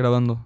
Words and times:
Grabando. 0.00 0.40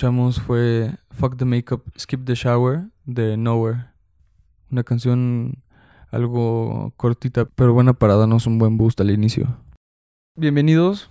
Escuchamos 0.00 0.40
fue 0.40 0.94
Fuck 1.10 1.36
the 1.36 1.44
Makeup, 1.44 1.82
Skip 1.98 2.24
the 2.24 2.34
Shower 2.34 2.86
de 3.04 3.36
Nowhere. 3.36 3.88
Una 4.70 4.82
canción 4.82 5.62
algo 6.10 6.94
cortita, 6.96 7.44
pero 7.44 7.74
buena 7.74 7.92
para 7.92 8.16
darnos 8.16 8.46
un 8.46 8.56
buen 8.56 8.78
boost 8.78 8.98
al 9.02 9.10
inicio. 9.10 9.58
Bienvenidos 10.36 11.10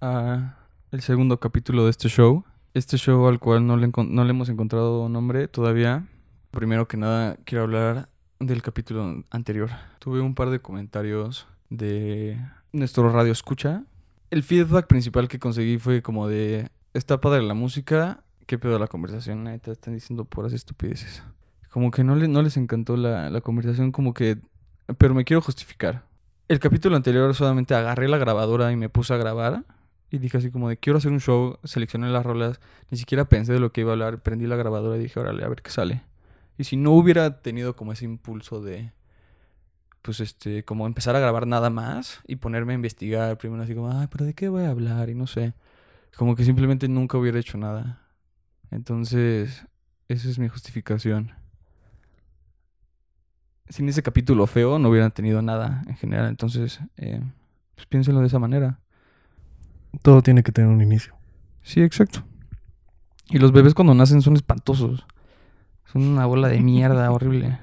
a 0.00 0.54
el 0.92 1.00
segundo 1.00 1.40
capítulo 1.40 1.82
de 1.82 1.90
este 1.90 2.08
show. 2.08 2.44
Este 2.74 2.96
show 2.96 3.26
al 3.26 3.40
cual 3.40 3.66
no 3.66 3.76
le, 3.76 3.90
no 4.06 4.22
le 4.22 4.30
hemos 4.30 4.48
encontrado 4.48 5.08
nombre 5.08 5.48
todavía. 5.48 6.06
Primero 6.52 6.86
que 6.86 6.96
nada, 6.96 7.38
quiero 7.44 7.64
hablar 7.64 8.08
del 8.38 8.62
capítulo 8.62 9.24
anterior. 9.30 9.70
Tuve 9.98 10.20
un 10.20 10.36
par 10.36 10.50
de 10.50 10.60
comentarios 10.60 11.48
de 11.70 12.38
nuestro 12.72 13.10
radio 13.10 13.32
escucha. 13.32 13.82
El 14.30 14.44
feedback 14.44 14.86
principal 14.86 15.26
que 15.26 15.40
conseguí 15.40 15.78
fue 15.78 16.02
como 16.02 16.28
de 16.28 16.68
está 16.94 17.20
padre 17.20 17.42
la 17.42 17.54
música, 17.54 18.22
qué 18.48 18.58
pedo 18.58 18.80
la 18.80 18.88
conversación, 18.88 19.44
neta, 19.44 19.72
están 19.72 19.94
diciendo 19.94 20.26
puras 20.26 20.54
estupideces. 20.54 21.22
Como 21.70 21.92
que 21.92 22.02
no, 22.04 22.16
le- 22.16 22.28
no 22.28 22.42
les 22.42 22.56
encantó 22.56 22.96
la, 22.96 23.30
la 23.30 23.42
conversación, 23.42 23.92
como 23.92 24.14
que... 24.14 24.38
Pero 24.98 25.14
me 25.14 25.24
quiero 25.24 25.42
justificar. 25.42 26.04
El 26.48 26.58
capítulo 26.60 26.96
anterior 26.96 27.34
solamente 27.36 27.74
agarré 27.76 28.08
la 28.08 28.18
grabadora 28.18 28.72
y 28.72 28.76
me 28.76 28.88
puse 28.88 29.14
a 29.14 29.18
grabar. 29.18 29.64
Y 30.10 30.18
dije 30.18 30.38
así 30.38 30.50
como 30.50 30.70
de 30.70 30.78
quiero 30.78 30.98
hacer 30.98 31.12
un 31.12 31.20
show, 31.20 31.58
seleccioné 31.64 32.08
las 32.10 32.24
rolas, 32.26 32.60
ni 32.90 32.98
siquiera 32.98 33.26
pensé 33.28 33.52
de 33.52 33.60
lo 33.60 33.72
que 33.72 33.82
iba 33.82 33.90
a 33.90 33.94
hablar, 33.94 34.22
prendí 34.22 34.46
la 34.48 34.56
grabadora 34.56 34.96
y 34.98 35.00
dije, 35.00 35.20
órale, 35.20 35.44
a 35.44 35.48
ver 35.48 35.62
qué 35.62 35.70
sale. 35.70 36.02
Y 36.58 36.64
si 36.64 36.76
no 36.78 36.92
hubiera 36.92 37.42
tenido 37.42 37.76
como 37.76 37.92
ese 37.92 38.06
impulso 38.06 38.62
de, 38.62 38.92
pues 40.02 40.20
este, 40.20 40.64
como 40.64 40.86
empezar 40.86 41.16
a 41.16 41.20
grabar 41.20 41.46
nada 41.46 41.70
más 41.70 42.20
y 42.26 42.36
ponerme 42.36 42.72
a 42.72 42.76
investigar 42.76 43.36
primero 43.38 43.62
así 43.62 43.74
como, 43.74 43.90
ay, 43.92 44.06
pero 44.10 44.24
¿de 44.24 44.34
qué 44.34 44.48
voy 44.48 44.64
a 44.64 44.70
hablar? 44.70 45.10
Y 45.10 45.14
no 45.14 45.26
sé. 45.26 45.54
Como 46.16 46.36
que 46.36 46.44
simplemente 46.44 46.88
nunca 46.88 47.18
hubiera 47.18 47.38
hecho 47.40 47.58
nada. 47.58 48.00
Entonces, 48.70 49.66
esa 50.08 50.28
es 50.28 50.38
mi 50.38 50.48
justificación. 50.48 51.32
Sin 53.68 53.88
ese 53.88 54.02
capítulo 54.02 54.46
feo 54.46 54.78
no 54.78 54.88
hubieran 54.88 55.10
tenido 55.10 55.42
nada 55.42 55.82
en 55.86 55.96
general. 55.96 56.28
Entonces, 56.28 56.80
eh, 56.96 57.20
pues 57.74 57.86
piénsenlo 57.86 58.20
de 58.20 58.26
esa 58.26 58.38
manera. 58.38 58.80
Todo 60.02 60.22
tiene 60.22 60.42
que 60.42 60.52
tener 60.52 60.70
un 60.70 60.80
inicio. 60.80 61.14
Sí, 61.62 61.82
exacto. 61.82 62.24
Y 63.30 63.38
los 63.38 63.52
bebés 63.52 63.74
cuando 63.74 63.94
nacen 63.94 64.22
son 64.22 64.34
espantosos. 64.34 65.06
Son 65.92 66.02
una 66.02 66.26
bola 66.26 66.48
de 66.48 66.60
mierda 66.60 67.10
horrible. 67.12 67.58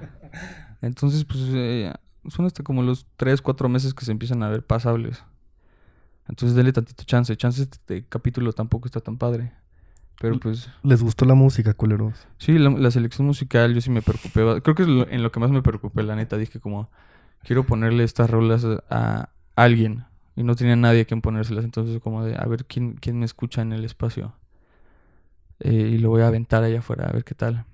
Entonces, 0.82 1.24
pues, 1.24 1.40
eh, 1.52 1.92
son 2.28 2.46
hasta 2.46 2.62
como 2.62 2.82
los 2.82 3.06
3, 3.16 3.42
4 3.42 3.68
meses 3.68 3.94
que 3.94 4.04
se 4.04 4.12
empiezan 4.12 4.42
a 4.42 4.48
ver 4.48 4.64
pasables. 4.64 5.24
Entonces, 6.28 6.56
denle 6.56 6.72
tantito 6.72 7.04
chance. 7.04 7.36
Chance 7.36 7.62
este 7.62 8.04
capítulo 8.04 8.52
tampoco 8.52 8.86
está 8.86 9.00
tan 9.00 9.16
padre. 9.16 9.52
Pero 10.20 10.38
pues, 10.40 10.70
¿Les 10.82 11.02
gustó 11.02 11.24
la 11.26 11.34
música, 11.34 11.74
culeros? 11.74 12.26
sí, 12.38 12.58
la, 12.58 12.70
la 12.70 12.90
selección 12.90 13.26
musical 13.26 13.74
yo 13.74 13.80
sí 13.80 13.90
me 13.90 14.00
preocupé. 14.02 14.62
Creo 14.62 14.74
que 14.74 14.82
es 14.82 14.88
lo- 14.88 15.08
en 15.08 15.22
lo 15.22 15.30
que 15.30 15.40
más 15.40 15.50
me 15.50 15.62
preocupé, 15.62 16.02
la 16.02 16.16
neta. 16.16 16.36
Dije 16.38 16.58
como, 16.60 16.88
quiero 17.42 17.64
ponerle 17.64 18.02
estas 18.04 18.30
rolas 18.30 18.64
a, 18.64 18.80
a 18.90 19.28
alguien. 19.56 20.04
Y 20.34 20.42
no 20.42 20.54
tenía 20.56 20.76
nadie 20.76 21.02
a 21.02 21.04
quien 21.04 21.20
ponérselas. 21.22 21.64
Entonces, 21.64 22.00
como 22.02 22.24
de, 22.24 22.34
a 22.36 22.44
ver 22.46 22.64
quién, 22.66 22.94
quién 22.94 23.18
me 23.18 23.24
escucha 23.26 23.60
en 23.62 23.72
el 23.72 23.84
espacio. 23.84 24.32
Eh, 25.60 25.90
y 25.94 25.98
lo 25.98 26.10
voy 26.10 26.22
a 26.22 26.28
aventar 26.28 26.62
allá 26.62 26.80
afuera, 26.80 27.06
a 27.08 27.12
ver 27.12 27.24
qué 27.24 27.34
tal. 27.34 27.64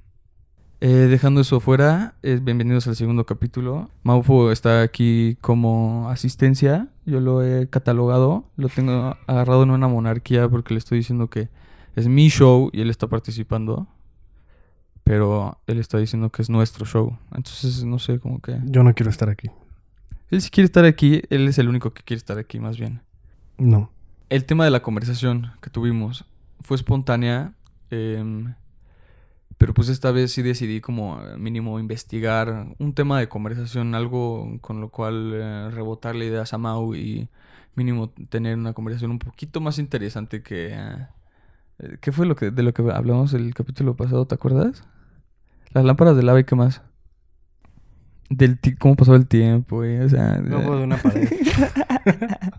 Eh, 0.80 0.88
dejando 0.88 1.40
eso 1.42 1.60
fuera, 1.60 2.14
eh, 2.22 2.40
bienvenidos 2.42 2.88
al 2.88 2.96
segundo 2.96 3.24
capítulo. 3.24 3.88
Maufo 4.02 4.50
está 4.50 4.82
aquí 4.82 5.36
como 5.40 6.08
asistencia. 6.10 6.88
Yo 7.06 7.20
lo 7.20 7.42
he 7.44 7.68
catalogado. 7.68 8.44
Lo 8.56 8.68
tengo 8.68 9.16
agarrado 9.28 9.62
en 9.62 9.70
una 9.70 9.86
monarquía 9.86 10.48
porque 10.48 10.74
le 10.74 10.78
estoy 10.78 10.98
diciendo 10.98 11.28
que 11.30 11.48
es 11.94 12.08
mi 12.08 12.28
show 12.28 12.70
y 12.72 12.80
él 12.80 12.90
está 12.90 13.06
participando. 13.06 13.86
Pero 15.04 15.58
él 15.66 15.78
está 15.78 15.98
diciendo 15.98 16.30
que 16.30 16.42
es 16.42 16.50
nuestro 16.50 16.86
show. 16.86 17.18
Entonces, 17.34 17.84
no 17.84 17.98
sé, 17.98 18.20
como 18.20 18.40
que... 18.40 18.60
Yo 18.64 18.84
no 18.84 18.94
quiero 18.94 19.10
estar 19.10 19.28
aquí. 19.28 19.50
Él 20.30 20.40
sí 20.40 20.48
quiere 20.48 20.66
estar 20.66 20.84
aquí. 20.84 21.22
Él 21.28 21.48
es 21.48 21.58
el 21.58 21.68
único 21.68 21.92
que 21.92 22.02
quiere 22.04 22.18
estar 22.18 22.38
aquí, 22.38 22.60
más 22.60 22.78
bien. 22.78 23.00
No. 23.58 23.90
El 24.28 24.44
tema 24.44 24.64
de 24.64 24.70
la 24.70 24.80
conversación 24.80 25.52
que 25.60 25.70
tuvimos 25.70 26.24
fue 26.60 26.76
espontánea, 26.76 27.52
em, 27.90 28.54
pero 29.58 29.74
pues 29.74 29.88
esta 29.88 30.12
vez 30.12 30.32
sí 30.32 30.42
decidí 30.42 30.80
como 30.80 31.20
mínimo 31.36 31.80
investigar 31.80 32.68
un 32.78 32.94
tema 32.94 33.18
de 33.18 33.28
conversación, 33.28 33.94
algo 33.94 34.58
con 34.60 34.80
lo 34.80 34.88
cual 34.88 35.32
eh, 35.34 35.70
rebotarle 35.70 36.26
ideas 36.26 36.54
a 36.54 36.58
Mau 36.58 36.94
y 36.94 37.28
mínimo 37.74 38.10
tener 38.28 38.56
una 38.56 38.72
conversación 38.72 39.10
un 39.10 39.18
poquito 39.18 39.60
más 39.60 39.78
interesante 39.78 40.42
que... 40.42 40.68
eh, 40.72 41.06
¿Qué 42.00 42.12
fue 42.12 42.26
lo 42.26 42.36
que, 42.36 42.50
de 42.50 42.62
lo 42.62 42.72
que 42.74 42.82
hablamos 42.92 43.34
el 43.34 43.54
capítulo 43.54 43.96
pasado, 43.96 44.26
te 44.26 44.34
acuerdas? 44.34 44.84
Las 45.72 45.84
lámparas 45.84 46.16
de 46.16 46.22
lava 46.22 46.40
y 46.40 46.44
qué 46.44 46.54
más. 46.54 46.82
Del 48.30 48.58
ti- 48.58 48.76
cómo 48.76 48.96
pasó 48.96 49.14
el 49.14 49.26
tiempo, 49.26 49.76
güey, 49.76 49.98
o 50.00 50.08
sea... 50.08 50.38
Luego 50.38 50.76
de 50.78 50.84
una 50.84 50.96
pared. 50.96 51.28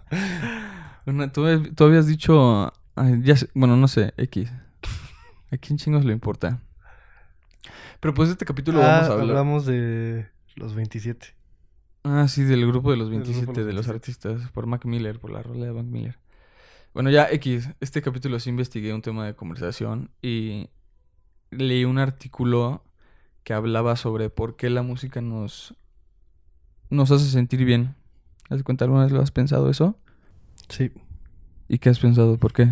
Una- 1.05 1.31
tú, 1.31 1.43
tú 1.75 1.83
habías 1.83 2.07
dicho. 2.07 2.71
ay, 2.95 3.21
ya 3.23 3.35
sé- 3.35 3.49
bueno, 3.53 3.75
no 3.77 3.87
sé, 3.87 4.13
X. 4.17 4.51
¿A 5.51 5.57
quién 5.57 5.77
chingos 5.77 6.05
le 6.05 6.13
importa? 6.13 6.59
Pero 7.99 8.13
pues 8.13 8.29
este 8.29 8.45
capítulo 8.45 8.81
Ah, 8.81 8.87
vamos 8.87 9.09
a 9.09 9.13
hablar. 9.13 9.29
hablamos 9.29 9.65
de 9.65 10.27
los 10.55 10.73
27. 10.75 11.27
Ah, 12.03 12.27
sí, 12.27 12.43
del 12.43 12.65
grupo 12.67 12.91
de 12.91 12.97
los 12.97 13.09
Del 13.09 13.19
grupo 13.19 13.31
27 13.31 13.61
de 13.61 13.65
de 13.67 13.73
los 13.73 13.87
los 13.87 13.95
artistas, 13.95 14.49
por 14.51 14.65
Mac 14.65 14.85
Miller, 14.85 15.19
por 15.19 15.31
la 15.31 15.41
rola 15.41 15.65
de 15.65 15.71
Mac 15.73 15.85
Miller. 15.85 16.17
Bueno, 16.93 17.09
ya 17.09 17.27
X, 17.31 17.69
este 17.79 18.03
capítulo 18.03 18.39
sí 18.39 18.51
investigué 18.51 18.93
un 18.93 19.01
tema 19.01 19.25
de 19.25 19.35
conversación 19.35 20.11
y 20.21 20.69
leí 21.49 21.85
un 21.85 21.97
artículo 21.97 22.83
que 23.43 23.53
hablaba 23.53 23.95
sobre 23.95 24.29
por 24.29 24.55
qué 24.55 24.69
la 24.69 24.83
música 24.83 25.19
nos, 25.19 25.75
nos 26.91 27.09
hace 27.09 27.25
sentir 27.25 27.65
bien. 27.65 27.95
¿Has 28.49 28.59
de 28.59 28.63
cuenta 28.63 28.85
alguna 28.85 29.03
vez 29.03 29.11
lo 29.11 29.21
has 29.21 29.31
pensado 29.31 29.71
eso? 29.71 29.97
Sí. 30.69 30.91
¿Y 31.67 31.79
qué 31.79 31.89
has 31.89 31.99
pensado? 31.99 32.37
¿Por 32.37 32.53
qué? 32.53 32.71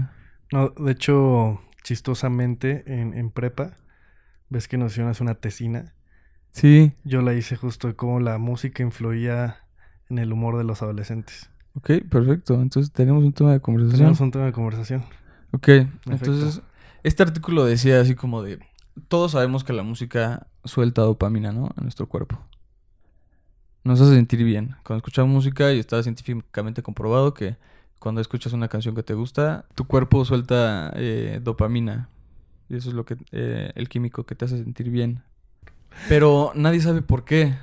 No, 0.51 0.69
de 0.69 0.91
hecho, 0.91 1.59
chistosamente, 1.83 2.83
en, 2.85 3.15
en 3.15 3.31
prepa, 3.31 3.75
ves 4.49 4.67
que 4.67 4.77
nos 4.77 4.91
hicieron 4.91 5.13
una 5.21 5.35
tesina. 5.35 5.95
Sí, 6.51 6.93
Yo 7.03 7.21
la 7.21 7.33
hice 7.33 7.55
justo 7.55 7.87
de 7.87 7.95
cómo 7.95 8.19
la 8.19 8.37
música 8.37 8.83
influía 8.83 9.65
en 10.09 10.19
el 10.19 10.31
humor 10.31 10.57
de 10.57 10.63
los 10.65 10.81
adolescentes. 10.83 11.49
Ok, 11.75 12.09
perfecto. 12.09 12.55
Entonces 12.61 12.91
tenemos 12.91 13.23
un 13.23 13.33
tema 13.33 13.51
de 13.53 13.59
conversación. 13.59 13.99
Tenemos 13.99 14.19
un 14.19 14.31
tema 14.31 14.45
de 14.45 14.51
conversación. 14.51 15.03
Ok, 15.51 15.67
entonces 16.05 16.61
este 17.03 17.23
artículo 17.23 17.65
decía 17.65 17.99
así 17.99 18.15
como 18.15 18.41
de, 18.43 18.59
todos 19.07 19.31
sabemos 19.31 19.63
que 19.63 19.73
la 19.73 19.83
música 19.83 20.47
suelta 20.63 21.01
dopamina, 21.01 21.51
¿no? 21.51 21.69
En 21.77 21.83
nuestro 21.83 22.07
cuerpo. 22.07 22.39
Nos 23.83 23.99
hace 23.99 24.13
sentir 24.13 24.43
bien. 24.43 24.75
Cuando 24.83 24.97
escuchamos 24.97 25.31
música 25.31 25.73
y 25.73 25.79
está 25.79 26.01
científicamente 26.03 26.83
comprobado 26.83 27.33
que 27.33 27.57
cuando 27.99 28.21
escuchas 28.21 28.53
una 28.53 28.67
canción 28.67 28.95
que 28.95 29.03
te 29.03 29.13
gusta, 29.13 29.65
tu 29.75 29.85
cuerpo 29.85 30.23
suelta 30.25 30.91
eh, 30.95 31.39
dopamina. 31.41 32.09
Y 32.69 32.75
eso 32.75 32.89
es 32.89 32.95
lo 32.95 33.05
que 33.05 33.17
eh, 33.31 33.71
el 33.75 33.89
químico 33.89 34.25
que 34.25 34.35
te 34.35 34.45
hace 34.45 34.57
sentir 34.57 34.89
bien. 34.89 35.23
Pero 36.07 36.51
nadie 36.55 36.79
sabe 36.79 37.01
por 37.01 37.25
qué. 37.25 37.55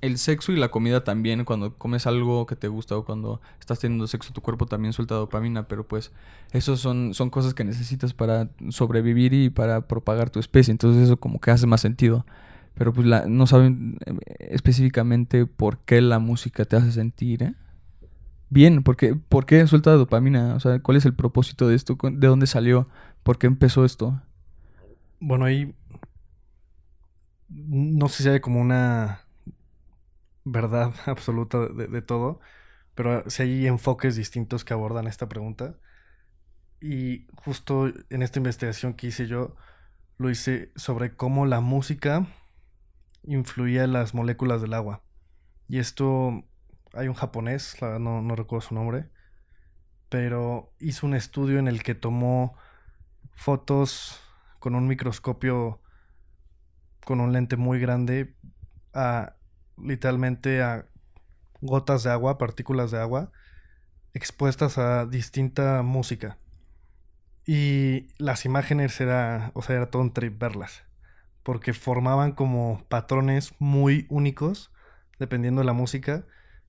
El 0.00 0.18
sexo 0.18 0.52
y 0.52 0.56
la 0.56 0.70
comida 0.70 1.02
también, 1.02 1.44
cuando 1.44 1.74
comes 1.76 2.06
algo 2.06 2.46
que 2.46 2.54
te 2.54 2.68
gusta 2.68 2.96
o 2.96 3.04
cuando 3.04 3.40
estás 3.58 3.80
teniendo 3.80 4.06
sexo, 4.06 4.32
tu 4.32 4.40
cuerpo 4.40 4.66
también 4.66 4.92
suelta 4.92 5.16
dopamina, 5.16 5.66
pero 5.66 5.88
pues 5.88 6.12
esos 6.52 6.78
son, 6.80 7.14
son 7.14 7.30
cosas 7.30 7.52
que 7.52 7.64
necesitas 7.64 8.14
para 8.14 8.48
sobrevivir 8.68 9.34
y 9.34 9.50
para 9.50 9.88
propagar 9.88 10.30
tu 10.30 10.38
especie. 10.38 10.70
Entonces 10.70 11.02
eso 11.04 11.16
como 11.18 11.40
que 11.40 11.50
hace 11.50 11.66
más 11.66 11.80
sentido. 11.80 12.24
Pero 12.74 12.92
pues 12.92 13.08
la- 13.08 13.26
no 13.26 13.46
saben 13.48 13.98
eh, 14.06 14.14
específicamente 14.50 15.46
por 15.46 15.78
qué 15.78 16.00
la 16.00 16.20
música 16.20 16.64
te 16.64 16.76
hace 16.76 16.92
sentir 16.92 17.42
¿eh? 17.42 17.54
bien. 18.50 18.82
¿Por 18.84 18.96
qué, 18.96 19.16
¿Por 19.16 19.46
qué 19.46 19.66
suelta 19.66 19.92
dopamina? 19.92 20.54
O 20.54 20.60
sea, 20.60 20.78
¿cuál 20.80 20.96
es 20.96 21.06
el 21.06 21.14
propósito 21.14 21.68
de 21.68 21.74
esto? 21.74 21.96
¿De 22.02 22.26
dónde 22.28 22.46
salió? 22.46 22.88
¿Por 23.24 23.38
qué 23.38 23.48
empezó 23.48 23.84
esto? 23.84 24.20
Bueno, 25.20 25.44
ahí 25.46 25.74
no 27.48 28.08
sé 28.08 28.22
si 28.22 28.28
hay 28.28 28.40
como 28.40 28.60
una 28.60 29.20
verdad 30.52 30.92
absoluta 31.06 31.66
de, 31.68 32.02
todo, 32.02 32.40
pero 32.94 33.28
sí 33.30 33.42
hay 33.42 33.66
enfoques 33.66 34.16
distintos 34.16 34.64
que 34.64 34.74
abordan 34.74 35.06
esta 35.06 35.28
pregunta. 35.28 35.76
Y 36.80 37.26
justo 37.34 37.92
en 38.10 38.22
esta 38.22 38.38
investigación 38.38 38.94
que 38.94 39.08
hice 39.08 39.26
yo, 39.26 39.56
lo 40.16 40.30
hice 40.30 40.72
sobre 40.76 41.16
cómo 41.16 41.46
la 41.46 41.60
música 41.60 42.26
influía 43.24 43.84
en 43.84 43.92
las 43.92 44.14
moléculas 44.14 44.62
del 44.62 44.74
agua. 44.74 45.02
Y 45.68 45.78
esto, 45.78 46.44
hay 46.92 47.08
un 47.08 47.14
japonés, 47.14 47.80
la 47.80 47.88
verdad 47.88 48.00
no, 48.00 48.22
no 48.22 48.36
recuerdo 48.36 48.68
su 48.68 48.74
nombre, 48.74 49.10
pero 50.08 50.72
hizo 50.78 51.06
un 51.06 51.14
estudio 51.14 51.58
en 51.58 51.68
el 51.68 51.82
que 51.82 51.94
tomó 51.94 52.56
fotos 53.32 54.20
con 54.58 54.74
un 54.74 54.86
microscopio 54.86 55.80
con 57.04 57.20
un 57.20 57.32
lente 57.32 57.56
muy 57.56 57.80
grande 57.80 58.34
a 58.92 59.37
literalmente 59.82 60.62
a 60.62 60.86
gotas 61.60 62.02
de 62.04 62.10
agua, 62.10 62.38
partículas 62.38 62.90
de 62.90 63.00
agua 63.00 63.32
expuestas 64.14 64.78
a 64.78 65.06
distinta 65.06 65.82
música. 65.82 66.38
Y 67.46 68.08
las 68.18 68.44
imágenes 68.44 69.00
era, 69.00 69.52
o 69.54 69.62
sea, 69.62 69.76
era 69.76 69.90
todo 69.90 70.02
un 70.02 70.12
trip 70.12 70.38
verlas, 70.38 70.82
porque 71.42 71.72
formaban 71.72 72.32
como 72.32 72.84
patrones 72.88 73.54
muy 73.58 74.06
únicos 74.10 74.70
dependiendo 75.18 75.62
de 75.62 75.66
la 75.66 75.72
música, 75.72 76.24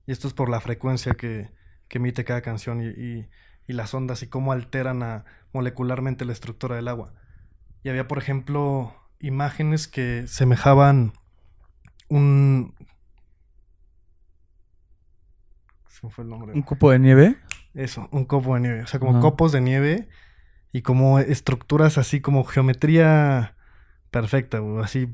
y 0.08 0.12
esto 0.12 0.28
es 0.28 0.34
por 0.34 0.50
la 0.50 0.62
frecuencia 0.62 1.14
que, 1.14 1.50
que 1.88 1.98
emite 2.00 2.24
cada 2.26 2.42
canción 2.42 2.82
y, 2.82 2.88
y- 2.88 3.30
las 3.68 3.94
ondas 3.94 4.24
y 4.24 4.28
cómo 4.28 4.52
alteran 4.52 5.24
molecularmente 5.54 6.26
la 6.26 6.34
estructura 6.34 6.76
del 6.76 6.88
agua. 6.88 7.14
Y 7.84 7.90
había, 7.90 8.08
por 8.08 8.18
ejemplo, 8.18 8.96
imágenes 9.20 9.88
que 9.88 10.28
semejaban 10.28 11.14
un... 12.08 12.74
¿Se 16.00 16.08
me 16.08 16.12
fue 16.12 16.24
el 16.24 16.30
nombre? 16.30 16.54
¿Un 16.54 16.62
copo 16.62 16.92
de 16.92 17.00
nieve? 17.00 17.36
Eso, 17.74 18.08
un 18.12 18.26
copo 18.26 18.56
de 18.56 18.62
nieve. 18.62 18.84
O 18.84 18.88
sea, 18.88 19.00
como 19.00 19.12
Ajá. 19.12 19.22
copos 19.22 19.52
de 19.52 19.62
nieve 19.62 20.08
y 20.72 20.82
como 20.82 21.20
estructuras 21.20 21.98
así 21.98 22.22
como 22.22 22.44
geometría 22.44 23.56
perfecta, 24.12 24.60
güey, 24.60 24.84
así 24.84 25.10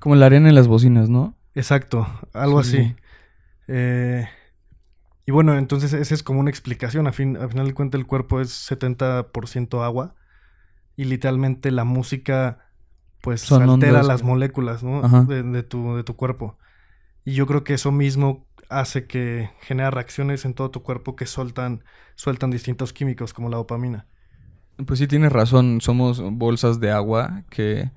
Como 0.00 0.14
la 0.16 0.26
arena 0.26 0.48
en 0.48 0.54
las 0.54 0.68
bocinas, 0.68 1.08
¿no? 1.08 1.34
Exacto, 1.54 2.06
algo 2.32 2.62
Sí, 2.62 2.76
así. 2.76 2.88
sí. 2.88 2.96
Eh, 3.68 4.28
y 5.26 5.30
bueno, 5.32 5.58
entonces 5.58 5.92
esa 5.92 6.14
es 6.14 6.22
como 6.22 6.40
una 6.40 6.50
explicación. 6.50 7.06
A 7.06 7.12
fin, 7.12 7.36
al 7.36 7.50
final 7.50 7.66
de 7.66 7.74
cuentas 7.74 8.00
el 8.00 8.06
cuerpo 8.06 8.40
es 8.40 8.50
70% 8.50 9.82
agua 9.84 10.14
y 10.96 11.04
literalmente 11.04 11.70
la 11.70 11.84
música 11.84 12.60
pues 13.20 13.42
Son 13.42 13.62
altera 13.62 14.00
ondas, 14.00 14.06
las 14.06 14.22
moléculas 14.22 14.82
¿no? 14.82 15.02
De, 15.24 15.42
de 15.42 15.62
tu, 15.62 15.96
de 15.96 16.04
tu 16.04 16.16
cuerpo. 16.16 16.58
Y 17.24 17.34
yo 17.34 17.46
creo 17.46 17.64
que 17.64 17.74
eso 17.74 17.92
mismo 17.92 18.47
hace 18.68 19.06
que 19.06 19.50
genera 19.62 19.90
reacciones 19.90 20.44
en 20.44 20.54
todo 20.54 20.70
tu 20.70 20.82
cuerpo 20.82 21.16
que 21.16 21.26
sueltan, 21.26 21.84
sueltan 22.16 22.50
distintos 22.50 22.92
químicos 22.92 23.32
como 23.34 23.48
la 23.50 23.56
dopamina. 23.58 24.08
Pues 24.86 24.98
sí, 25.00 25.06
tienes 25.08 25.32
razón. 25.32 25.80
Somos 25.80 26.20
bolsas 26.32 26.80
de 26.80 26.90
agua 26.92 27.44
que, 27.50 27.90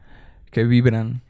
que 0.51 0.63
vibran. 0.65 1.23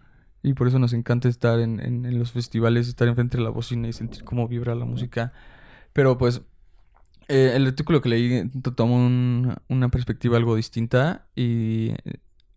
Y 0.43 0.53
por 0.53 0.67
eso 0.67 0.79
nos 0.79 0.93
encanta 0.93 1.29
estar 1.29 1.59
en, 1.59 1.79
en- 1.81 2.05
en 2.05 2.19
los 2.19 2.31
festivales, 2.31 2.87
estar 2.87 3.07
enfrente 3.07 3.37
de 3.37 3.43
la 3.43 3.49
bocina 3.51 3.87
y 3.87 3.93
sentir 3.93 4.23
cómo 4.23 4.47
vibra 4.47 4.75
la 4.75 4.85
música. 4.85 5.33
Pero 5.93 6.17
pues 6.17 6.41
eh, 7.29 7.53
el 7.55 7.67
artículo 7.67 8.01
que 8.01 8.09
leí 8.09 8.49
to- 8.63 8.73
toma 8.75 8.95
un- 8.95 9.55
una 9.69 9.89
perspectiva 9.89 10.37
algo 10.37 10.55
distinta 10.57 11.27
y 11.35 11.93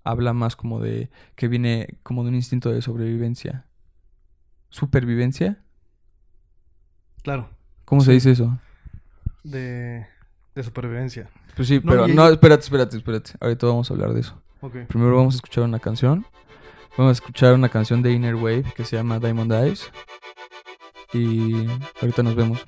habla 0.05 0.33
más 0.35 0.57
como 0.57 0.81
de 0.81 1.11
que 1.37 1.49
viene 1.49 1.99
como 2.05 2.25
de 2.25 2.31
un 2.31 2.37
instinto 2.37 2.71
de 2.73 2.83
sobrevivencia. 2.83 3.67
¿Supervivencia? 4.69 5.65
Claro, 7.25 7.49
¿Cómo 7.87 8.03
se 8.03 8.13
dice 8.13 8.31
eso? 8.31 8.57
de, 9.43 10.07
de 10.55 10.63
supervivencia. 10.63 11.29
Pues 11.57 11.67
sí, 11.69 11.81
No, 11.83 11.91
pero 11.91 12.09
y- 12.09 12.13
no, 12.15 12.29
espérate, 12.29 12.63
espérate, 12.65 12.97
espérate. 12.99 13.33
Ahorita 13.41 13.67
vamos 13.67 13.91
a 13.91 13.95
hablar 13.95 14.13
de 14.13 14.21
eso. 14.21 14.41
Ok. 14.61 14.77
Primero 14.89 15.17
vamos 15.17 15.35
a 15.35 15.39
escuchar 15.39 15.65
una 15.65 15.79
canción. 15.81 16.25
Vamos 16.97 17.11
a 17.11 17.13
escuchar 17.13 17.55
una 17.55 17.69
canción 17.69 18.03
de 18.03 18.13
Inner 18.13 18.35
Wave 18.37 18.65
que 18.77 18.85
se 18.85 18.95
llama 18.97 19.19
Diamond 19.19 19.53
Eyes. 19.53 19.91
Y 21.13 21.67
ahorita 22.01 22.23
nos 22.23 22.35
vemos. 22.37 22.65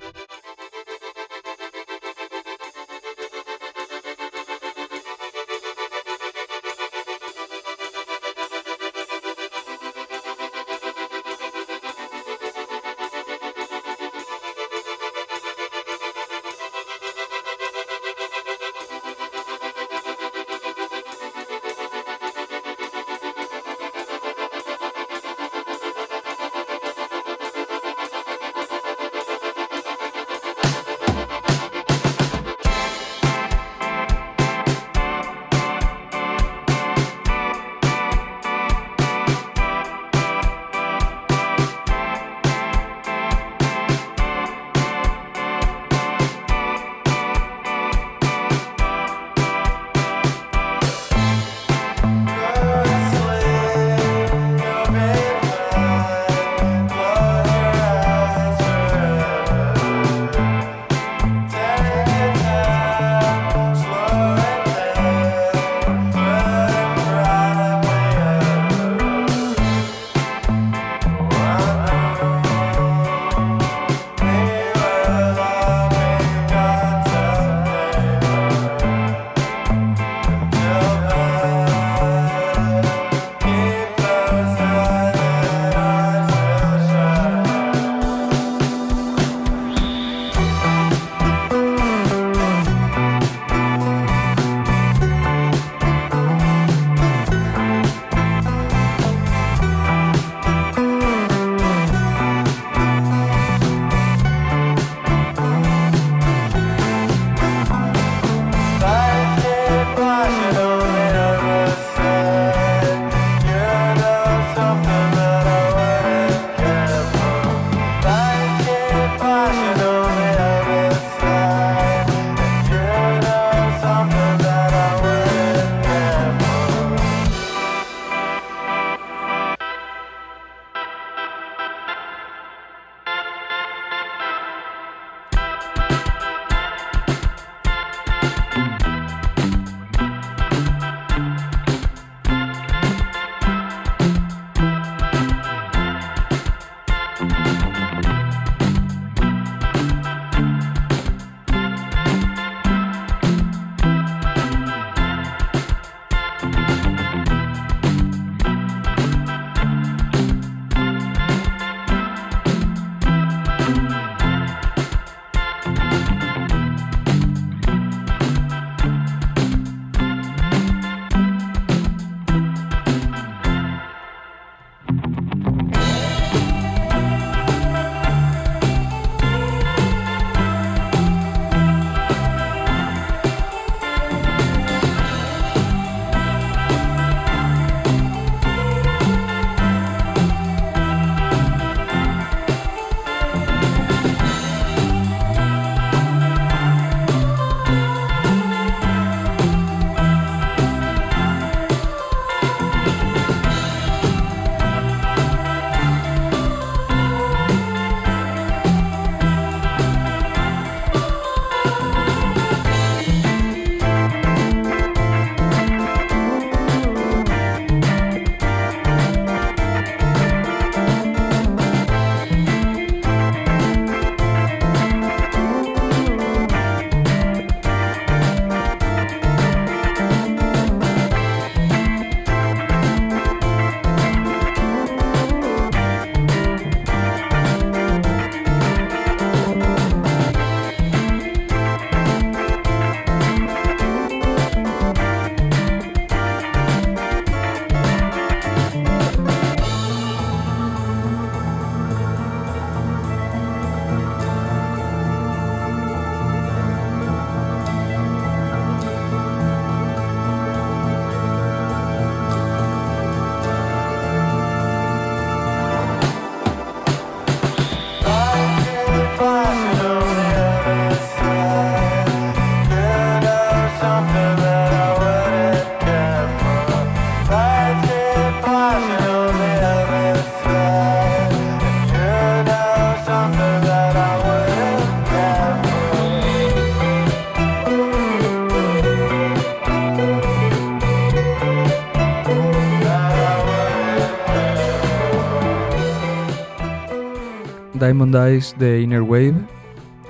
Diamond 297.87 298.13
Eyes 298.17 298.53
de 298.59 298.81
Inner 298.81 299.01
Wave. 299.01 299.33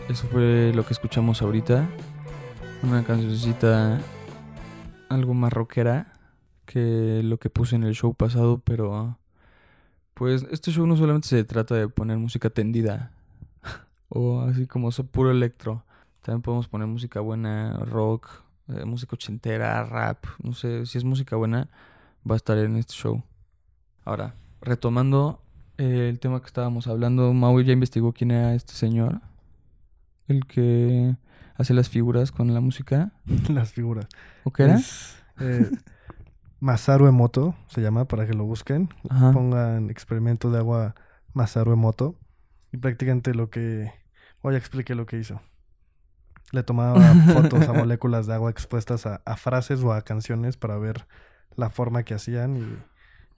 Eso 0.10 0.26
fue 0.30 0.72
lo 0.74 0.84
que 0.84 0.94
escuchamos 0.94 1.44
ahorita. 1.44 1.88
Una 2.82 3.04
cancioncita 3.04 4.00
algo 5.10 5.36
más 5.36 5.54
rockera 5.54 6.12
que 6.66 7.22
lo 7.24 7.38
que 7.38 7.52
puse 7.52 7.76
en 7.76 7.84
el 7.84 7.94
show 7.94 8.16
pasado, 8.16 8.58
pero 8.64 9.20
pues 10.16 10.48
este 10.50 10.72
show 10.72 10.88
no 10.88 10.98
solamente 10.98 11.28
se 11.28 11.44
trata 11.44 11.76
de 11.76 11.88
poner 11.88 12.18
música 12.18 12.50
tendida 12.50 13.12
o 14.10 14.42
así 14.42 14.66
como 14.66 14.92
so- 14.92 15.06
puro 15.06 15.30
electro. 15.30 15.84
También 16.24 16.42
podemos 16.42 16.68
poner 16.68 16.88
música 16.88 17.20
buena, 17.20 17.78
rock, 17.78 18.28
eh, 18.70 18.86
música 18.86 19.14
ochentera, 19.16 19.86
rap. 19.86 20.26
No 20.42 20.54
sé, 20.54 20.88
si 20.88 20.98
es 20.98 21.04
música 21.04 21.36
buena, 21.36 21.70
va 22.28 22.34
a 22.34 22.38
estar 22.38 22.58
en 22.58 22.76
este 22.78 22.96
show. 22.96 23.22
Ahora, 24.04 24.34
retomando 24.62 25.44
eh, 25.78 26.10
el 26.10 26.20
tema 26.20 26.40
que 26.40 26.48
estábamos 26.48 26.88
hablando, 26.88 27.34
Maui 27.34 27.64
ya 27.64 27.74
investigó 27.74 28.14
quién 28.14 28.32
era 28.32 28.56
este 28.56 28.74
señor. 28.74 29.22
El 30.28 30.46
que 30.46 31.16
hace 31.56 31.74
las 31.74 31.90
figuras 31.90 32.32
con 32.32 32.54
la 32.54 32.62
música. 32.62 33.12
Las 33.50 33.74
figuras. 33.74 34.08
¿O 34.44 34.52
qué 34.52 34.64
era? 34.64 34.76
Es, 34.76 35.18
eh, 35.40 35.70
Masaru 36.60 37.08
Emoto 37.08 37.56
se 37.68 37.82
llama 37.82 38.06
para 38.06 38.26
que 38.26 38.34
lo 38.34 38.44
busquen. 38.46 38.90
Ajá. 39.10 39.32
Pongan 39.32 39.90
experimento 39.90 40.52
de 40.52 40.60
agua 40.60 40.96
Masaru 41.34 41.72
Emoto. 41.72 42.16
Y 42.72 42.78
prácticamente 42.78 43.34
lo 43.34 43.50
que. 43.50 43.94
Hoy 44.42 44.56
expliqué 44.56 44.96
lo 44.96 45.06
que 45.06 45.20
hizo. 45.20 45.42
Le 46.52 46.64
tomaba 46.64 47.00
fotos 47.34 47.68
a 47.68 47.74
moléculas 47.74 48.28
de 48.28 48.34
agua 48.34 48.50
expuestas 48.50 49.06
a, 49.06 49.22
a 49.26 49.38
frases 49.38 49.82
o 49.84 49.94
a 49.94 50.02
canciones 50.02 50.58
para 50.58 50.78
ver 50.78 51.08
la 51.56 51.70
forma 51.70 52.04
que 52.04 52.14
hacían. 52.14 52.58
Y, 52.58 52.78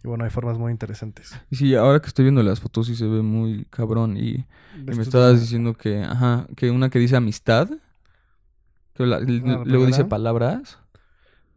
y 0.03 0.07
bueno, 0.07 0.23
hay 0.23 0.29
formas 0.29 0.57
muy 0.57 0.71
interesantes. 0.71 1.37
Y 1.49 1.55
sí, 1.57 1.75
ahora 1.75 1.99
que 2.01 2.07
estoy 2.07 2.23
viendo 2.25 2.41
las 2.43 2.59
fotos 2.59 2.87
sí 2.87 2.95
se 2.95 3.05
ve 3.05 3.21
muy 3.21 3.65
cabrón. 3.69 4.17
Y, 4.17 4.21
y 4.29 4.45
me 4.85 4.91
es 4.93 4.99
estabas 4.99 5.41
diciendo 5.41 5.73
que, 5.73 6.03
ajá, 6.03 6.47
que 6.55 6.71
una 6.71 6.89
que 6.89 6.99
dice 6.99 7.15
amistad. 7.17 7.69
Que 8.93 9.05
la- 9.05 9.17
l- 9.17 9.41
Ah, 9.45 9.57
¿la 9.57 9.63
luego 9.65 9.85
dice 9.85 10.05
palabras. 10.05 10.79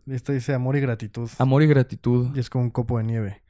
Esta 0.07 0.33
dice 0.33 0.53
amor 0.55 0.77
y 0.77 0.81
gratitud. 0.81 1.31
Amor 1.39 1.63
y 1.63 1.67
gratitud. 1.67 2.35
Y 2.35 2.41
es 2.41 2.51
como 2.51 2.65
un 2.65 2.71
copo 2.71 2.99
de 2.99 3.05
nieve. 3.05 3.43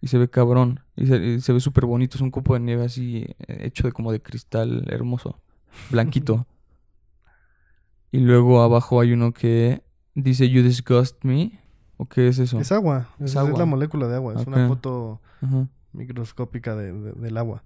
Y 0.00 0.08
se 0.08 0.18
ve 0.18 0.28
cabrón. 0.28 0.80
Y 0.96 1.06
se, 1.06 1.16
y 1.22 1.40
se 1.40 1.52
ve 1.52 1.60
súper 1.60 1.84
bonito. 1.84 2.16
Es 2.16 2.22
un 2.22 2.30
copo 2.30 2.54
de 2.54 2.60
nieve 2.60 2.84
así 2.84 3.26
eh, 3.46 3.66
hecho 3.66 3.86
de 3.86 3.92
como 3.92 4.10
de 4.12 4.22
cristal 4.22 4.86
hermoso. 4.88 5.38
Blanquito. 5.90 6.46
y 8.10 8.18
luego 8.20 8.62
abajo 8.62 9.00
hay 9.00 9.12
uno 9.12 9.32
que 9.32 9.82
dice 10.14 10.48
You 10.50 10.62
disgust 10.62 11.22
me. 11.24 11.60
¿O 12.02 12.06
qué 12.06 12.26
es 12.26 12.38
eso? 12.40 12.58
Es 12.60 12.72
agua. 12.72 13.06
Es, 13.18 13.26
Es 13.26 13.30
es 13.30 13.36
agua. 13.36 13.58
la 13.60 13.64
molécula 13.64 14.08
de 14.08 14.16
agua. 14.16 14.34
Es 14.40 14.44
una 14.46 14.66
foto 14.66 15.20
Ajá. 15.40 15.68
microscópica 15.92 16.74
de- 16.74 16.92
de- 16.92 17.12
del 17.12 17.36
agua. 17.38 17.62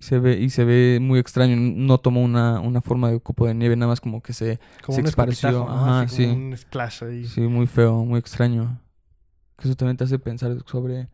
Se 0.00 0.18
ve, 0.18 0.38
y 0.38 0.50
se 0.50 0.64
ve 0.64 0.98
muy 1.00 1.18
extraño. 1.20 1.54
No 1.56 1.98
tomó 1.98 2.22
una, 2.22 2.58
una 2.60 2.80
forma 2.80 3.10
de 3.10 3.20
copo 3.20 3.46
de 3.46 3.54
nieve, 3.54 3.76
nada 3.76 3.90
más 3.90 4.00
como 4.00 4.20
que 4.20 4.32
se 4.32 4.58
Como 4.84 4.96
Se 4.96 5.02
un 5.02 5.06
Así 5.08 6.24
como 6.26 6.34
sí. 6.34 6.46
un 6.46 6.56
splash 6.56 7.04
ahí. 7.04 7.24
Sí, 7.26 7.40
muy 7.42 7.66
feo, 7.66 8.04
muy 8.04 8.18
extraño. 8.18 8.80
Que 9.56 9.68
eso 9.68 9.76
también 9.76 9.96
te 9.96 10.04
hace 10.04 10.18
pensar 10.18 10.56
sobre... 10.66 11.08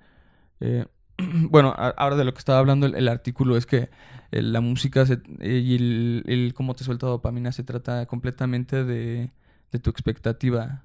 eh, 0.60 0.86
bueno, 1.50 1.74
ahora 1.76 2.16
de 2.16 2.24
lo 2.24 2.32
que 2.32 2.38
estaba 2.38 2.58
hablando 2.58 2.86
el, 2.86 2.94
el 2.94 3.08
artículo 3.08 3.56
es 3.56 3.66
que 3.66 3.90
eh, 4.32 4.42
la 4.42 4.60
música 4.60 5.04
se- 5.06 5.22
eh, 5.40 5.58
y 5.64 5.76
el, 5.76 6.22
el 6.26 6.54
cómo 6.54 6.74
te 6.74 6.84
suelta 6.84 7.06
dopamina 7.06 7.52
se 7.52 7.62
trata 7.62 8.06
completamente 8.06 8.84
de, 8.84 9.30
de 9.72 9.78
tu 9.78 9.90
expectativa. 9.90 10.84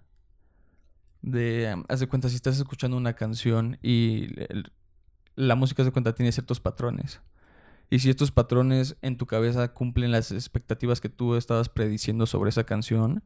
De, 1.22 1.72
um, 1.76 1.84
haz 1.90 2.00
de 2.00 2.08
cuenta, 2.08 2.30
si 2.30 2.36
estás 2.36 2.58
escuchando 2.58 2.96
una 2.98 3.14
canción 3.14 3.78
y 3.82 4.26
el- 4.52 4.72
la 5.36 5.56
música, 5.56 5.82
haz 5.82 5.88
de 5.88 5.92
cuenta, 5.92 6.14
tiene 6.16 6.32
ciertos 6.32 6.60
patrones. 6.60 7.22
Y 7.90 8.00
si 8.00 8.10
estos 8.10 8.32
patrones 8.32 8.98
en 9.02 9.18
tu 9.18 9.26
cabeza 9.26 9.74
cumplen 9.74 10.12
las 10.12 10.32
expectativas 10.32 11.02
que 11.02 11.10
tú 11.10 11.36
estabas 11.36 11.70
prediciendo 11.70 12.26
sobre 12.26 12.50
esa 12.52 12.64
canción, 12.64 13.24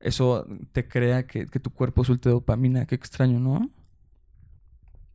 eso 0.00 0.46
te 0.72 0.88
crea 0.88 1.26
que, 1.26 1.46
que 1.46 1.60
tu 1.60 1.70
cuerpo 1.70 2.04
suelte 2.04 2.30
dopamina. 2.30 2.86
Qué 2.86 2.94
extraño, 2.94 3.38
¿no? 3.40 3.68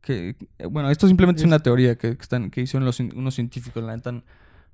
Que, 0.02 0.36
eh, 0.58 0.66
bueno, 0.66 0.90
esto 0.90 1.08
simplemente 1.08 1.40
es 1.40 1.44
Es- 1.44 1.48
una 1.48 1.58
teoría 1.60 1.96
que, 1.96 2.08
están, 2.08 2.50
que 2.50 2.60
hicieron 2.60 2.84
los, 2.84 3.00
unos 3.00 3.34
científicos. 3.34 3.82
La 3.82 3.96
neta, 3.96 4.12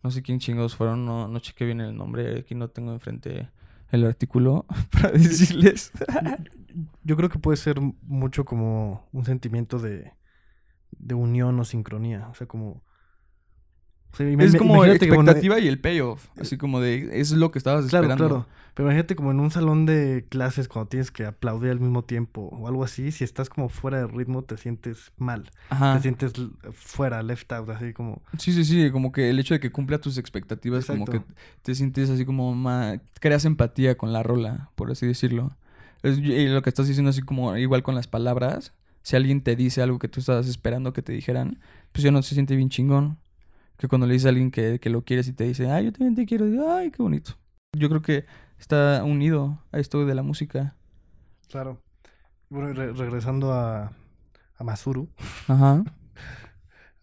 no 0.02 0.11
sé 0.11 0.23
quién 0.23 0.40
chingados 0.40 0.75
fueron, 0.75 1.07
no, 1.07 1.29
no 1.29 1.38
chequé 1.38 1.64
bien 1.64 1.81
el 1.81 1.97
nombre. 1.97 2.40
Aquí 2.40 2.55
no 2.55 2.69
tengo 2.69 2.93
enfrente 2.93 3.49
el 3.90 4.06
artículo 4.06 4.66
para 4.90 5.11
decirles. 5.12 5.92
Yo 7.02 7.16
creo 7.16 7.28
que 7.28 7.38
puede 7.38 7.56
ser 7.56 7.80
mucho 8.02 8.44
como 8.44 9.09
un 9.12 9.25
sentimiento 9.25 9.78
de, 9.78 10.12
de 10.90 11.14
unión 11.14 11.59
o 11.59 11.64
sincronía. 11.64 12.28
O 12.28 12.35
sea, 12.35 12.47
como. 12.47 12.82
O 14.12 14.17
sea, 14.17 14.29
ima- 14.29 14.43
es 14.45 14.57
como 14.57 14.75
bueno, 14.76 14.93
expectativa 14.93 15.59
y 15.61 15.69
el 15.69 15.81
payoff. 15.81 16.26
Así 16.40 16.57
como 16.57 16.81
de, 16.81 17.21
es 17.21 17.31
lo 17.33 17.50
que 17.50 17.59
estabas 17.59 17.87
Claro, 17.87 18.07
esperando. 18.07 18.29
claro. 18.29 18.47
Pero 18.75 18.88
imagínate 18.88 19.17
como 19.17 19.31
en 19.33 19.40
un 19.40 19.50
salón 19.50 19.85
de 19.85 20.26
clases 20.29 20.69
cuando 20.69 20.88
tienes 20.88 21.11
que 21.11 21.26
aplaudir 21.26 21.71
al 21.73 21.81
mismo 21.81 22.02
tiempo 22.05 22.43
o 22.52 22.69
algo 22.69 22.85
así. 22.85 23.11
Si 23.12 23.25
estás 23.25 23.49
como 23.50 23.69
fuera 23.69 23.99
de 23.99 24.07
ritmo, 24.07 24.43
te 24.43 24.57
sientes 24.57 25.12
mal. 25.19 25.50
Ajá. 25.71 25.97
Te 25.97 26.02
sientes 26.02 26.33
fuera, 26.73 27.23
left 27.23 27.50
out, 27.52 27.69
así 27.71 27.93
como. 27.93 28.23
Sí, 28.38 28.52
sí, 28.52 28.64
sí, 28.64 28.90
como 28.90 29.11
que 29.12 29.29
el 29.29 29.38
hecho 29.38 29.55
de 29.55 29.61
que 29.61 29.71
cumpla 29.73 29.99
tus 29.99 30.19
expectativas, 30.19 30.87
como 30.87 31.05
que 31.05 31.21
te 31.62 31.75
sientes 31.75 32.11
así 32.11 32.25
como 32.25 32.55
ma- 32.55 33.00
creas 33.21 33.45
empatía 33.45 33.97
con 33.99 34.12
la 34.12 34.23
rola, 34.23 34.71
por 34.76 34.90
así 34.90 35.07
decirlo. 35.07 35.57
Es, 36.02 36.19
y 36.19 36.47
lo 36.49 36.62
que 36.62 36.71
estás 36.71 36.87
diciendo 36.87 37.11
así 37.11 37.23
como 37.23 37.57
igual 37.57 37.83
con 37.83 37.95
las 37.95 38.07
palabras, 38.07 38.73
si 39.02 39.17
alguien 39.17 39.43
te 39.43 39.57
dice 39.57 39.83
algo 39.83 39.99
que 39.99 40.09
tú 40.09 40.21
estabas 40.21 40.47
esperando 40.47 40.93
que 40.93 41.02
te 41.02 41.12
dijeran, 41.12 41.59
pues 41.93 42.05
ya 42.05 42.11
no 42.12 42.23
se 42.23 42.35
siente 42.35 42.55
bien 42.57 42.71
chingón. 42.71 43.19
Que 43.80 43.88
cuando 43.88 44.06
le 44.06 44.12
dices 44.12 44.26
a 44.26 44.28
alguien 44.28 44.50
que, 44.50 44.78
que 44.78 44.90
lo 44.90 45.04
quieres 45.06 45.26
y 45.26 45.32
te 45.32 45.44
dice, 45.44 45.70
ay, 45.70 45.87
yo 45.87 45.92
también 45.92 46.14
te 46.14 46.26
quiero, 46.26 46.44
digo, 46.44 46.70
ay, 46.70 46.90
qué 46.90 47.02
bonito. 47.02 47.32
Yo 47.72 47.88
creo 47.88 48.02
que 48.02 48.26
está 48.58 49.02
unido 49.04 49.58
a 49.72 49.78
esto 49.78 50.04
de 50.04 50.14
la 50.14 50.22
música. 50.22 50.76
Claro. 51.49 51.82
Bueno, 52.50 52.75
re- 52.75 52.92
regresando 52.92 53.54
a, 53.54 53.92
a 54.56 54.64
Masuru. 54.64 55.08
Ajá. 55.49 55.82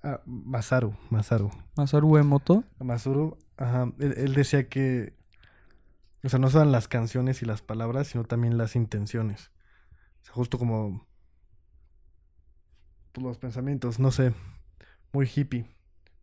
A 0.03 0.21
Masaru, 0.27 0.93
Masaru. 1.09 1.49
Masaru 1.75 2.17
Emoto. 2.17 2.63
A 2.79 2.83
Masuru, 2.83 3.37
ajá. 3.57 3.91
Él, 3.97 4.13
él 4.15 4.33
decía 4.35 4.69
que. 4.69 5.17
O 6.23 6.29
sea, 6.29 6.37
no 6.37 6.49
solo 6.51 6.69
las 6.69 6.87
canciones 6.87 7.41
y 7.41 7.45
las 7.45 7.63
palabras, 7.63 8.07
sino 8.09 8.23
también 8.23 8.57
las 8.59 8.75
intenciones. 8.75 9.49
O 10.21 10.25
sea, 10.25 10.33
justo 10.35 10.59
como. 10.59 11.07
los 13.15 13.39
pensamientos, 13.39 13.99
no 13.99 14.11
sé. 14.11 14.33
Muy 15.11 15.27
hippie. 15.33 15.65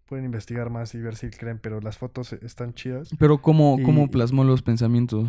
Pueden 0.07 0.25
investigar 0.25 0.71
más 0.71 0.95
y 0.95 1.01
ver 1.01 1.17
si 1.17 1.31
creen, 1.31 1.59
pero 1.59 1.81
las 1.81 1.99
fotos 1.99 2.33
e- 2.33 2.40
están 2.43 2.75
chidas. 2.75 3.11
Pero 3.19 3.40
¿cómo, 3.40 3.79
cómo 3.85 4.09
plasmó 4.11 4.45
los 4.45 4.62
pensamientos? 4.62 5.29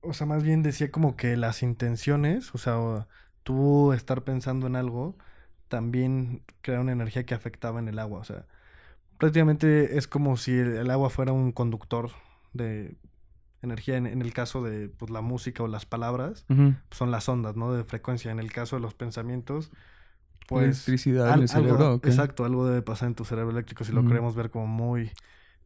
O 0.00 0.12
sea, 0.12 0.26
más 0.26 0.42
bien 0.42 0.62
decía 0.62 0.90
como 0.90 1.16
que 1.16 1.36
las 1.36 1.62
intenciones, 1.62 2.54
o 2.54 2.58
sea, 2.58 3.06
tú 3.42 3.92
estar 3.92 4.22
pensando 4.22 4.66
en 4.66 4.76
algo, 4.76 5.16
también 5.68 6.42
crea 6.60 6.80
una 6.80 6.92
energía 6.92 7.24
que 7.24 7.34
afectaba 7.34 7.78
en 7.80 7.88
el 7.88 7.98
agua. 7.98 8.20
O 8.20 8.24
sea, 8.24 8.44
prácticamente 9.18 9.96
es 9.96 10.06
como 10.06 10.36
si 10.36 10.52
el, 10.52 10.76
el 10.76 10.90
agua 10.90 11.10
fuera 11.10 11.32
un 11.32 11.52
conductor 11.52 12.10
de 12.52 12.96
energía. 13.62 13.96
En, 13.96 14.06
en 14.06 14.22
el 14.22 14.34
caso 14.34 14.62
de 14.62 14.88
pues, 14.88 15.10
la 15.10 15.22
música 15.22 15.62
o 15.62 15.68
las 15.68 15.86
palabras, 15.86 16.46
son 16.90 17.10
las 17.10 17.28
ondas, 17.28 17.56
¿no? 17.56 17.72
De 17.72 17.84
frecuencia. 17.84 18.30
En 18.30 18.38
el 18.38 18.52
caso 18.52 18.76
de 18.76 18.82
los 18.82 18.94
pensamientos, 18.94 19.70
pues... 20.46 20.64
Electricidad 20.64 21.34
en 21.34 21.42
el 21.42 21.48
cerebro, 21.48 21.94
exacto, 22.04 22.44
algo 22.44 22.66
debe 22.66 22.82
pasar 22.82 23.08
en 23.08 23.14
tu 23.14 23.24
cerebro 23.24 23.50
eléctrico 23.52 23.84
si 23.84 23.92
lo 23.92 24.04
queremos 24.04 24.34
ver 24.34 24.50
como 24.50 24.66
muy 24.66 25.10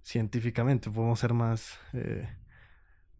científicamente. 0.02 0.90
Podemos 0.90 1.20
ser 1.20 1.34
más 1.34 1.78
eh, 1.94 2.28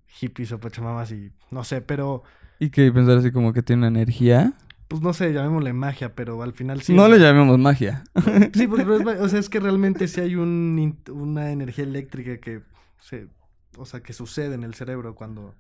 hippies 0.07 0.53
o 0.53 0.61
pachamamas 0.61 1.13
y 1.13 1.33
no 1.51 1.65
sé, 1.65 1.81
pero 1.81 2.23
Y 2.61 2.71
que 2.71 2.91
pensar 2.93 3.19
así 3.19 3.33
como 3.33 3.53
que 3.53 3.63
tiene 3.63 3.81
una 3.89 3.89
energía. 4.01 4.53
pues 4.89 5.03
no 5.03 5.13
sé, 5.13 5.33
llamémosle 5.33 5.73
magia, 5.73 6.15
pero 6.15 6.43
al 6.43 6.53
final 6.55 6.83
sí. 6.83 6.95
no 6.95 7.09
le 7.09 7.19
llamemos 7.19 7.59
magia. 7.59 8.05
Sí, 8.53 8.67
porque 8.67 8.97
es, 8.97 9.03
ma- 9.03 9.13
o 9.21 9.29
sea, 9.29 9.39
es 9.39 9.49
que 9.49 9.61
realmente 9.61 10.09
sí 10.09 10.21
hay 10.21 10.37
un, 10.37 10.99
una 11.11 11.51
energía 11.53 11.85
eléctrica 11.85 12.39
que 12.39 12.63
se, 13.01 13.29
o 13.77 13.85
sea, 13.87 14.03
que 14.03 14.13
sucede 14.13 14.55
en 14.55 14.65
el 14.65 14.75
cerebro 14.75 15.15
cuando 15.15 15.55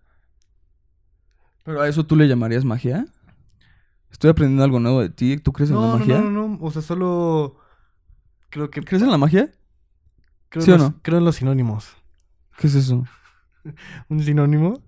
Pero 1.65 1.81
a 1.81 1.89
eso 1.89 2.05
tú 2.07 2.17
le 2.17 2.27
llamarías 2.27 2.65
magia. 2.65 3.07
Estoy 4.11 4.31
aprendiendo 4.31 4.65
algo 4.65 4.81
nuevo 4.81 5.01
de 5.01 5.11
ti. 5.11 5.39
¿Tú 5.39 5.53
crees 5.53 5.71
en 5.71 5.81
la 5.81 5.87
magia? 5.89 6.19
no, 6.21 6.31
no, 6.31 6.49
no, 6.49 6.59
o 6.61 6.71
sea, 6.71 6.83
solo 6.83 7.57
creo 8.51 8.71
que 8.71 8.83
¿Crees 8.83 9.03
en 9.03 9.11
la 9.11 9.19
magia? 9.19 9.53
creo, 10.49 10.65
¿Sí 10.65 10.71
en 10.71 10.75
o 10.75 10.79
los, 10.79 10.91
no? 10.93 11.01
creo 11.03 11.19
en 11.19 11.25
los 11.25 11.37
sinónimos. 11.37 11.97
¿Qué 12.57 12.67
es 12.67 12.75
eso? 12.75 13.05
Un 14.09 14.23
sinónimo 14.23 14.83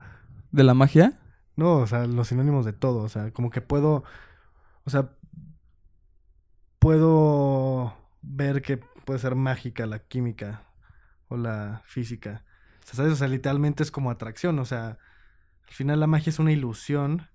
¿De 0.50 0.64
la 0.64 0.74
magia? 0.74 1.18
No, 1.56 1.78
o 1.78 1.86
sea, 1.86 2.06
los 2.06 2.28
sinónimos 2.28 2.64
de 2.64 2.72
todo, 2.72 3.02
o 3.02 3.08
sea, 3.08 3.30
como 3.32 3.50
que 3.50 3.60
puedo, 3.60 4.04
o 4.84 4.90
sea, 4.90 5.10
puedo 6.78 7.96
ver 8.22 8.62
que 8.62 8.78
puede 8.78 9.18
ser 9.18 9.34
mágica 9.34 9.86
la 9.86 10.00
química 10.00 10.64
o 11.28 11.36
la 11.36 11.82
física. 11.84 12.44
O 12.82 12.86
sea, 12.86 12.94
¿sabes? 12.96 13.12
O 13.12 13.16
sea, 13.16 13.28
literalmente 13.28 13.82
es 13.82 13.90
como 13.90 14.10
atracción, 14.10 14.58
o 14.58 14.64
sea, 14.64 14.98
al 15.68 15.74
final 15.74 16.00
la 16.00 16.06
magia 16.06 16.30
es 16.30 16.38
una 16.38 16.52
ilusión 16.52 17.28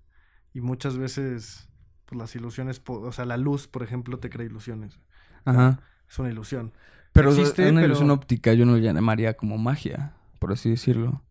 y 0.52 0.60
muchas 0.60 0.98
veces, 0.98 1.65
pues 2.06 2.18
las 2.18 2.34
ilusiones, 2.36 2.80
o 2.86 3.12
sea, 3.12 3.24
la 3.24 3.36
luz, 3.36 3.66
por 3.68 3.82
ejemplo, 3.82 4.18
te 4.18 4.30
crea 4.30 4.46
ilusiones. 4.46 4.98
Ajá. 5.44 5.80
Es 6.08 6.18
una 6.18 6.30
ilusión. 6.30 6.72
Pero 7.12 7.30
existe, 7.30 7.62
una 7.70 7.80
pero- 7.80 7.86
ilusión 7.86 8.10
óptica 8.10 8.52
yo 8.54 8.66
no 8.66 8.72
lo 8.72 8.78
llamaría 8.78 9.34
como 9.36 9.58
magia, 9.58 10.12
por 10.38 10.52
así 10.52 10.70
decirlo. 10.70 11.22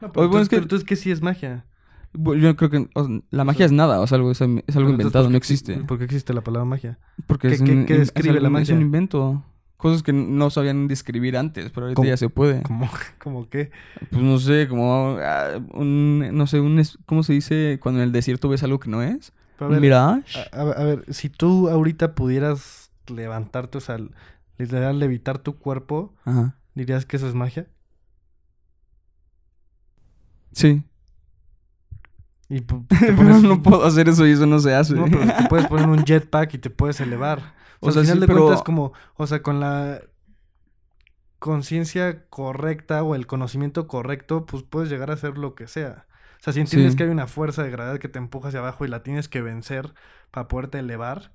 No, 0.00 0.08
Oye, 0.08 0.12
pero 0.14 0.28
bueno, 0.28 0.42
es 0.42 0.52
entonces, 0.52 0.80
que- 0.80 0.86
¿qué 0.86 0.96
sí 0.96 1.10
es 1.10 1.22
magia? 1.22 1.64
Yo 2.14 2.56
creo 2.56 2.70
que 2.70 2.88
o 2.94 3.04
sea, 3.04 3.20
la 3.30 3.44
magia 3.44 3.66
es 3.66 3.72
nada, 3.72 4.00
o 4.00 4.06
sea, 4.06 4.16
algo, 4.16 4.30
es, 4.30 4.40
algo 4.40 4.58
entonces, 4.66 4.90
inventado, 4.90 5.24
¿por 5.26 5.30
no 5.32 5.36
existe. 5.36 5.76
¿Por 5.84 5.98
qué 5.98 6.04
existe 6.04 6.32
la 6.32 6.40
palabra 6.40 6.64
magia? 6.64 6.98
Porque 7.26 7.48
¿Qué- 7.48 7.54
es, 7.54 7.62
qué- 7.62 7.72
un, 7.72 7.84
qué 7.86 7.92
es 7.94 7.98
describe 8.00 8.40
la 8.40 8.48
algo- 8.48 8.58
es 8.58 8.68
un 8.70 8.74
magia? 8.76 8.84
invento. 8.86 9.44
Cosas 9.76 10.02
que 10.02 10.12
no 10.12 10.50
sabían 10.50 10.88
describir 10.88 11.36
antes, 11.36 11.70
pero 11.70 11.86
ahorita 11.86 11.96
¿Cómo? 11.96 12.08
ya 12.08 12.16
se 12.16 12.28
puede. 12.30 12.62
¿Cómo, 12.62 12.88
cómo 13.22 13.48
qué? 13.48 13.70
Pues 14.10 14.22
no 14.22 14.38
sé, 14.38 14.66
como 14.68 15.18
ah, 15.20 15.60
un, 15.74 16.30
no 16.32 16.46
sé, 16.48 16.58
un, 16.60 16.82
¿cómo 17.06 17.22
se 17.22 17.32
dice 17.34 17.78
cuando 17.80 18.00
en 18.00 18.06
el 18.08 18.12
desierto 18.12 18.48
ves 18.48 18.62
algo 18.64 18.80
que 18.80 18.90
no 18.90 19.02
es? 19.02 19.32
Pero 19.58 19.66
a 19.66 19.72
ver, 19.72 19.80
mirage. 19.80 20.38
A, 20.52 20.56
a- 20.60 20.72
a 20.72 20.84
ver, 20.84 21.04
si 21.12 21.28
tú 21.28 21.68
ahorita 21.68 22.14
pudieras 22.14 22.90
levantarte, 23.08 23.78
o 23.78 23.80
sea, 23.80 23.98
literal 24.56 24.98
levitar 24.98 25.38
tu 25.38 25.58
cuerpo, 25.58 26.14
Ajá. 26.24 26.56
¿dirías 26.74 27.04
que 27.06 27.16
eso 27.16 27.28
es 27.28 27.34
magia? 27.34 27.66
Sí. 30.52 30.82
Y 32.48 32.60
Pero 32.62 32.84
pones- 33.16 33.42
no 33.42 33.62
puedo 33.62 33.84
hacer 33.84 34.08
eso 34.08 34.26
y 34.26 34.32
eso 34.32 34.46
no 34.46 34.58
se 34.58 34.74
hace. 34.74 34.94
No, 34.94 35.04
pero 35.04 35.20
te 35.26 35.48
puedes 35.48 35.66
poner 35.66 35.88
un 35.88 36.04
jetpack 36.04 36.54
y 36.54 36.58
te 36.58 36.70
puedes 36.70 37.00
elevar. 37.00 37.56
O, 37.80 37.90
O 37.90 37.92
sea, 37.92 37.92
sea, 37.92 38.00
al 38.00 38.06
final 38.06 38.16
sí, 38.16 38.20
de 38.22 38.26
pero- 38.26 38.46
cuentas, 38.46 38.64
como, 38.64 38.92
o 39.14 39.26
sea, 39.28 39.40
con 39.40 39.60
la 39.60 40.00
conciencia 41.38 42.24
correcta 42.28 43.04
o 43.04 43.14
el 43.14 43.28
conocimiento 43.28 43.86
correcto, 43.86 44.46
pues 44.46 44.64
puedes 44.64 44.90
llegar 44.90 45.12
a 45.12 45.14
hacer 45.14 45.38
lo 45.38 45.54
que 45.54 45.68
sea. 45.68 46.07
O 46.38 46.42
sea, 46.42 46.52
si 46.52 46.60
entiendes 46.60 46.92
Sí. 46.92 46.98
que 46.98 47.04
hay 47.04 47.10
una 47.10 47.26
fuerza 47.26 47.62
de 47.62 47.70
gravedad 47.70 47.98
que 47.98 48.08
te 48.08 48.18
empuja 48.18 48.48
hacia 48.48 48.60
abajo 48.60 48.84
y 48.84 48.88
la 48.88 49.02
tienes 49.02 49.28
que 49.28 49.42
vencer 49.42 49.92
para 50.30 50.48
poderte 50.48 50.78
elevar, 50.78 51.32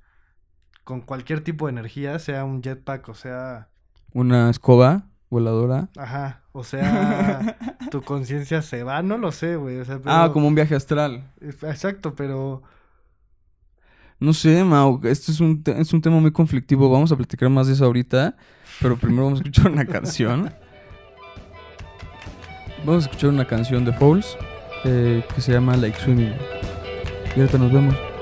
con 0.83 1.01
cualquier 1.01 1.41
tipo 1.41 1.67
de 1.67 1.71
energía, 1.71 2.17
sea 2.19 2.43
un 2.45 2.61
jetpack 2.61 3.09
o 3.09 3.13
sea, 3.13 3.69
Una 4.13 4.49
escoba 4.49 5.03
voladora. 5.29 5.89
ajá, 5.97 6.43
o 6.51 6.63
sea, 6.63 7.57
tu 7.91 8.01
conciencia 8.01 8.61
se 8.61 8.83
va, 8.83 9.01
no 9.01 9.17
lo 9.17 9.31
sé, 9.31 9.55
güey. 9.57 9.79
O 9.79 9.85
sea, 9.85 9.99
Ah, 10.05 10.29
como 10.31 10.47
un 10.47 10.55
viaje 10.55 10.75
astral. 10.75 11.31
Exacto, 11.41 12.15
pero 12.15 12.61
No 14.19 14.31
sé, 14.31 14.63
Mau, 14.63 15.01
esto 15.03 15.31
es 15.33 15.39
un, 15.41 15.61
es 15.65 15.91
un 15.93 16.01
tema 16.01 16.17
muy 16.19 16.31
conflictivo. 16.31 16.89
Vamos 16.89 17.11
a 17.11 17.17
platicar 17.17 17.49
más 17.49 17.67
de 17.67 17.73
eso 17.73 17.83
ahorita. 17.85 18.37
Pero 18.79 18.95
primero 18.95 19.25
vamos 19.25 19.39
a 19.39 19.43
escuchar 19.43 19.69
una 19.71 19.85
canción. 19.85 20.53
Vamos 22.85 23.05
a 23.05 23.09
escuchar 23.09 23.29
una 23.31 23.45
canción 23.45 23.83
de 23.85 23.91
Fouls 23.93 24.37
eh, 24.85 25.23
que 25.33 25.41
se 25.41 25.51
llama 25.51 25.75
Like 25.77 25.99
Swimming. 25.99 26.33
Y 27.35 27.39
ahorita 27.39 27.57
nos 27.57 27.71
vemos. 27.71 28.12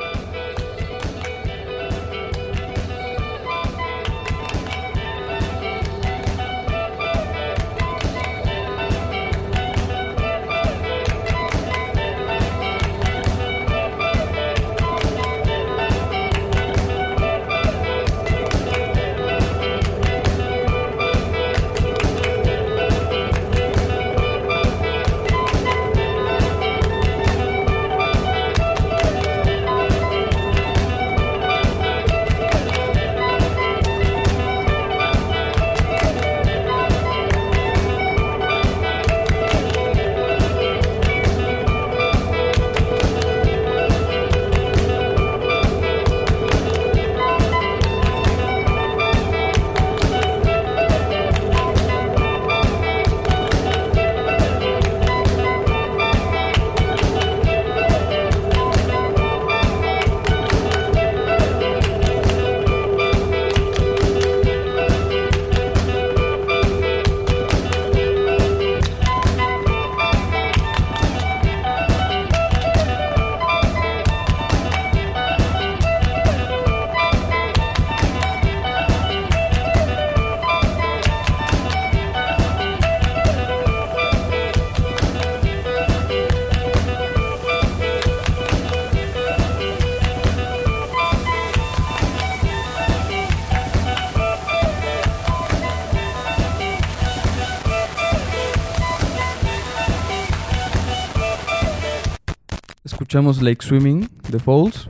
Escuchamos 103.12 103.42
Lake 103.42 103.62
Swimming 103.62 104.08
de 104.30 104.40
Falls. 104.40 104.90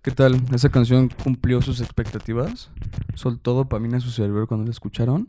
¿Qué 0.00 0.12
tal? 0.12 0.40
¿Esa 0.54 0.68
canción 0.68 1.10
cumplió 1.24 1.60
sus 1.60 1.80
expectativas? 1.80 2.70
¿Soltó 3.14 3.54
dopamina 3.54 3.96
en 3.96 4.00
su 4.00 4.10
cerebro 4.10 4.46
cuando 4.46 4.64
la 4.64 4.70
escucharon? 4.70 5.28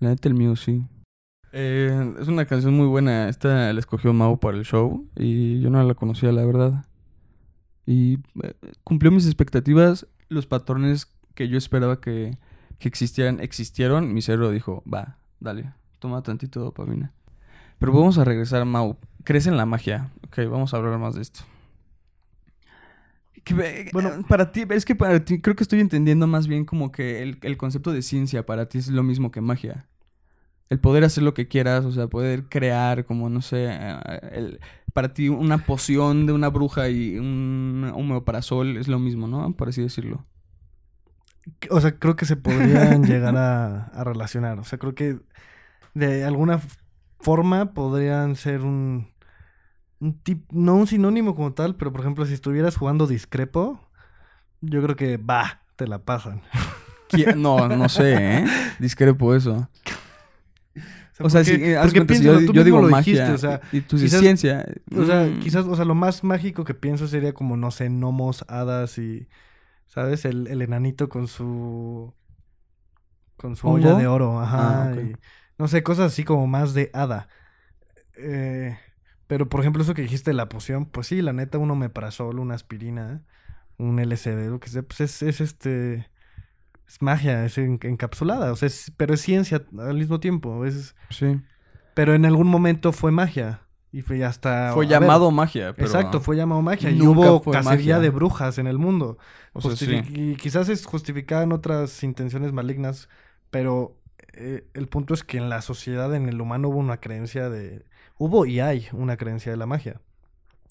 La 0.00 0.08
neta, 0.08 0.28
el 0.28 0.34
mío 0.34 0.56
sí. 0.56 0.84
Eh, 1.52 2.14
es 2.20 2.26
una 2.26 2.44
canción 2.46 2.74
muy 2.74 2.88
buena. 2.88 3.28
Esta 3.28 3.72
la 3.72 3.78
escogió 3.78 4.12
Mau 4.12 4.40
para 4.40 4.56
el 4.56 4.64
show 4.64 5.08
y 5.14 5.60
yo 5.60 5.70
no 5.70 5.80
la 5.80 5.94
conocía, 5.94 6.32
la 6.32 6.44
verdad. 6.44 6.84
Y 7.86 8.14
eh, 8.42 8.54
cumplió 8.82 9.12
mis 9.12 9.26
expectativas. 9.26 10.08
Los 10.28 10.46
patrones 10.48 11.06
que 11.36 11.46
yo 11.46 11.56
esperaba 11.56 12.00
que, 12.00 12.36
que 12.80 12.88
existieran, 12.88 13.38
existieron. 13.38 14.12
Mi 14.12 14.22
cerebro 14.22 14.50
dijo, 14.50 14.82
va, 14.92 15.18
dale, 15.38 15.72
toma 16.00 16.24
tantito 16.24 16.58
dopamina. 16.58 17.12
Pero 17.78 17.92
vamos 17.92 18.18
a 18.18 18.24
regresar, 18.24 18.64
Mau. 18.64 18.96
¿Crees 19.24 19.46
en 19.46 19.56
la 19.56 19.66
magia? 19.66 20.10
Ok, 20.34 20.38
vamos 20.50 20.74
a 20.74 20.78
hablar 20.78 20.98
más 20.98 21.14
de 21.14 21.22
esto. 21.22 21.40
Que 23.44 23.54
ve- 23.54 23.90
Bueno. 23.92 24.08
eh, 24.10 24.22
para 24.28 24.52
ti, 24.52 24.64
es 24.70 24.84
que 24.84 24.94
para 24.94 25.24
ti 25.24 25.40
creo 25.40 25.54
que 25.56 25.64
estoy 25.64 25.80
entendiendo 25.80 26.26
más 26.26 26.46
bien 26.46 26.64
como 26.64 26.90
que 26.92 27.22
el, 27.22 27.38
el 27.42 27.56
concepto 27.56 27.92
de 27.92 28.02
ciencia 28.02 28.46
para 28.46 28.68
ti 28.68 28.78
es 28.78 28.88
lo 28.88 29.02
mismo 29.02 29.30
que 29.30 29.40
magia. 29.40 29.86
El 30.70 30.80
poder 30.80 31.04
hacer 31.04 31.24
lo 31.24 31.34
que 31.34 31.48
quieras, 31.48 31.84
o 31.84 31.92
sea, 31.92 32.08
poder 32.08 32.48
crear 32.48 33.04
como, 33.06 33.30
no 33.30 33.42
sé, 33.42 33.66
eh, 33.70 33.98
el- 34.32 34.60
para 34.92 35.14
ti 35.14 35.28
una 35.28 35.66
poción 35.66 36.26
de 36.26 36.32
una 36.32 36.48
bruja 36.50 36.88
y 36.88 37.18
un 37.18 37.90
homeoparasol 37.94 38.76
es 38.78 38.88
lo 38.88 38.98
mismo, 39.00 39.28
¿no? 39.28 39.54
Por 39.56 39.68
así 39.70 39.82
decirlo. 39.82 40.26
O 41.70 41.80
sea, 41.80 41.98
creo 41.98 42.16
que 42.16 42.26
se 42.26 42.36
podrían 42.36 43.04
llegar 43.06 43.36
a, 43.36 43.86
a 43.88 44.04
relacionar. 44.04 44.58
O 44.58 44.64
sea, 44.64 44.78
creo 44.78 44.94
que 44.94 45.18
de 45.94 46.24
alguna 46.24 46.60
forma 47.20 47.74
podrían 47.74 48.36
ser 48.36 48.62
un, 48.62 49.08
un 50.00 50.18
tip, 50.20 50.44
no 50.52 50.74
un 50.76 50.86
sinónimo 50.86 51.34
como 51.34 51.52
tal, 51.54 51.76
pero 51.76 51.92
por 51.92 52.00
ejemplo, 52.02 52.26
si 52.26 52.34
estuvieras 52.34 52.76
jugando 52.76 53.06
discrepo, 53.06 53.80
yo 54.60 54.82
creo 54.82 54.96
que 54.96 55.16
va, 55.16 55.62
te 55.76 55.86
la 55.86 55.98
pasan. 56.00 56.42
No, 57.36 57.68
no 57.68 57.88
sé, 57.88 58.38
¿eh? 58.38 58.44
Discrepo 58.80 59.36
eso. 59.36 59.68
O 61.20 61.30
sea, 61.30 61.42
porque- 61.42 61.44
si 61.44 61.52
eh, 61.64 61.76
porque 61.80 61.98
cuenta, 61.98 62.14
si 62.14 62.20
piénsalo, 62.22 62.52
yo, 62.52 62.64
digo 62.64 62.82
magia 62.82 63.12
dijiste, 63.12 63.32
o 63.32 63.38
sea, 63.38 63.60
y 63.70 63.80
dices 63.80 64.00
quizás- 64.00 64.20
ciencia. 64.20 64.66
O 64.96 65.04
sea, 65.04 65.26
mm, 65.26 65.38
quizás, 65.38 65.64
o 65.66 65.76
sea, 65.76 65.84
lo 65.84 65.94
más 65.94 66.24
mágico 66.24 66.64
que 66.64 66.74
pienso 66.74 67.06
sería 67.06 67.32
como, 67.32 67.56
no 67.56 67.70
sé, 67.70 67.88
gnomos, 67.88 68.44
hadas 68.48 68.98
y, 68.98 69.28
¿sabes? 69.86 70.24
El, 70.24 70.48
el 70.48 70.60
enanito 70.62 71.08
con 71.08 71.28
su, 71.28 72.12
con 73.36 73.54
su 73.54 73.68
olla 73.68 73.90
¿Hongo? 73.90 73.98
de 74.00 74.06
oro, 74.08 74.40
ajá. 74.40 74.90
Ah, 74.90 74.94
y, 74.96 75.14
no 75.56 75.68
sé, 75.68 75.84
cosas 75.84 76.10
así 76.12 76.24
como 76.24 76.48
más 76.48 76.74
de 76.74 76.90
hada. 76.92 77.28
Eh, 78.16 78.76
pero, 79.34 79.48
por 79.48 79.58
ejemplo, 79.60 79.82
eso 79.82 79.94
que 79.94 80.02
dijiste 80.02 80.30
de 80.30 80.36
la 80.36 80.48
poción, 80.48 80.86
pues 80.86 81.08
sí, 81.08 81.20
la 81.20 81.32
neta, 81.32 81.58
un 81.58 81.68
omeprazol, 81.72 82.38
una 82.38 82.54
aspirina, 82.54 83.24
un 83.78 83.98
LSD, 83.98 84.48
lo 84.48 84.60
que 84.60 84.68
sea, 84.68 84.82
pues 84.84 85.00
es, 85.00 85.22
es 85.22 85.40
este... 85.40 86.08
Es 86.86 87.02
magia, 87.02 87.44
es 87.44 87.58
en- 87.58 87.80
encapsulada, 87.82 88.52
o 88.52 88.56
sea, 88.56 88.66
es- 88.68 88.92
pero 88.96 89.14
es 89.14 89.20
ciencia 89.22 89.64
al 89.76 89.96
mismo 89.96 90.20
tiempo. 90.20 90.64
Es, 90.64 90.94
Sí. 91.10 91.40
pero 91.94 92.14
en 92.14 92.24
algún 92.26 92.46
momento 92.46 92.92
fue 92.92 93.10
magia. 93.10 93.62
Y 93.90 94.02
fue 94.02 94.24
hasta... 94.24 94.72
Fue 94.72 94.86
ver, 94.86 95.00
llamado 95.00 95.30
magia, 95.32 95.72
pero... 95.72 95.86
Exacto, 95.88 96.20
fue 96.20 96.36
llamado 96.36 96.62
magia. 96.62 96.90
Y 96.90 97.00
hubo 97.02 97.40
cacería 97.42 97.62
magia. 97.96 97.98
de 98.00 98.10
brujas 98.10 98.58
en 98.58 98.68
el 98.68 98.78
mundo. 98.78 99.18
O 99.52 99.60
sea, 99.62 99.74
sí. 99.74 100.00
Y 100.10 100.36
quizás 100.36 100.68
es 100.68 100.84
justificada 100.86 101.42
en 101.42 101.50
otras 101.52 102.02
intenciones 102.04 102.52
malignas, 102.52 103.08
Pero 103.50 103.96
eh, 104.34 104.66
el 104.74 104.86
punto 104.88 105.14
es 105.14 105.24
que 105.24 105.38
en 105.38 105.48
la 105.48 105.60
sociedad, 105.62 106.14
en 106.14 106.28
el 106.28 106.40
humano, 106.40 106.68
hubo 106.68 106.78
una 106.78 106.98
creencia 106.98 107.48
de. 107.50 107.84
Hubo 108.16 108.46
y 108.46 108.60
hay 108.60 108.88
una 108.92 109.16
creencia 109.16 109.50
de 109.52 109.58
la 109.58 109.66
magia. 109.66 110.00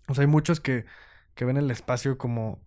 O 0.07 0.13
sea, 0.13 0.23
hay 0.23 0.27
muchos 0.27 0.59
que, 0.59 0.85
que 1.35 1.45
ven 1.45 1.57
el 1.57 1.71
espacio 1.71 2.17
como, 2.17 2.59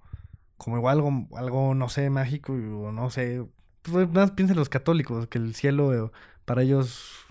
como 0.56 0.76
igual 0.76 0.98
algo, 0.98 1.28
algo, 1.36 1.74
no 1.74 1.88
sé, 1.88 2.10
mágico, 2.10 2.52
o 2.52 2.92
no 2.92 3.10
sé. 3.10 3.44
Pues 3.82 4.08
más 4.10 4.32
piensen 4.32 4.56
los 4.56 4.68
católicos, 4.68 5.28
que 5.28 5.38
el 5.38 5.54
cielo, 5.54 5.94
eh, 5.94 6.10
para 6.44 6.62
ellos, 6.62 7.26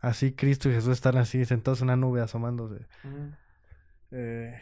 así 0.00 0.32
Cristo 0.32 0.68
y 0.68 0.72
Jesús 0.72 0.92
están 0.92 1.16
así 1.16 1.44
sentados 1.44 1.80
en 1.80 1.86
una 1.86 1.96
nube 1.96 2.20
asomándose. 2.20 2.86
Eh, 4.10 4.60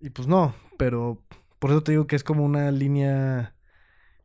y 0.00 0.10
pues 0.10 0.28
no, 0.28 0.54
pero 0.78 1.22
por 1.58 1.70
eso 1.70 1.82
te 1.82 1.92
digo 1.92 2.06
que 2.06 2.16
es 2.16 2.24
como 2.24 2.44
una 2.44 2.70
línea 2.70 3.54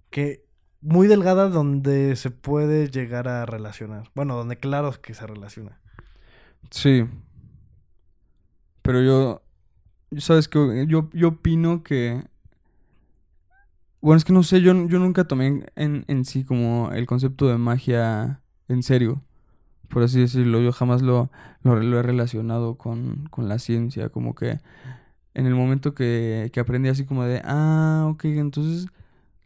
que 0.09 0.45
muy 0.81 1.07
delgada 1.07 1.49
donde 1.49 2.15
se 2.15 2.31
puede 2.31 2.89
llegar 2.89 3.27
a 3.27 3.45
relacionar. 3.45 4.11
Bueno, 4.15 4.35
donde 4.35 4.57
claro 4.57 4.91
que 5.01 5.13
se 5.13 5.25
relaciona. 5.27 5.81
Sí. 6.71 7.05
Pero 8.81 9.01
yo. 9.01 9.41
¿Sabes 10.17 10.47
qué? 10.47 10.85
Yo, 10.87 11.09
yo 11.13 11.29
opino 11.29 11.83
que. 11.83 12.23
Bueno, 14.01 14.17
es 14.17 14.25
que 14.25 14.33
no 14.33 14.43
sé, 14.43 14.61
yo, 14.61 14.73
yo 14.87 14.99
nunca 14.99 15.23
tomé 15.23 15.47
en, 15.47 15.65
en, 15.75 16.05
en 16.07 16.25
sí 16.25 16.43
como 16.43 16.91
el 16.91 17.07
concepto 17.07 17.47
de 17.47 17.57
magia 17.57 18.41
en 18.67 18.83
serio. 18.83 19.23
Por 19.89 20.03
así 20.03 20.19
decirlo. 20.19 20.61
Yo 20.61 20.71
jamás 20.71 21.01
lo, 21.01 21.31
lo, 21.63 21.79
lo 21.79 21.99
he 21.99 22.03
relacionado 22.03 22.75
con, 22.77 23.27
con 23.31 23.47
la 23.49 23.59
ciencia. 23.59 24.09
Como 24.09 24.35
que 24.35 24.59
en 25.33 25.45
el 25.47 25.55
momento 25.55 25.93
que, 25.93 26.49
que 26.53 26.59
aprendí 26.59 26.89
así 26.89 27.05
como 27.05 27.23
de. 27.25 27.41
Ah, 27.43 28.07
ok, 28.09 28.25
entonces 28.25 28.87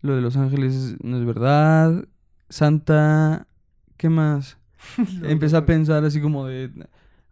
lo 0.01 0.15
de 0.15 0.21
los 0.21 0.37
ángeles 0.37 0.97
no 1.03 1.17
es 1.17 1.25
verdad. 1.25 2.05
Santa. 2.49 3.47
¿Qué 3.97 4.09
más? 4.09 4.57
Empecé 5.23 5.57
a 5.57 5.65
pensar 5.65 6.03
así 6.05 6.21
como 6.21 6.45
de, 6.47 6.71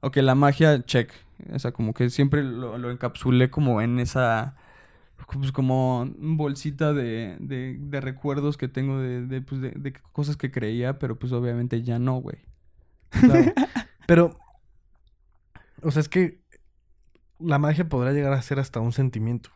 ok, 0.07 0.17
la 0.17 0.35
magia, 0.35 0.83
check. 0.83 1.11
O 1.53 1.59
sea, 1.59 1.71
como 1.71 1.93
que 1.93 2.09
siempre 2.09 2.43
lo, 2.43 2.77
lo 2.77 2.91
encapsulé 2.91 3.49
como 3.49 3.81
en 3.81 3.99
esa, 3.99 4.55
pues 5.31 5.51
como 5.51 6.07
bolsita 6.17 6.93
de, 6.93 7.37
de, 7.39 7.77
de 7.79 8.01
recuerdos 8.01 8.57
que 8.57 8.67
tengo 8.67 8.99
de, 8.99 9.25
de, 9.25 9.41
pues 9.41 9.61
de, 9.61 9.71
de 9.71 9.93
cosas 10.11 10.37
que 10.37 10.51
creía, 10.51 10.99
pero 10.99 11.17
pues 11.19 11.31
obviamente 11.33 11.83
ya 11.83 11.99
no, 11.99 12.15
güey. 12.15 12.37
Claro. 13.09 13.53
Pero, 14.07 14.39
o 15.81 15.91
sea, 15.91 15.99
es 15.99 16.07
que 16.07 16.39
la 17.39 17.59
magia 17.59 17.89
podrá 17.89 18.13
llegar 18.13 18.31
a 18.31 18.41
ser 18.41 18.57
hasta 18.57 18.79
un 18.79 18.93
sentimiento. 18.93 19.49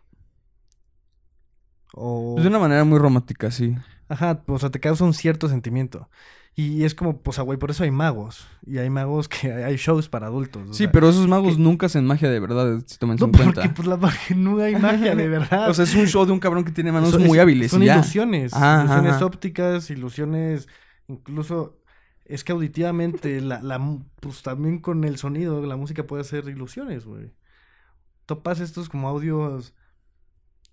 O... 1.94 2.34
Pues 2.34 2.44
de 2.44 2.50
una 2.50 2.60
manera 2.60 2.84
muy 2.84 3.00
romántica, 3.00 3.50
sí. 3.50 3.76
Ajá, 4.12 4.44
o 4.48 4.60
sea, 4.60 4.70
te 4.70 4.80
causa 4.80 5.04
un 5.06 5.14
cierto 5.14 5.48
sentimiento. 5.48 6.10
Y 6.54 6.84
es 6.84 6.94
como, 6.96 7.22
pues, 7.22 7.40
ah, 7.40 7.44
güey, 7.44 7.58
por 7.58 7.72
eso 7.72 7.84
hay 7.86 7.92
magos. 7.92 8.46
Y 8.66 8.78
hay 8.78 8.90
magos 8.90 9.30
que 9.30 9.54
hay 9.54 9.78
shows 9.78 10.10
para 10.10 10.28
adultos. 10.28 10.76
Sí, 10.76 10.84
sea, 10.84 10.92
pero 10.92 11.08
esos 11.10 11.28
magos 11.28 11.56
que- 11.56 11.62
nunca 11.62 11.86
hacen 11.86 12.06
magia 12.06 12.30
de 12.30 12.40
verdad, 12.42 12.82
si 12.86 12.98
toman 12.98 13.16
No, 13.18 13.28
en 13.28 13.32
porque 13.32 13.54
cuenta. 13.54 13.74
pues 13.74 13.88
la 13.88 13.96
magia, 13.96 14.36
no 14.36 14.60
hay 14.62 14.76
magia 14.76 15.16
de 15.16 15.28
verdad. 15.30 15.70
O 15.70 15.74
sea, 15.74 15.86
es 15.86 15.96
un 15.96 16.08
show 16.08 16.26
de 16.26 16.34
un 16.34 16.40
cabrón 16.40 16.66
que 16.66 16.72
tiene 16.74 16.92
manos 16.92 17.12
Son- 17.12 17.24
muy 17.26 17.38
es- 17.38 17.42
hábiles 17.42 17.72
Son 17.72 17.82
y 17.82 17.86
ilusiones. 17.90 18.54
Ajá, 18.54 18.84
ilusiones 18.84 19.14
ajá. 19.14 19.26
ópticas, 19.26 19.90
ilusiones, 19.90 20.68
incluso... 21.08 21.78
Es 22.26 22.44
que 22.46 22.52
auditivamente, 22.54 23.42
la, 23.42 23.62
la, 23.62 23.80
pues 24.22 24.42
también 24.42 24.80
con 24.80 25.04
el 25.04 25.18
sonido, 25.18 25.66
la 25.66 25.76
música 25.76 26.06
puede 26.08 26.22
hacer 26.22 26.48
ilusiones, 26.48 27.06
güey. 27.06 27.32
Topas 28.26 28.60
estos 28.62 28.88
como 28.88 29.10
audios 29.10 29.74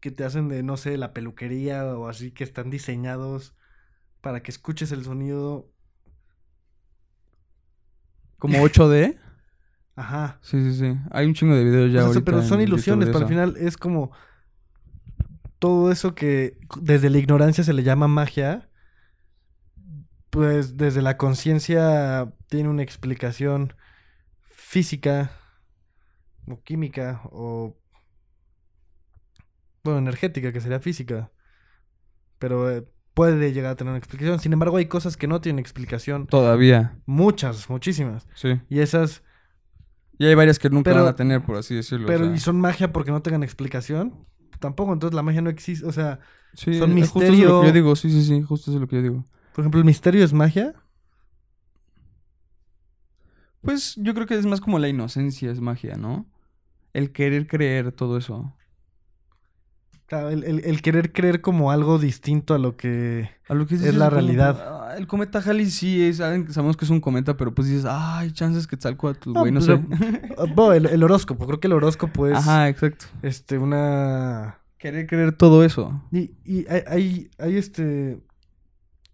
que 0.00 0.10
te 0.10 0.24
hacen 0.24 0.48
de, 0.48 0.62
no 0.62 0.76
sé, 0.76 0.96
la 0.96 1.12
peluquería 1.12 1.84
o 1.84 2.08
así, 2.08 2.30
que 2.30 2.44
están 2.44 2.70
diseñados 2.70 3.56
para 4.20 4.42
que 4.42 4.50
escuches 4.50 4.92
el 4.92 5.04
sonido. 5.04 5.70
Como 8.38 8.58
8D. 8.58 9.18
Ajá. 9.96 10.38
Sí, 10.42 10.62
sí, 10.62 10.78
sí. 10.78 10.96
Hay 11.10 11.26
un 11.26 11.34
chingo 11.34 11.56
de 11.56 11.64
videos 11.64 11.92
ya 11.92 11.98
O 11.98 12.02
sea, 12.02 12.06
ahorita 12.08 12.24
pero 12.24 12.42
son 12.42 12.60
ilusiones, 12.60 13.08
pero 13.08 13.18
al 13.18 13.28
final 13.28 13.56
es 13.56 13.76
como 13.76 14.12
todo 15.58 15.90
eso 15.90 16.14
que 16.14 16.56
desde 16.80 17.10
la 17.10 17.18
ignorancia 17.18 17.64
se 17.64 17.72
le 17.72 17.82
llama 17.82 18.06
magia, 18.06 18.68
pues 20.30 20.76
desde 20.76 21.02
la 21.02 21.16
conciencia 21.16 22.32
tiene 22.48 22.68
una 22.68 22.84
explicación 22.84 23.74
física 24.50 25.32
o 26.46 26.62
química 26.62 27.22
o 27.24 27.76
bueno, 29.88 29.98
energética 29.98 30.52
que 30.52 30.60
sería 30.60 30.80
física. 30.80 31.30
Pero 32.38 32.70
eh, 32.70 32.86
puede 33.14 33.52
llegar 33.52 33.72
a 33.72 33.76
tener 33.76 33.90
una 33.90 33.98
explicación. 33.98 34.38
Sin 34.40 34.52
embargo, 34.52 34.76
hay 34.76 34.86
cosas 34.86 35.16
que 35.16 35.26
no 35.26 35.40
tienen 35.40 35.58
explicación. 35.58 36.26
Todavía, 36.26 36.98
Muchas, 37.06 37.68
muchísimas. 37.68 38.28
sí. 38.34 38.60
Y 38.68 38.80
esas 38.80 39.22
Y 40.18 40.26
hay 40.26 40.34
varias 40.34 40.58
que 40.58 40.68
nunca 40.70 40.90
Pero- 40.90 41.04
van 41.04 41.12
a 41.12 41.16
tener, 41.16 41.42
por 41.44 41.56
así 41.56 41.74
decirlo. 41.74 42.06
o 42.06 42.08
Pero, 42.08 42.26
sea. 42.26 42.34
¿y 42.34 42.38
son 42.38 42.60
magia 42.60 42.92
porque 42.92 43.10
no 43.12 43.22
tengan 43.22 43.42
explicación? 43.42 44.26
Tampoco, 44.60 44.92
entonces 44.92 45.14
la 45.14 45.22
magia 45.22 45.40
no 45.42 45.50
existe. 45.50 45.86
O 45.86 45.92
sea, 45.92 46.18
Sí, 46.54 46.78
son 46.78 46.90
eh, 46.96 47.02
Justo 47.02 47.20
eso 47.20 47.32
es 47.32 47.38
lo 47.38 47.44
misterio. 47.44 47.60
que 47.60 47.66
yo 47.68 47.72
digo, 47.72 47.94
sí, 47.96 48.10
sí, 48.10 48.24
sí, 48.24 48.42
justo 48.42 48.70
eso 48.70 48.78
es 48.78 48.80
lo 48.80 48.88
que 48.88 48.96
yo 48.96 49.02
digo. 49.02 49.24
por 49.52 49.62
ejemplo, 49.62 49.78
el 49.80 49.84
misterio 49.86 50.24
es 50.24 50.32
magia. 50.32 50.74
Pues 53.62 53.94
yo 53.96 54.14
creo 54.14 54.26
que 54.26 54.34
es 54.36 54.46
más 54.46 54.60
como 54.60 54.78
la 54.78 54.88
inocencia, 54.88 55.50
es 55.50 55.60
magia, 55.60 55.96
¿no? 55.96 56.26
El 56.92 57.12
querer 57.12 57.46
creer 57.46 57.92
todo 57.92 58.16
eso. 58.16 58.54
Claro, 60.08 60.30
el, 60.30 60.42
el- 60.44 60.64
el 60.64 60.80
querer 60.82 61.12
creer 61.12 61.42
como 61.42 61.70
algo 61.70 61.98
distinto 61.98 62.54
a 62.54 62.58
lo 62.58 62.76
que. 62.78 63.28
A 63.46 63.52
lo 63.54 63.66
que 63.66 63.74
Es 63.74 63.94
la 63.94 64.06
como, 64.06 64.10
realidad. 64.20 64.58
ah, 64.90 64.94
el 64.96 65.06
cometa 65.06 65.38
Halley 65.40 65.70
sí 65.70 66.02
es, 66.02 66.16
sabemos 66.16 66.76
que 66.78 66.86
es 66.86 66.90
un 66.90 67.00
cometa, 67.02 67.36
pero 67.36 67.54
pues 67.54 67.68
dices, 67.68 67.84
ay, 67.86 68.32
chances 68.32 68.66
que 68.66 68.76
Quetzalcóatl, 68.76 69.32
No, 69.32 69.40
güey, 69.40 69.52
no, 69.52 69.60
pero- 69.60 69.76
sé. 69.78 70.54
Bueno, 70.54 70.72
el, 70.72 70.86
el 70.86 71.02
horóscopo. 71.02 71.46
Creo 71.46 71.60
que 71.60 71.66
el 71.66 71.74
horóscopo 71.74 72.26
es 72.26 72.38
Ajá, 72.38 72.68
exacto. 72.70 73.04
este 73.22 73.58
una. 73.58 74.58
Querer 74.78 75.06
creer 75.06 75.32
todo 75.32 75.62
eso. 75.62 76.02
Y, 76.10 76.30
y 76.44 76.66
hay, 76.70 76.82
hay, 76.86 77.30
hay, 77.38 77.56
este. 77.56 78.18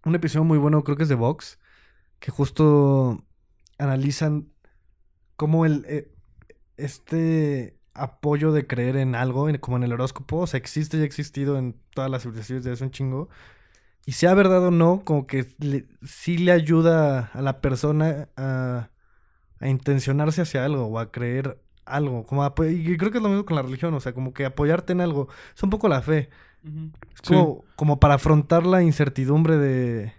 Un 0.05 0.15
episodio 0.15 0.43
muy 0.45 0.59
bueno, 0.59 0.83
creo 0.83 0.95
que 0.95 1.03
es 1.03 1.09
de 1.09 1.15
Vox. 1.15 1.59
Que 2.19 2.31
justo 2.31 3.25
analizan 3.77 4.47
cómo 5.35 5.65
el. 5.65 5.83
eh, 5.89 6.11
este 6.77 7.77
apoyo 7.95 8.51
de 8.51 8.67
creer 8.67 8.97
en 8.97 9.15
algo, 9.15 9.49
en- 9.49 9.57
como 9.57 9.77
en 9.77 9.83
el 9.83 9.93
horóscopo, 9.93 10.37
o 10.39 10.47
sea, 10.47 10.57
existe 10.59 10.97
y 10.97 11.01
ha 11.01 11.05
existido 11.05 11.57
en 11.57 11.75
todas 11.95 12.11
las 12.11 12.21
civilizaciones 12.23 12.63
de 12.63 12.71
hace 12.73 12.83
un 12.83 12.91
chingo. 12.91 13.29
Y 14.05 14.11
sea 14.11 14.33
verdad 14.35 14.63
o 14.67 14.71
no, 14.71 15.01
como 15.03 15.25
que 15.25 15.47
le- 15.59 15.87
sí 16.03 16.37
le 16.37 16.51
ayuda 16.51 17.31
a 17.33 17.41
la 17.41 17.59
persona 17.61 18.29
a, 18.37 18.89
a 19.59 19.67
intencionarse 19.67 20.41
hacia 20.43 20.63
algo 20.65 20.85
o 20.85 20.99
a 20.99 21.11
creer 21.11 21.59
algo. 21.85 22.23
Como 22.25 22.45
y 22.69 22.97
creo 22.97 23.11
que 23.11 23.17
es 23.17 23.23
lo 23.23 23.29
mismo 23.29 23.45
con 23.45 23.55
la 23.55 23.61
religión, 23.63 23.93
o 23.95 23.99
sea, 23.99 24.13
como 24.13 24.33
que 24.33 24.45
apoyarte 24.45 24.93
en 24.93 25.01
algo. 25.01 25.27
Es 25.55 25.63
un 25.63 25.69
poco 25.71 25.87
la 25.87 26.01
fe. 26.01 26.29
Es 26.63 26.71
Sí. 27.23 27.33
como, 27.33 27.63
como 27.75 27.99
para 27.99 28.15
afrontar 28.15 28.65
la 28.65 28.83
incertidumbre 28.83 29.57
de... 29.57 30.13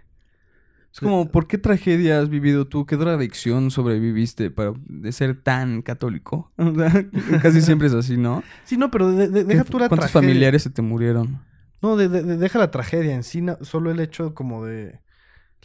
Es 0.97 1.01
como, 1.01 1.29
¿por 1.29 1.45
qué 1.47 1.59
tragedia 1.59 2.19
has 2.19 2.27
vivido 2.27 2.65
tú? 2.67 2.87
¿Qué 2.87 2.95
drogadicción 2.97 3.69
sobreviviste 3.69 4.49
para 4.49 4.73
de 4.87 5.11
ser 5.11 5.39
tan 5.39 5.83
católico? 5.83 6.51
Casi 7.43 7.61
siempre 7.61 7.87
es 7.87 7.93
así, 7.93 8.17
¿no? 8.17 8.41
Sí, 8.63 8.77
no, 8.77 8.89
pero 8.89 9.11
de- 9.11 9.27
de- 9.27 9.43
deja 9.43 9.63
¿Qué- 9.63 9.69
tú 9.69 9.77
la 9.77 9.89
¿Cuántos 9.89 10.09
tragedia. 10.11 10.27
familiares 10.29 10.63
se 10.63 10.71
te 10.71 10.81
murieron? 10.81 11.39
No, 11.83 11.97
de- 11.97 12.09
de- 12.09 12.23
de- 12.23 12.37
deja 12.37 12.57
la 12.57 12.71
tragedia 12.71 13.13
en 13.13 13.21
sí, 13.21 13.41
no- 13.41 13.59
solo 13.61 13.91
el 13.91 13.99
hecho 13.99 14.33
como 14.33 14.65
de... 14.65 15.01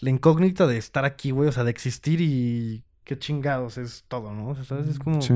La 0.01 0.11
incógnita 0.11 0.67
de 0.67 0.77
estar 0.77 1.07
aquí, 1.07 1.31
güey, 1.31 1.49
o 1.49 1.53
sea, 1.53 1.65
de 1.65 1.71
existir 1.71 2.21
y... 2.21 2.85
Qué 3.05 3.19
chingados 3.19 3.79
es 3.79 4.05
todo, 4.09 4.35
¿no? 4.35 4.49
O 4.49 4.55
sea, 4.55 4.65
¿sabes? 4.65 4.87
Es 4.89 4.99
como... 4.99 5.23
Sí. 5.23 5.33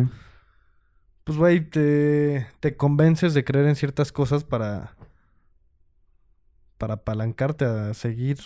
Pues, 1.24 1.38
güey, 1.38 1.60
te, 1.70 2.46
te 2.60 2.76
convences 2.76 3.32
de 3.32 3.44
creer 3.44 3.64
en 3.66 3.76
ciertas 3.76 4.12
cosas 4.12 4.44
para... 4.44 4.94
Para 6.78 6.94
apalancarte 6.94 7.64
a 7.64 7.94
seguir 7.94 8.36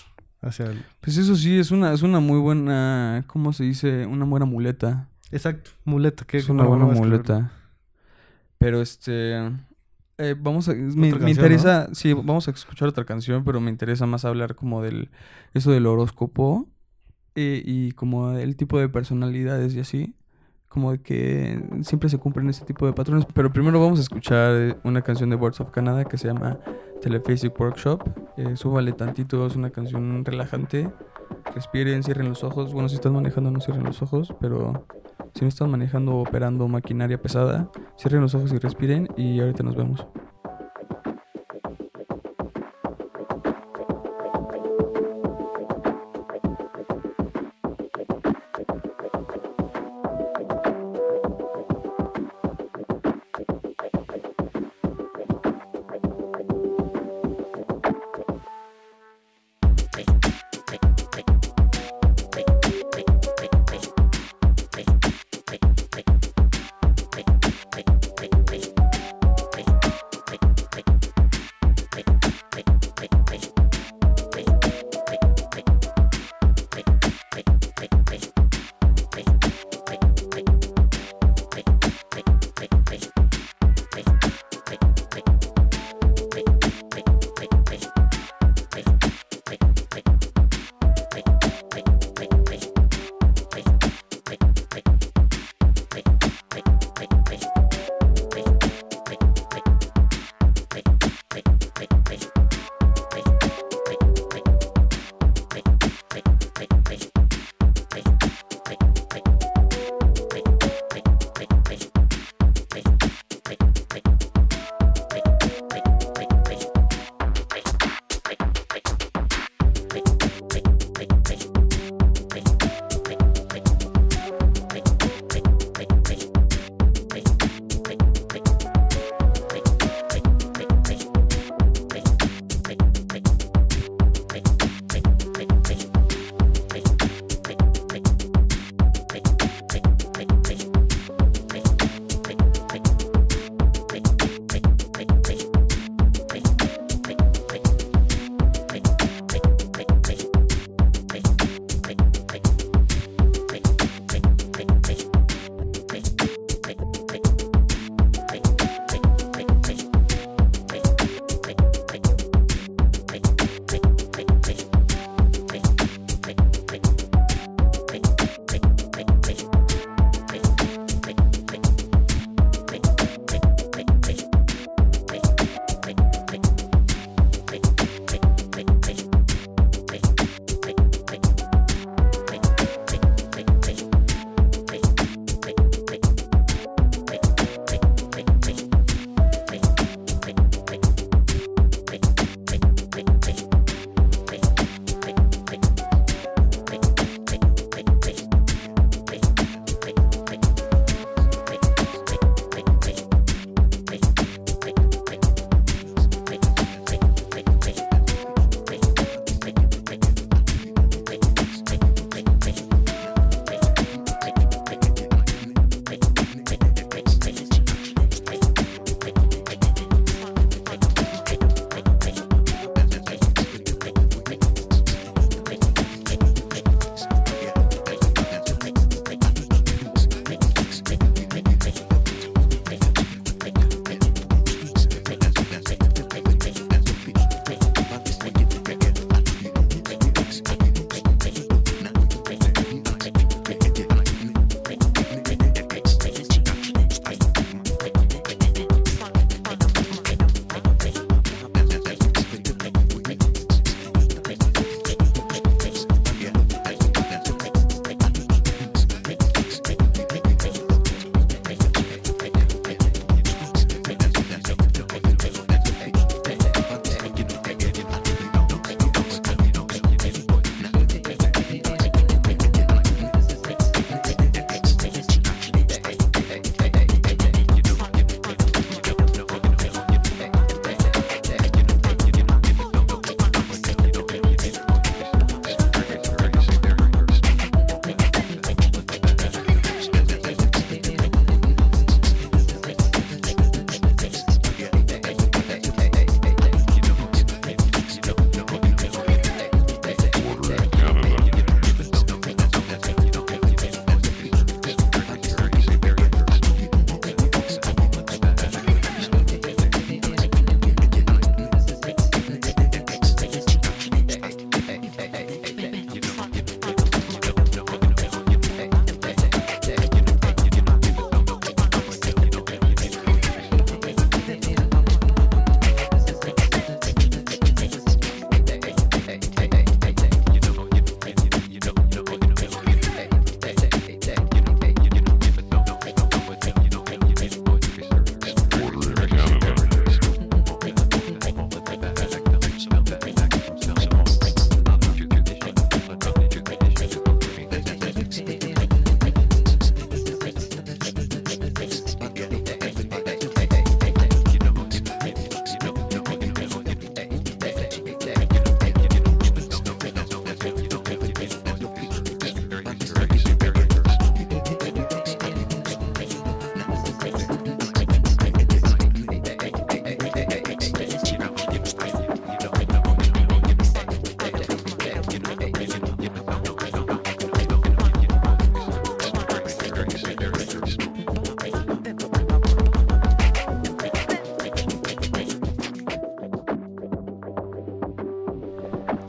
hacia 0.43 0.67
el... 0.67 0.85
Pues 1.01 1.17
eso 1.17 1.35
sí, 1.37 1.59
es 1.59 1.71
una, 1.71 1.93
es 1.93 2.03
una 2.03 2.21
muy 2.21 2.39
buena, 2.39 3.25
¿cómo 3.27 3.53
se 3.53 3.65
dice? 3.65 4.07
Una 4.07 4.25
buena 4.25 4.47
muleta. 4.47 5.09
Exacto, 5.31 5.71
muleta. 5.85 6.25
Que 6.25 6.39
Es 6.39 6.49
una 6.49 6.65
buena 6.65 6.87
muleta. 6.87 7.53
Pero 8.59 8.81
este... 8.83 9.37
eh, 10.19 10.35
vamos 10.39 10.69
a... 10.69 10.75
Me, 10.75 11.15
me 11.15 11.31
interesa... 11.31 11.89
Sí, 11.95 12.13
vamos 12.13 12.49
a 12.49 12.51
escuchar 12.53 12.89
otra 12.89 13.05
canción, 13.05 13.45
pero 13.45 13.61
me 13.61 13.71
interesa 13.71 14.07
más 14.07 14.25
hablar 14.25 14.55
como 14.55 14.83
del... 14.83 15.11
Eso 15.55 15.71
del 15.73 15.87
horóscopo. 15.87 16.69
eh, 17.35 17.63
y 17.65 17.93
como 17.93 18.33
el 18.33 18.57
tipo 18.57 18.79
de 18.79 18.89
personalidades 18.89 19.75
y 19.75 19.81
así. 19.81 20.15
Como 20.71 20.93
de 20.93 21.03
que 21.03 21.61
siempre 21.83 22.09
se 22.09 22.17
cumplen 22.17 22.49
ese 22.49 22.65
tipo 22.65 22.87
de 22.87 22.93
patrones. 22.93 23.27
Pero 23.35 23.53
primero 23.53 23.81
vamos 23.81 23.99
a 23.99 24.03
escuchar 24.03 24.55
eh, 24.55 24.77
una 24.85 25.03
canción 25.03 25.29
de 25.29 25.37
Birds 25.37 25.61
of 25.61 25.71
Canada 25.71 26.05
que 26.05 26.17
se 26.17 26.29
llama 26.29 26.59
Telephasic 27.03 27.59
Workshop. 27.59 28.09
Eh, 28.37 28.57
súbale 28.57 28.93
tantito, 28.93 29.45
es 29.47 29.57
una 29.57 29.71
canción 29.71 30.25
relajante. 30.25 30.89
Respiren, 31.55 32.05
cierren 32.05 32.29
los 32.29 32.45
ojos. 32.45 32.73
Bueno, 32.73 32.89
si 32.89 32.95
están 32.95 33.15
manejando, 33.15 33.51
no 33.51 33.61
cierren 33.61 33.83
los 33.83 34.01
ojos. 34.01 34.33
Pero 34.41 34.87
si 35.35 35.43
no 35.43 35.49
están 35.49 35.73
manejando 35.73 36.15
o 36.15 36.23
operando 36.23 36.69
maquinaria 36.69 37.21
pesada, 37.21 37.69
cierren 37.99 38.23
los 38.23 38.35
ojos 38.37 38.53
y 38.53 38.59
respiren. 38.59 39.09
Y 39.17 39.41
ahorita 39.41 39.65
nos 39.65 39.75
vemos. 39.75 40.07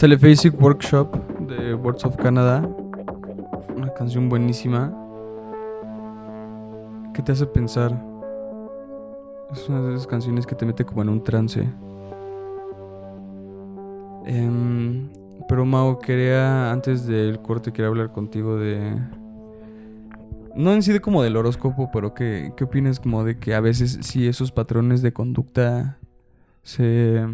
Telephasic 0.02 0.60
Workshop 0.60 1.14
de 1.42 1.76
Words 1.76 2.06
of 2.06 2.16
Canada. 2.18 2.68
Una 3.76 3.94
canción 3.94 4.30
buenísima. 4.30 4.92
Que 7.14 7.22
te 7.22 7.32
hace 7.32 7.46
pensar. 7.46 8.04
Es 9.52 9.70
una 9.70 9.80
de 9.84 9.94
esas 9.94 10.08
canciones 10.08 10.48
que 10.48 10.56
te 10.56 10.66
mete 10.66 10.84
como 10.86 11.04
en 11.04 11.10
un 11.10 11.24
trance. 11.24 11.70
Em, 14.26 15.08
pero 15.48 15.66
Mao, 15.66 16.00
quería, 16.00 16.72
antes 16.72 17.06
del 17.06 17.40
corte, 17.40 17.72
quería 17.72 17.90
hablar 17.90 18.12
contigo 18.12 18.58
de... 18.58 18.98
No 20.56 20.74
en 20.74 20.82
sí 20.82 20.94
de 20.94 21.00
como 21.00 21.22
del 21.22 21.38
horóscopo, 21.38 21.92
pero 21.94 22.16
¿qué, 22.16 22.54
qué 22.58 22.64
opinas 22.64 23.00
como 23.00 23.24
de 23.24 23.38
que 23.38 23.54
a 23.54 23.60
veces 23.60 24.00
sí 24.02 24.28
esos 24.28 24.52
patrones 24.52 25.04
de 25.04 25.14
conducta 25.14 26.00
se... 26.64 27.28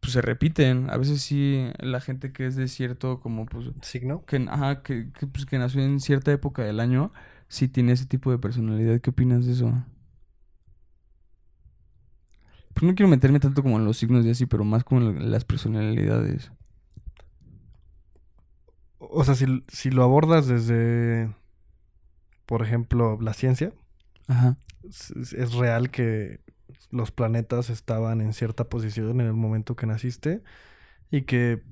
Pues 0.00 0.12
se 0.14 0.22
repiten. 0.22 0.88
A 0.90 0.96
veces 0.96 1.22
sí 1.22 1.66
la 1.78 2.00
gente 2.00 2.32
que 2.32 2.46
es 2.46 2.56
de 2.56 2.68
cierto 2.68 3.20
como 3.20 3.46
pues... 3.46 3.70
¿Signo? 3.82 4.24
Que, 4.24 4.46
ajá, 4.48 4.82
que, 4.82 5.10
que, 5.12 5.26
pues, 5.26 5.46
que 5.46 5.58
nació 5.58 5.82
en 5.82 6.00
cierta 6.00 6.32
época 6.32 6.62
del 6.62 6.80
año, 6.80 7.12
sí 7.48 7.68
tiene 7.68 7.92
ese 7.92 8.06
tipo 8.06 8.30
de 8.30 8.38
personalidad. 8.38 9.00
¿Qué 9.00 9.10
opinas 9.10 9.44
de 9.46 9.52
eso? 9.52 9.72
Pues 12.74 12.84
no 12.84 12.94
quiero 12.94 13.08
meterme 13.08 13.40
tanto 13.40 13.62
como 13.62 13.78
en 13.78 13.84
los 13.84 13.98
signos 13.98 14.24
y 14.24 14.30
así, 14.30 14.46
pero 14.46 14.64
más 14.64 14.84
como 14.84 15.02
en 15.10 15.30
las 15.30 15.44
personalidades. 15.44 16.50
O 18.98 19.24
sea, 19.24 19.34
si, 19.34 19.64
si 19.68 19.90
lo 19.90 20.02
abordas 20.02 20.46
desde, 20.46 21.34
por 22.46 22.62
ejemplo, 22.62 23.18
la 23.20 23.34
ciencia, 23.34 23.72
Ajá. 24.28 24.56
es, 24.88 25.10
es 25.32 25.52
real 25.54 25.90
que 25.90 26.40
los 26.90 27.10
planetas 27.10 27.70
estaban 27.70 28.20
en 28.20 28.32
cierta 28.32 28.68
posición 28.68 29.20
en 29.20 29.26
el 29.26 29.34
momento 29.34 29.76
que 29.76 29.86
naciste 29.86 30.42
y 31.10 31.22
que 31.22 31.62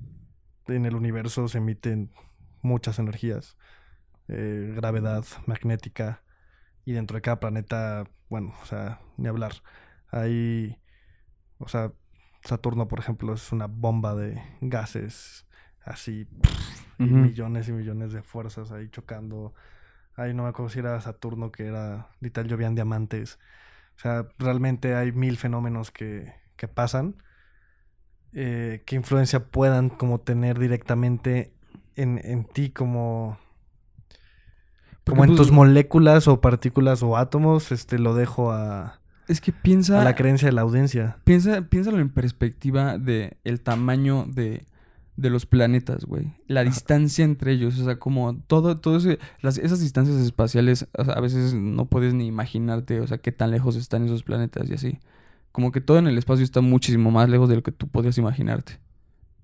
en 0.67 0.85
el 0.85 0.95
universo 0.95 1.47
se 1.47 1.57
emiten 1.57 2.11
muchas 2.61 2.99
energías, 2.99 3.57
eh, 4.27 4.73
gravedad 4.75 5.25
magnética 5.45 6.21
y 6.85 6.93
dentro 6.93 7.15
de 7.15 7.21
cada 7.21 7.39
planeta, 7.39 8.07
bueno, 8.29 8.53
o 8.61 8.65
sea, 8.65 9.01
ni 9.17 9.27
hablar. 9.27 9.53
Hay, 10.11 10.77
o 11.57 11.67
sea, 11.67 11.93
Saturno, 12.43 12.87
por 12.87 12.99
ejemplo, 12.99 13.33
es 13.33 13.51
una 13.51 13.67
bomba 13.67 14.15
de 14.15 14.41
gases 14.61 15.45
así, 15.83 16.27
millones 16.97 17.67
y 17.69 17.71
millones 17.73 18.11
de 18.13 18.21
fuerzas 18.21 18.71
ahí 18.71 18.89
chocando. 18.89 19.53
Ahí 20.15 20.33
no 20.33 20.43
me 20.43 20.49
acuerdo 20.49 20.69
si 20.69 20.79
era 20.79 20.99
Saturno, 21.01 21.51
que 21.51 21.65
era, 21.65 22.09
literal, 22.19 22.49
llovían 22.49 22.75
diamantes. 22.75 23.39
O 23.99 24.01
sea, 24.01 24.25
realmente 24.37 24.95
hay 24.95 25.11
mil 25.11 25.35
fenómenos 25.35 25.91
que, 25.91 26.33
que 26.55 26.69
pasan. 26.69 27.15
eh, 28.31 28.81
¿Qué 28.85 28.95
influencia 28.95 29.47
puedan 29.47 29.89
como 29.89 30.21
tener 30.21 30.57
directamente 30.57 31.53
en, 31.97 32.21
en 32.23 32.45
ti 32.45 32.69
como... 32.69 33.37
Como 35.05 35.25
en 35.25 35.31
pues, 35.31 35.37
tus 35.37 35.51
moléculas 35.51 36.29
o 36.29 36.39
partículas 36.39 37.03
o 37.03 37.17
átomos, 37.17 37.73
este 37.73 37.99
lo 37.99 38.15
dejo 38.15 38.53
a, 38.53 39.01
Es 39.27 39.41
que 39.41 39.51
piensa... 39.51 39.99
a 39.99 40.05
la 40.05 40.15
creencia 40.15 40.45
de 40.47 40.53
la 40.53 40.61
audiencia. 40.61 41.17
Piensa, 41.25 41.63
piénsalo 41.63 41.99
en 41.99 42.09
perspectiva 42.09 42.97
de 42.97 43.37
el 43.43 43.59
tamaño 43.59 44.23
de, 44.29 44.65
de 45.21 45.29
los 45.29 45.45
planetas, 45.45 46.05
güey. 46.05 46.33
La 46.47 46.63
distancia 46.63 47.25
entre 47.25 47.51
ellos, 47.53 47.79
o 47.79 47.85
sea, 47.85 47.99
como 47.99 48.35
todo, 48.47 48.77
todo 48.77 48.97
ese, 48.97 49.19
las, 49.41 49.57
esas 49.57 49.79
distancias 49.79 50.17
espaciales, 50.17 50.87
o 50.97 51.03
sea, 51.05 51.13
a 51.15 51.21
veces 51.21 51.53
no 51.53 51.85
puedes 51.85 52.13
ni 52.13 52.25
imaginarte, 52.27 53.01
o 53.01 53.07
sea, 53.07 53.17
qué 53.17 53.31
tan 53.31 53.51
lejos 53.51 53.75
están 53.75 54.05
esos 54.05 54.23
planetas 54.23 54.69
y 54.69 54.73
así. 54.73 54.99
Como 55.51 55.71
que 55.71 55.81
todo 55.81 55.97
en 55.99 56.07
el 56.07 56.17
espacio 56.17 56.43
está 56.43 56.61
muchísimo 56.61 57.11
más 57.11 57.27
lejos 57.29 57.49
de 57.49 57.55
lo 57.55 57.63
que 57.63 57.71
tú 57.71 57.87
podías 57.87 58.17
imaginarte. 58.17 58.79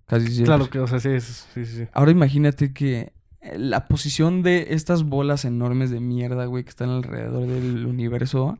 Casi 0.08 0.28
siempre. 0.28 0.46
Claro 0.46 0.70
que, 0.70 0.80
o 0.80 0.88
sea, 0.88 1.00
sí, 1.00 1.10
es- 1.10 1.48
sí, 1.54 1.66
sí, 1.66 1.78
sí. 1.78 1.88
Ahora 1.92 2.12
imagínate 2.12 2.74
que 2.74 3.12
eh, 3.42 3.58
la 3.58 3.88
posición 3.88 4.44
de 4.44 4.68
estas 4.70 5.04
bolas 5.04 5.46
enormes 5.46 5.90
de 5.90 6.00
mierda, 6.00 6.46
güey, 6.46 6.64
que 6.64 6.70
están 6.70 6.90
alrededor 6.90 7.48
del 7.48 7.86
universo. 7.88 8.58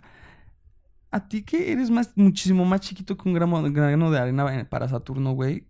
A 1.12 1.28
ti 1.30 1.44
que 1.44 1.72
eres 1.72 1.90
más, 1.92 2.12
muchísimo 2.16 2.66
más 2.66 2.82
chiquito 2.82 3.16
que 3.16 3.30
un 3.30 3.36
gramo, 3.36 3.62
grano 3.72 4.12
de 4.12 4.20
arena 4.20 4.60
eh, 4.60 4.66
para 4.66 4.90
Saturno, 4.90 5.32
güey. 5.32 5.66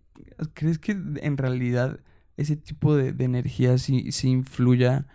¿Crees 0.54 0.78
que 0.78 0.92
en 0.92 1.36
realidad 1.36 2.00
ese 2.36 2.56
tipo 2.56 2.96
de, 2.96 3.12
de 3.12 3.24
energía 3.24 3.78
sí, 3.78 4.12
sí 4.12 4.28
influya? 4.28 5.06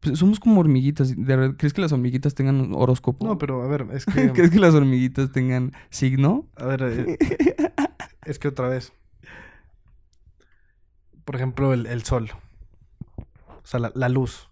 Pues 0.00 0.18
somos 0.18 0.38
como 0.38 0.60
hormiguitas. 0.60 1.16
¿de 1.16 1.36
verdad 1.36 1.56
¿Crees 1.56 1.72
que 1.72 1.80
las 1.80 1.92
hormiguitas 1.92 2.34
tengan 2.34 2.60
un 2.60 2.74
horóscopo? 2.74 3.26
No, 3.26 3.38
pero 3.38 3.62
a 3.62 3.68
ver, 3.68 3.86
es 3.92 4.04
que... 4.04 4.32
¿Crees 4.32 4.50
que 4.50 4.60
las 4.60 4.74
hormiguitas 4.74 5.32
tengan 5.32 5.72
signo? 5.90 6.46
A 6.56 6.66
ver, 6.66 6.82
eh, 6.82 7.18
es 8.24 8.38
que 8.38 8.48
otra 8.48 8.68
vez. 8.68 8.92
Por 11.24 11.36
ejemplo, 11.36 11.72
el, 11.72 11.86
el 11.86 12.02
sol. 12.02 12.30
O 13.16 13.66
sea, 13.66 13.80
la, 13.80 13.92
la 13.94 14.10
luz. 14.10 14.50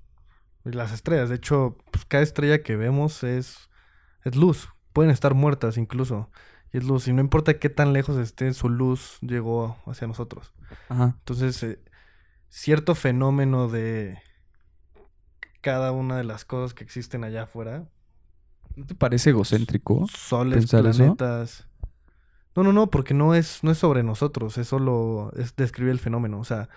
Y 0.64 0.70
las 0.70 0.92
estrellas. 0.92 1.28
De 1.28 1.36
hecho, 1.36 1.76
pues, 1.90 2.06
cada 2.06 2.22
estrella 2.22 2.62
que 2.62 2.76
vemos 2.76 3.22
es, 3.22 3.68
es 4.24 4.36
luz. 4.36 4.70
Pueden 4.94 5.10
estar 5.10 5.34
muertas 5.34 5.76
incluso. 5.76 6.30
Y 6.72 6.78
es 6.78 6.84
luz. 6.84 7.08
Y 7.08 7.12
no 7.12 7.20
importa 7.20 7.58
qué 7.58 7.68
tan 7.68 7.92
lejos 7.92 8.16
esté, 8.16 8.52
su 8.54 8.68
luz 8.68 9.18
llegó 9.20 9.76
hacia 9.86 10.06
nosotros. 10.06 10.54
Ajá. 10.88 11.16
Entonces, 11.18 11.62
eh, 11.62 11.78
cierto 12.48 12.94
fenómeno 12.94 13.68
de 13.68 14.18
cada 15.60 15.92
una 15.92 16.16
de 16.16 16.24
las 16.24 16.44
cosas 16.44 16.74
que 16.74 16.82
existen 16.82 17.24
allá 17.24 17.44
afuera 17.44 17.88
¿No 18.76 18.86
te 18.86 18.94
parece 18.94 19.30
egocéntrico? 19.30 20.06
soles, 20.08 20.64
eso? 20.64 20.80
planetas. 20.82 21.68
No, 22.54 22.62
no, 22.62 22.72
no, 22.72 22.90
porque 22.90 23.14
no 23.14 23.34
es, 23.34 23.62
no 23.62 23.70
es 23.70 23.78
sobre 23.78 24.02
nosotros, 24.02 24.58
es 24.58 24.68
solo 24.68 25.32
es 25.36 25.56
describir 25.56 25.92
el 25.92 25.98
fenómeno. 25.98 26.38
O 26.38 26.44
sea, 26.44 26.68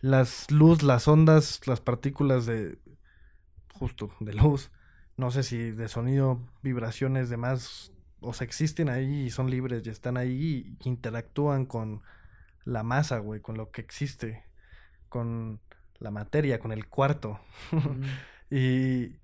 las 0.00 0.50
luz, 0.50 0.82
las 0.82 1.08
ondas, 1.08 1.60
las 1.66 1.80
partículas 1.80 2.46
de 2.46 2.78
justo 3.74 4.10
de 4.20 4.34
luz, 4.34 4.70
no 5.16 5.30
sé 5.30 5.42
si 5.42 5.70
de 5.70 5.88
sonido, 5.88 6.40
vibraciones, 6.62 7.28
demás, 7.28 7.92
o 8.26 8.32
sea, 8.32 8.44
existen 8.44 8.88
ahí 8.88 9.24
y 9.24 9.30
son 9.30 9.50
libres 9.50 9.86
y 9.86 9.90
están 9.90 10.16
ahí 10.16 10.76
y 10.80 10.88
interactúan 10.88 11.66
con 11.66 12.02
la 12.64 12.82
masa, 12.82 13.18
güey, 13.18 13.40
con 13.40 13.56
lo 13.56 13.70
que 13.70 13.80
existe, 13.80 14.44
con 15.08 15.60
la 15.98 16.10
materia, 16.10 16.58
con 16.58 16.72
el 16.72 16.86
cuarto. 16.86 17.40
y, 18.50 19.16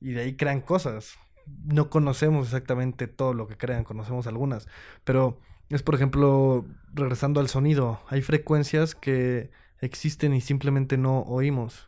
y 0.00 0.12
de 0.12 0.20
ahí 0.22 0.36
crean 0.36 0.60
cosas. 0.60 1.18
No 1.64 1.90
conocemos 1.90 2.46
exactamente 2.46 3.06
todo 3.06 3.34
lo 3.34 3.46
que 3.46 3.56
crean, 3.56 3.84
conocemos 3.84 4.26
algunas. 4.26 4.68
Pero 5.04 5.40
es, 5.68 5.82
por 5.82 5.94
ejemplo, 5.94 6.64
regresando 6.92 7.40
al 7.40 7.48
sonido, 7.48 8.00
hay 8.08 8.22
frecuencias 8.22 8.94
que 8.94 9.50
existen 9.80 10.34
y 10.34 10.40
simplemente 10.40 10.96
no 10.96 11.20
oímos. 11.20 11.87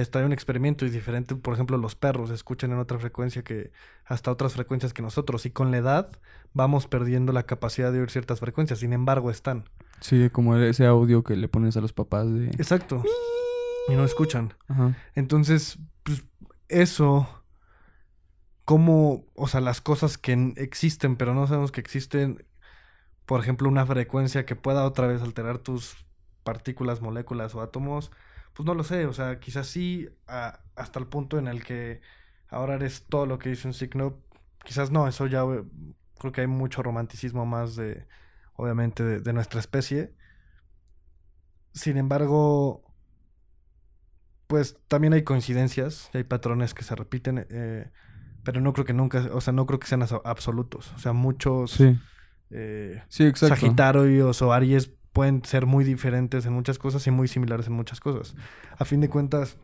Está 0.00 0.24
un 0.24 0.32
experimento 0.32 0.84
y 0.84 0.90
diferente, 0.90 1.34
por 1.34 1.54
ejemplo, 1.54 1.78
los 1.78 1.94
perros 1.94 2.30
escuchan 2.30 2.72
en 2.72 2.78
otra 2.78 2.98
frecuencia 2.98 3.42
que 3.42 3.72
hasta 4.04 4.30
otras 4.30 4.52
frecuencias 4.52 4.92
que 4.92 5.02
nosotros 5.02 5.46
y 5.46 5.50
con 5.50 5.70
la 5.70 5.78
edad 5.78 6.10
vamos 6.52 6.86
perdiendo 6.86 7.32
la 7.32 7.44
capacidad 7.44 7.92
de 7.92 8.00
oír 8.00 8.10
ciertas 8.10 8.40
frecuencias, 8.40 8.80
sin 8.80 8.92
embargo 8.92 9.30
están. 9.30 9.64
Sí, 10.00 10.28
como 10.30 10.56
ese 10.56 10.86
audio 10.86 11.24
que 11.24 11.36
le 11.36 11.48
pones 11.48 11.76
a 11.76 11.80
los 11.80 11.92
papás 11.92 12.32
de... 12.32 12.46
Exacto. 12.48 13.02
Y 13.88 13.94
no 13.94 14.04
escuchan. 14.04 14.52
Ajá. 14.68 14.94
Entonces, 15.14 15.78
pues 16.02 16.24
eso, 16.68 17.28
como, 18.64 19.24
o 19.34 19.48
sea, 19.48 19.60
las 19.60 19.80
cosas 19.80 20.18
que 20.18 20.52
existen, 20.56 21.16
pero 21.16 21.34
no 21.34 21.46
sabemos 21.46 21.72
que 21.72 21.80
existen, 21.80 22.44
por 23.24 23.40
ejemplo, 23.40 23.68
una 23.68 23.86
frecuencia 23.86 24.44
que 24.44 24.56
pueda 24.56 24.84
otra 24.84 25.06
vez 25.06 25.22
alterar 25.22 25.58
tus 25.58 25.96
partículas, 26.42 27.00
moléculas 27.00 27.54
o 27.54 27.62
átomos, 27.62 28.10
pues 28.56 28.66
no 28.66 28.74
lo 28.74 28.84
sé, 28.84 29.06
o 29.06 29.12
sea, 29.12 29.38
quizás 29.38 29.66
sí, 29.66 30.08
a- 30.26 30.60
hasta 30.76 30.98
el 30.98 31.06
punto 31.06 31.38
en 31.38 31.46
el 31.46 31.62
que 31.62 32.00
ahora 32.48 32.74
eres 32.76 33.06
todo 33.08 33.26
lo 33.26 33.38
que 33.38 33.50
dice 33.50 33.68
un 33.68 33.74
signo, 33.74 34.22
quizás 34.64 34.90
no, 34.90 35.06
eso 35.08 35.26
ya 35.26 35.42
eh, 35.44 35.62
creo 36.18 36.32
que 36.32 36.40
hay 36.42 36.46
mucho 36.46 36.82
romanticismo 36.82 37.44
más 37.46 37.76
de, 37.76 38.06
obviamente, 38.54 39.02
de, 39.04 39.20
de 39.20 39.32
nuestra 39.34 39.60
especie. 39.60 40.14
Sin 41.74 41.98
embargo, 41.98 42.82
pues 44.46 44.78
también 44.88 45.12
hay 45.12 45.22
coincidencias, 45.22 46.10
y 46.14 46.18
hay 46.18 46.24
patrones 46.24 46.72
que 46.72 46.84
se 46.84 46.94
repiten, 46.94 47.46
eh, 47.50 47.90
pero 48.44 48.60
no 48.60 48.72
creo 48.72 48.84
que 48.86 48.92
nunca, 48.94 49.28
o 49.32 49.40
sea, 49.40 49.52
no 49.52 49.66
creo 49.66 49.80
que 49.80 49.86
sean 49.88 50.04
absolutos. 50.24 50.92
O 50.94 50.98
sea, 50.98 51.12
muchos 51.12 51.72
Sí, 51.72 51.98
eh, 52.50 53.02
sí, 53.08 53.24
exacto. 53.26 53.56
Sagitarios 53.56 54.40
o 54.40 54.52
Aries 54.52 54.92
pueden 55.16 55.42
ser 55.46 55.64
muy 55.64 55.82
diferentes 55.82 56.44
en 56.44 56.52
muchas 56.52 56.78
cosas 56.78 57.06
y 57.06 57.10
muy 57.10 57.26
similares 57.26 57.66
en 57.68 57.72
muchas 57.72 58.00
cosas. 58.00 58.34
A 58.78 58.84
fin 58.84 59.00
de 59.00 59.08
cuentas, 59.08 59.56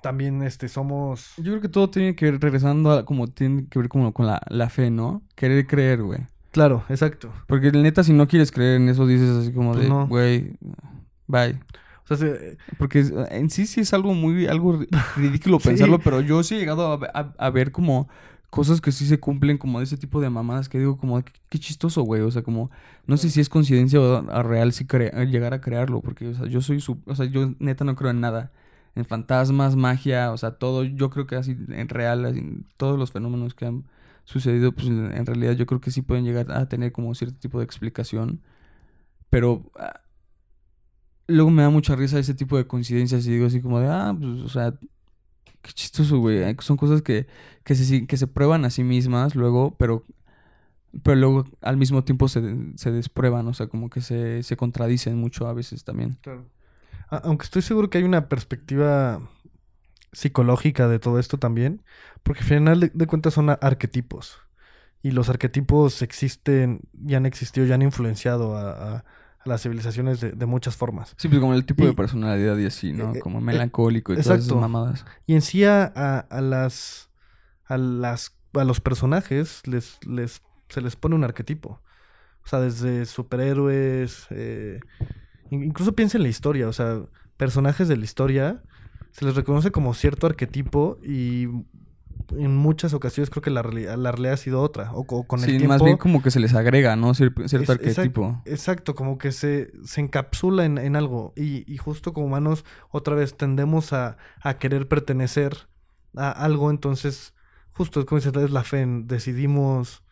también 0.00 0.42
este 0.42 0.68
somos 0.68 1.32
Yo 1.38 1.44
creo 1.52 1.60
que 1.60 1.68
todo 1.68 1.90
tiene 1.90 2.14
que 2.14 2.30
ver, 2.30 2.40
regresando 2.40 2.92
a 2.92 3.04
como 3.04 3.26
tiene 3.26 3.66
que 3.68 3.78
ver 3.80 3.88
como 3.88 4.12
con 4.12 4.26
la, 4.26 4.40
la 4.48 4.68
fe, 4.68 4.90
¿no? 4.90 5.22
Querer 5.34 5.66
creer, 5.66 6.02
güey. 6.02 6.20
Claro, 6.52 6.84
exacto. 6.88 7.32
Porque 7.48 7.72
neta, 7.72 8.04
si 8.04 8.12
no 8.12 8.28
quieres 8.28 8.52
creer 8.52 8.76
en 8.80 8.88
eso, 8.88 9.06
dices 9.08 9.30
así 9.30 9.52
como 9.52 9.72
Pues 9.72 9.82
de, 9.84 9.88
no. 9.88 10.06
güey, 10.06 10.56
bye. 11.26 11.58
O 12.04 12.06
sea, 12.06 12.16
se- 12.16 12.58
Porque 12.78 13.04
en 13.30 13.50
sí 13.50 13.66
sí 13.66 13.80
es 13.80 13.92
algo 13.92 14.14
muy, 14.14 14.46
algo 14.46 14.78
ri- 14.78 14.88
ridículo 15.16 15.58
Sí. 15.58 15.70
pensarlo, 15.70 15.98
pero 15.98 16.20
yo 16.20 16.42
sí 16.44 16.54
he 16.54 16.58
llegado 16.60 16.86
a, 16.92 16.96
ve- 16.96 17.10
a- 17.12 17.34
a 17.38 17.50
ver 17.50 17.72
como, 17.72 18.08
cosas 18.54 18.80
que 18.80 18.92
sí 18.92 19.06
se 19.06 19.18
cumplen 19.20 19.58
como 19.58 19.78
de 19.80 19.84
ese 19.84 19.96
tipo 19.98 20.20
de 20.20 20.30
mamadas 20.30 20.68
que 20.68 20.78
digo 20.78 20.96
como 20.98 21.22
qué, 21.24 21.32
qué 21.48 21.58
chistoso, 21.58 22.02
güey. 22.02 22.22
O 22.22 22.30
sea, 22.30 22.42
como 22.42 22.70
no 23.06 23.16
sé 23.16 23.30
si 23.30 23.40
es 23.40 23.48
coincidencia 23.48 24.00
o 24.00 24.30
a 24.30 24.42
real 24.42 24.72
si 24.72 24.86
crea- 24.86 25.24
llegar 25.24 25.54
a 25.54 25.60
crearlo, 25.60 26.00
porque 26.02 26.28
o 26.28 26.34
sea, 26.34 26.46
yo 26.46 26.60
soy 26.60 26.80
su, 26.80 27.00
o 27.06 27.14
sea, 27.16 27.26
yo 27.26 27.52
neta 27.58 27.84
no 27.84 27.96
creo 27.96 28.10
en 28.10 28.20
nada. 28.20 28.52
En 28.94 29.04
fantasmas, 29.04 29.74
magia, 29.76 30.30
o 30.32 30.36
sea, 30.38 30.52
todo, 30.52 30.84
yo 30.84 31.10
creo 31.10 31.26
que 31.26 31.34
así 31.36 31.56
en 31.68 31.88
real, 31.88 32.24
así, 32.26 32.42
todos 32.76 32.96
los 32.98 33.10
fenómenos 33.12 33.54
que 33.54 33.66
han 33.66 33.84
sucedido, 34.24 34.72
pues 34.72 34.86
en 34.88 35.12
en 35.12 35.26
realidad 35.26 35.52
yo 35.54 35.66
creo 35.66 35.80
que 35.80 35.90
sí 35.90 36.02
pueden 36.02 36.24
llegar 36.24 36.50
a 36.52 36.68
tener 36.68 36.92
como 36.92 37.14
cierto 37.14 37.36
tipo 37.38 37.58
de 37.58 37.64
explicación. 37.64 38.40
Pero 39.30 39.70
ah, 39.78 40.00
luego 41.26 41.50
me 41.50 41.62
da 41.62 41.70
mucha 41.70 41.96
risa 41.96 42.18
ese 42.18 42.34
tipo 42.34 42.56
de 42.56 42.66
coincidencias 42.66 43.26
y 43.26 43.30
digo 43.32 43.46
así 43.46 43.60
como 43.60 43.80
de, 43.80 43.88
ah, 43.88 44.14
pues, 44.18 44.40
o 44.42 44.48
sea, 44.48 44.78
qué 45.64 45.72
chistoso, 45.72 46.18
güey. 46.20 46.56
Son 46.60 46.76
cosas 46.76 47.02
que, 47.02 47.26
que, 47.64 47.74
se, 47.74 48.06
que 48.06 48.16
se 48.18 48.28
prueban 48.28 48.64
a 48.66 48.70
sí 48.70 48.84
mismas 48.84 49.34
luego, 49.34 49.76
pero, 49.78 50.04
pero 51.02 51.16
luego 51.16 51.44
al 51.62 51.76
mismo 51.76 52.04
tiempo 52.04 52.28
se, 52.28 52.42
se 52.76 52.92
desprueban, 52.92 53.48
o 53.48 53.54
sea, 53.54 53.66
como 53.68 53.90
que 53.90 54.00
se, 54.02 54.42
se 54.44 54.56
contradicen 54.56 55.16
mucho 55.18 55.48
a 55.48 55.54
veces 55.54 55.84
también. 55.84 56.18
Claro. 56.22 56.46
Aunque 57.10 57.44
estoy 57.44 57.62
seguro 57.62 57.90
que 57.90 57.98
hay 57.98 58.04
una 58.04 58.28
perspectiva 58.28 59.20
psicológica 60.12 60.88
de 60.88 60.98
todo 60.98 61.18
esto 61.18 61.38
también, 61.38 61.82
porque 62.22 62.40
al 62.40 62.46
final 62.46 62.80
de, 62.80 62.90
de 62.94 63.06
cuentas 63.06 63.34
son 63.34 63.50
arquetipos. 63.50 64.38
Y 65.02 65.10
los 65.10 65.28
arquetipos 65.28 66.02
existen 66.02 66.80
y 67.06 67.14
han 67.14 67.26
existido 67.26 67.66
y 67.66 67.72
han 67.72 67.82
influenciado 67.82 68.56
a- 68.56 69.04
a 69.44 69.48
las 69.48 69.62
civilizaciones 69.62 70.20
de, 70.20 70.32
de 70.32 70.46
muchas 70.46 70.76
formas. 70.76 71.14
Sí, 71.18 71.28
pues 71.28 71.40
como 71.40 71.54
el 71.54 71.64
tipo 71.64 71.86
de 71.86 71.92
personalidad 71.94 72.56
y 72.58 72.66
así, 72.66 72.92
¿no? 72.92 73.12
eh, 73.14 73.20
Como 73.20 73.38
eh, 73.38 73.42
melancólico 73.42 74.12
y 74.12 74.16
todas 74.16 74.26
esas 74.38 74.48
exacto. 74.48 74.60
mamadas. 74.60 75.04
Y 75.26 75.34
en 75.34 75.42
sí 75.42 75.64
a, 75.64 75.84
a- 75.84 76.40
las 76.40 77.10
a 77.66 77.76
las 77.78 78.36
a 78.54 78.64
los 78.64 78.80
personajes 78.80 79.66
les, 79.66 79.98
les 80.06 80.40
se 80.68 80.80
les 80.80 80.96
pone 80.96 81.14
un 81.14 81.24
arquetipo. 81.24 81.80
O 82.44 82.46
sea, 82.48 82.60
desde 82.60 83.06
superhéroes, 83.06 84.26
eh, 84.30 84.80
in- 85.50 85.64
incluso 85.64 85.94
piensa 85.94 86.18
en 86.18 86.22
la 86.24 86.28
historia, 86.28 86.68
o 86.68 86.72
sea, 86.72 87.00
personajes 87.36 87.88
de 87.88 87.96
la 87.96 88.04
historia 88.04 88.62
se 89.12 89.24
les 89.24 89.34
reconoce 89.36 89.70
como 89.70 89.94
cierto 89.94 90.26
arquetipo 90.26 90.98
y 91.02 91.46
en 92.32 92.54
muchas 92.56 92.94
ocasiones 92.94 93.30
creo 93.30 93.42
que 93.42 93.50
la 93.50 93.62
realidad, 93.62 93.96
la 93.96 94.12
realidad 94.12 94.34
ha 94.34 94.36
sido 94.38 94.60
otra. 94.62 94.92
O, 94.92 95.04
co- 95.04 95.24
con 95.26 95.40
el 95.40 95.46
sí, 95.46 95.52
tiempo. 95.52 95.68
más 95.68 95.82
bien 95.82 95.96
como 95.96 96.22
que 96.22 96.30
se 96.30 96.40
les 96.40 96.54
agrega, 96.54 96.96
¿no? 96.96 97.10
Cier- 97.14 97.48
cierto 97.48 97.72
Es- 97.72 97.80
exact- 97.80 97.88
arquetipo. 97.88 98.42
Exacto, 98.44 98.94
como 98.94 99.18
que 99.18 99.32
se, 99.32 99.72
se 99.84 100.00
encapsula 100.00 100.64
en, 100.64 100.78
en 100.78 100.96
algo. 100.96 101.32
Y, 101.36 101.70
y 101.72 101.76
justo 101.78 102.12
como 102.12 102.26
humanos, 102.26 102.64
otra 102.90 103.14
vez 103.14 103.36
tendemos 103.36 103.92
a, 103.92 104.16
a 104.40 104.58
querer 104.58 104.88
pertenecer 104.88 105.56
a 106.16 106.30
algo. 106.30 106.70
Entonces, 106.70 107.34
justo 107.72 108.00
es 108.00 108.06
como 108.06 108.20
dices, 108.20 108.32
es 108.42 108.50
la 108.50 108.64
fe. 108.64 108.80
en- 108.82 109.06
decidimos, 109.06 110.02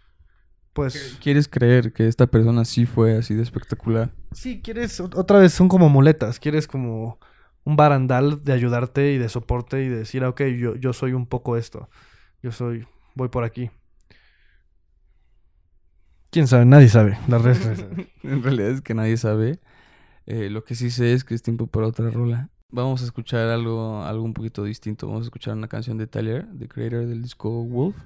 pues. 0.72 1.18
¿Quieres 1.22 1.48
creer 1.48 1.92
que 1.92 2.08
esta 2.08 2.26
persona 2.26 2.64
sí 2.64 2.86
fue 2.86 3.16
así 3.16 3.34
de 3.34 3.42
espectacular? 3.42 4.10
Sí, 4.32 4.60
quieres, 4.62 5.00
ot- 5.00 5.16
otra 5.16 5.38
vez 5.38 5.52
son 5.52 5.68
como 5.68 5.88
muletas. 5.88 6.38
Quieres 6.40 6.66
como 6.66 7.18
un 7.64 7.76
barandal 7.76 8.42
de 8.42 8.52
ayudarte 8.52 9.12
y 9.12 9.18
de 9.18 9.28
soporte 9.28 9.82
y 9.84 9.88
de 9.88 9.98
decir, 9.98 10.24
ah, 10.24 10.30
ok, 10.30 10.42
yo, 10.58 10.74
yo 10.76 10.92
soy 10.92 11.12
un 11.12 11.26
poco 11.26 11.56
esto. 11.56 11.88
Yo 12.42 12.50
soy, 12.50 12.86
voy 13.14 13.28
por 13.28 13.44
aquí. 13.44 13.70
¿Quién 16.30 16.48
sabe? 16.48 16.64
Nadie 16.64 16.88
sabe. 16.88 17.18
La 17.28 17.36
en 18.22 18.42
realidad 18.42 18.70
es 18.70 18.80
que 18.80 18.94
nadie 18.94 19.16
sabe. 19.16 19.60
Eh, 20.26 20.48
lo 20.50 20.64
que 20.64 20.74
sí 20.74 20.90
sé 20.90 21.12
es 21.12 21.24
que 21.24 21.34
es 21.34 21.42
tiempo 21.42 21.66
para 21.66 21.86
otra 21.86 22.10
rola. 22.10 22.48
Vamos 22.70 23.02
a 23.02 23.04
escuchar 23.04 23.48
algo, 23.48 24.02
algo 24.02 24.24
un 24.24 24.32
poquito 24.32 24.64
distinto. 24.64 25.06
Vamos 25.06 25.22
a 25.22 25.26
escuchar 25.26 25.54
una 25.54 25.68
canción 25.68 25.98
de 25.98 26.06
Tyler, 26.06 26.48
the 26.58 26.66
creator 26.68 27.06
del 27.06 27.22
disco 27.22 27.50
Wolf. 27.64 27.96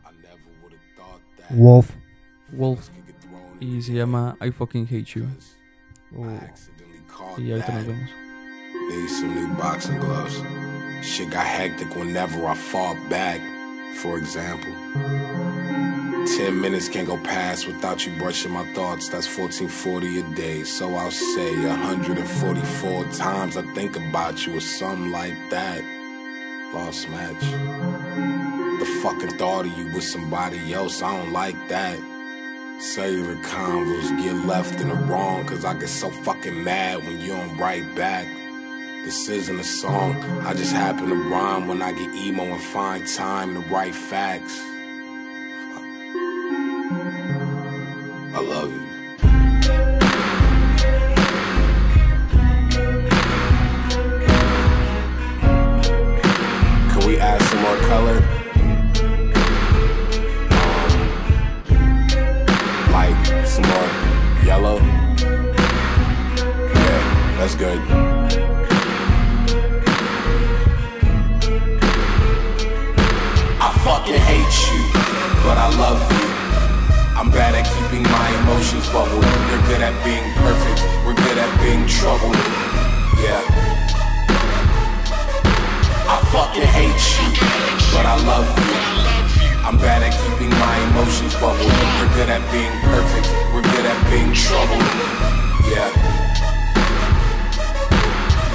Wolf. 1.51 1.91
Wolf. 2.53 2.89
Y 3.61 3.81
se 3.81 3.95
llama 3.95 4.37
I 4.45 4.51
Fucking 4.51 4.87
Hate 4.87 5.05
You. 5.05 5.27
Y 7.39 7.53
ahorita 7.53 7.75
nos 7.75 7.87
vemos. 7.87 8.26
Need 8.89 9.09
some 9.09 9.35
new 9.35 9.49
boxing 9.57 9.99
gloves. 9.99 10.41
Shit 11.03 11.31
got 11.31 11.45
hectic 11.45 11.97
whenever 11.97 12.47
I 12.47 12.55
fall 12.55 12.97
back, 13.09 13.41
for 13.97 14.17
example. 14.17 14.73
Ten 16.37 16.61
minutes 16.61 16.89
can't 16.89 17.09
go 17.09 17.17
past 17.19 17.67
without 17.67 18.07
you 18.07 18.17
brushing 18.17 18.53
my 18.53 18.65
thoughts. 18.75 19.09
That's 19.09 19.27
1440 19.27 20.21
a 20.21 20.23
day. 20.37 20.63
So 20.63 20.95
I'll 20.95 21.11
say 21.11 21.67
144 21.67 23.05
times 23.07 23.57
I 23.57 23.63
think 23.75 23.97
about 23.97 24.47
you 24.47 24.57
or 24.57 24.61
something 24.61 25.11
like 25.11 25.35
that. 25.51 25.83
Lost 26.73 27.09
match. 27.09 27.41
The 27.41 28.87
fucking 29.03 29.37
thought 29.37 29.67
of 29.67 29.77
you 29.77 29.93
with 29.93 30.05
somebody 30.05 30.73
else, 30.73 31.03
I 31.03 31.17
don't 31.17 31.33
like 31.33 31.57
that. 31.69 31.99
Cellular 32.79 33.35
convos 33.37 34.23
get 34.23 34.47
left 34.47 34.81
in 34.81 34.91
the 34.91 34.95
wrong 34.95 35.47
Cause 35.47 35.65
I 35.65 35.73
get 35.73 35.89
so 35.89 36.11
fucking 36.11 36.63
mad 36.63 36.99
when 36.99 37.19
you 37.23 37.29
don't 37.29 37.57
write 37.57 37.95
back 37.97 38.29
This 39.07 39.29
isn't 39.29 39.61
a 39.61 39.63
song, 39.63 40.17
I 40.45 40.53
just 40.53 40.73
happen 40.73 41.09
to 41.11 41.15
rhyme 41.15 41.69
When 41.69 41.81
I 41.81 41.93
get 41.93 42.13
emo 42.13 42.43
and 42.43 42.61
find 42.61 43.07
time 43.07 43.55
to 43.55 43.61
write 43.71 43.95
facts 43.95 44.59
I 48.35 48.41
love 48.43 48.73
you 48.73 48.81
Can 56.91 57.07
we 57.07 57.21
add 57.21 57.41
some 57.43 57.63
more 57.63 57.77
color? 57.87 58.17
Um, 60.51 60.91
like 62.91 63.47
some 63.47 63.67
more 63.69 63.89
yellow. 64.45 64.81
Yeah, 66.75 67.37
that's 67.39 67.55
good. 67.55 68.16
But 75.47 75.57
I 75.57 75.71
love 75.79 76.03
you. 76.11 76.27
I'm 77.15 77.31
bad 77.31 77.55
at 77.55 77.65
keeping 77.71 78.03
my 78.03 78.29
emotions 78.43 78.83
bubbled. 78.91 79.23
You're 79.23 79.63
good 79.71 79.81
at 79.81 79.95
being 80.03 80.27
perfect. 80.43 80.83
We're 81.07 81.15
good 81.15 81.39
at 81.39 81.51
being 81.63 81.87
troubled. 81.87 82.35
Yeah. 83.23 83.41
I 86.11 86.19
fucking 86.35 86.67
hate 86.67 87.05
you, 87.15 87.31
but 87.95 88.05
I 88.05 88.19
love 88.27 88.51
you. 88.59 88.75
I'm 89.63 89.79
bad 89.79 90.03
at 90.03 90.15
keeping 90.27 90.51
my 90.51 90.77
emotions 90.91 91.35
bubbled. 91.39 91.71
We're 91.99 92.13
good 92.19 92.29
at 92.29 92.43
being 92.51 92.75
perfect. 92.83 93.31
We're 93.55 93.63
good 93.63 93.87
at 93.87 93.99
being 94.11 94.35
troubled. 94.35 94.83
Yeah. 95.71 95.91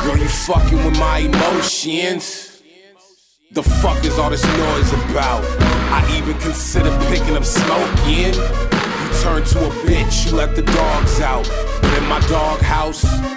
Girl, 0.04 0.18
you 0.18 0.28
fucking 0.28 0.84
with 0.84 1.00
my 1.00 1.20
emotions. 1.20 2.51
The 3.54 3.64
fuck 3.64 4.06
is 4.06 4.18
all 4.18 4.30
this 4.30 4.46
noise 4.46 4.94
about? 4.94 5.44
I 5.92 6.10
even 6.18 6.38
consider 6.40 6.90
picking 7.10 7.36
up 7.36 7.44
smoking. 7.44 8.34
You 8.34 9.22
turn 9.22 9.44
to 9.44 9.68
a 9.68 9.72
bitch, 9.84 10.26
you 10.26 10.38
let 10.38 10.56
the 10.56 10.62
dogs 10.62 11.20
out. 11.20 11.46
But 11.82 11.98
in 11.98 12.08
my 12.08 12.22
doghouse, 12.30 13.04
what? 13.04 13.31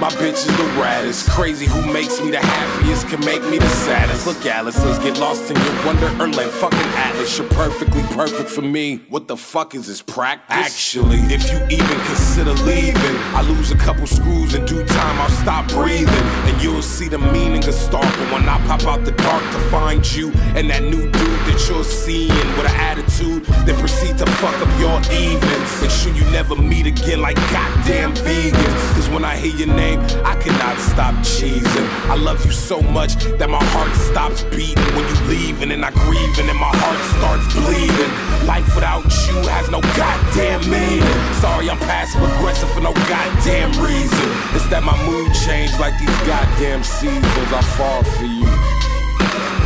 My 0.00 0.10
bitch 0.10 0.34
is 0.34 0.46
the 0.46 0.68
raddest. 0.80 1.30
Crazy 1.30 1.66
who 1.66 1.80
makes 1.92 2.20
me 2.20 2.30
the 2.30 2.40
happiest 2.40 3.08
can 3.08 3.20
make 3.20 3.42
me 3.44 3.58
the 3.58 3.68
saddest. 3.68 4.26
Look, 4.26 4.44
Alice, 4.44 4.82
let's 4.84 4.98
get 4.98 5.18
lost 5.18 5.50
in 5.50 5.56
your 5.56 5.86
wonderland. 5.86 6.34
Fucking 6.34 6.90
Atlas, 6.96 7.38
you're 7.38 7.48
perfectly 7.50 8.02
perfect 8.14 8.50
for 8.50 8.62
me. 8.62 9.00
What 9.08 9.28
the 9.28 9.36
fuck 9.36 9.74
is 9.74 9.86
this 9.86 10.02
practice? 10.02 10.56
Actually, 10.56 11.18
if 11.32 11.50
you 11.50 11.58
even 11.70 11.98
consider 12.06 12.52
leaving, 12.64 13.16
I 13.34 13.42
lose 13.42 13.70
a 13.70 13.76
couple 13.76 14.06
screws 14.06 14.54
in 14.54 14.64
due 14.66 14.84
time. 14.84 15.18
I'll 15.20 15.28
stop 15.30 15.68
breathing, 15.68 16.26
and 16.48 16.62
you'll 16.62 16.82
see 16.82 17.08
the 17.08 17.18
meaning 17.18 17.64
of 17.66 17.74
stalking 17.74 18.30
when 18.30 18.48
I 18.48 18.58
pop 18.66 18.82
out 18.84 19.04
the 19.04 19.12
dark 19.12 19.42
to 19.42 19.60
find 19.70 20.04
you 20.14 20.32
and 20.56 20.68
that 20.70 20.82
new 20.82 21.02
dude 21.02 21.40
that 21.48 21.66
you're 21.68 21.84
seeing 21.84 22.28
with 22.56 22.66
an 22.66 22.76
attitude. 22.80 23.44
that 23.66 23.76
proceed 23.78 24.18
to 24.18 24.26
fuck 24.42 24.54
up 24.60 24.72
your 24.80 24.98
evenings. 25.12 25.70
Make 25.80 25.90
sure 25.90 26.12
you 26.12 26.24
never 26.30 26.56
meet 26.56 26.86
again 26.86 27.20
like 27.20 27.36
goddamn 27.52 28.12
vegans. 28.14 28.94
Cause 28.94 29.08
when 29.08 29.24
I 29.24 29.36
hear 29.36 29.54
your 29.56 29.68
name, 29.68 29.83
I 29.92 30.34
cannot 30.40 30.80
stop 30.80 31.14
cheesing. 31.20 31.88
I 32.08 32.16
love 32.16 32.44
you 32.46 32.52
so 32.52 32.80
much 32.80 33.16
that 33.36 33.50
my 33.50 33.62
heart 33.76 33.92
stops 34.08 34.42
beating 34.48 34.88
when 34.96 35.04
you 35.04 35.18
leave, 35.28 35.60
and 35.60 35.70
then 35.70 35.84
I 35.84 35.92
grieve, 35.92 36.38
and 36.40 36.48
then 36.48 36.56
my 36.56 36.72
heart 36.72 37.00
starts 37.20 37.44
bleeding. 37.52 38.12
Life 38.48 38.64
without 38.74 39.04
you 39.28 39.36
has 39.52 39.68
no 39.68 39.84
goddamn 39.92 40.64
meaning. 40.72 41.04
Sorry, 41.44 41.68
I'm 41.68 41.76
passive 41.84 42.24
aggressive 42.24 42.70
for 42.72 42.80
no 42.80 42.96
goddamn 43.04 43.76
reason. 43.76 44.28
It's 44.56 44.68
that 44.72 44.80
my 44.80 44.96
mood 45.04 45.28
changed 45.44 45.76
like 45.76 45.92
these 46.00 46.16
goddamn 46.24 46.80
seasons. 46.80 47.50
I 47.52 47.60
fall 47.76 48.00
for 48.16 48.24
you, 48.24 48.48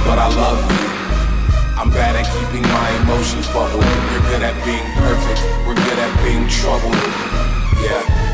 but 0.02 0.18
I 0.18 0.26
love 0.34 0.58
you. 0.66 0.86
I'm 1.78 1.94
bad 1.94 2.18
at 2.18 2.26
keeping 2.26 2.66
my 2.66 2.88
emotions 3.06 3.46
bubbled. 3.54 3.86
You're 3.86 4.26
good 4.34 4.42
at 4.42 4.56
being 4.66 4.82
perfect. 4.98 5.38
We're 5.62 5.78
good 5.78 5.98
at 6.02 6.10
being 6.26 6.42
troubled. 6.50 6.98
Yeah. 7.86 8.27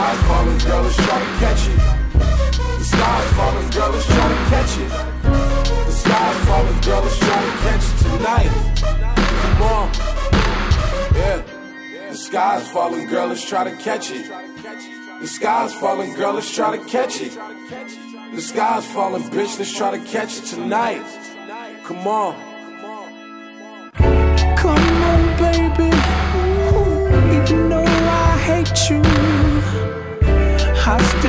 sky 0.00 0.16
falling, 0.26 0.58
girl 0.58 0.82
let's 0.82 0.96
try 0.96 1.18
to 1.18 1.30
catch 1.40 1.68
it. 1.68 1.76
The 2.78 2.84
sky's 2.84 3.32
falling, 3.36 3.70
girl 3.70 3.90
let's 3.90 4.06
try 4.06 4.28
to 4.28 4.40
catch 4.50 4.78
it. 4.78 4.90
The 5.86 5.92
sky's 5.92 6.36
falling, 6.46 6.80
girl 6.80 7.02
let's 7.02 7.18
try 7.18 7.40
to 7.44 7.52
catch 7.64 7.84
it 7.84 7.96
tonight. 8.04 8.52
Come 9.42 9.62
on, 9.62 9.88
yeah. 11.14 11.42
The 12.10 12.16
sky's 12.16 12.70
falling, 12.70 13.06
girl 13.08 13.26
let's 13.26 13.46
try 13.46 13.64
to 13.64 13.76
catch 13.76 14.10
it. 14.10 14.26
The 15.20 15.26
sky's 15.26 15.74
falling, 15.74 16.14
girl, 16.14 16.32
let's 16.32 16.50
try 16.54 16.74
to 16.74 16.82
catch 16.86 17.20
it. 17.20 17.38
The 18.34 18.40
sky's 18.40 18.86
falling, 18.86 19.24
bitch, 19.24 19.58
let's 19.58 19.76
try 19.76 19.90
to 19.90 20.02
catch 20.06 20.38
it 20.38 20.44
tonight. 20.46 21.04
Come 21.84 22.06
on. 22.06 22.34
Come 24.56 25.02
on, 25.10 25.36
baby. 25.36 25.90
Even 27.36 27.68
though 27.68 27.84
I 27.84 28.38
hate 28.46 28.88
you 28.88 29.29
best 30.90 31.20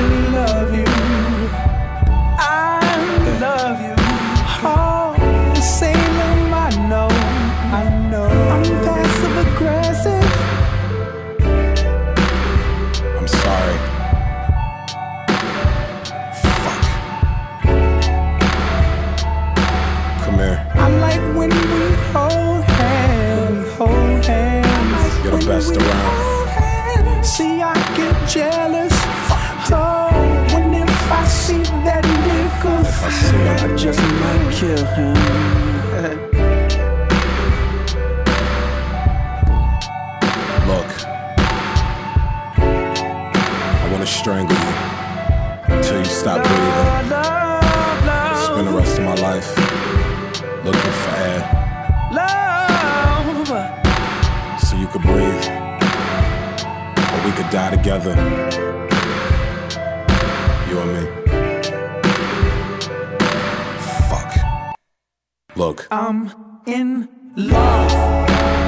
When 21.34 21.49
we 21.49 21.95
around. 22.14 23.66
hold 23.78 24.26
hands. 24.26 25.24
Get 25.24 25.34
a 25.34 25.47
best 25.47 25.76
around. 25.76 27.26
See, 27.26 27.62
I 27.62 27.74
get 27.95 28.30
jealous. 28.30 28.91
I 33.04 33.10
see. 33.10 33.38
I 33.38 33.76
just 33.76 33.99
might 33.99 34.52
kill 34.54 34.86
him. 34.95 35.16
Look. 40.68 40.91
I 42.58 43.89
wanna 43.91 44.06
strangle 44.06 44.58
you 44.58 45.76
until 45.76 45.99
you 45.99 46.06
stop 46.06 46.43
breathing. 46.43 46.88
Spend 48.45 48.68
the 48.68 48.74
rest 48.74 48.97
of 48.99 49.04
my 49.06 49.16
life 49.16 49.49
looking 50.64 50.95
for 51.04 51.16
air 51.16 51.62
so 54.72 54.78
you 54.78 54.88
could 54.88 55.02
breathe. 55.02 55.45
Or 57.12 57.26
we 57.26 57.32
could 57.34 57.49
die 57.49 57.72
together. 57.72 58.16
You 60.70 60.80
and 60.80 60.93
me. 60.93 61.20
I'm 65.62 65.91
um, 65.91 66.62
in 66.66 67.07
love. 67.36 68.61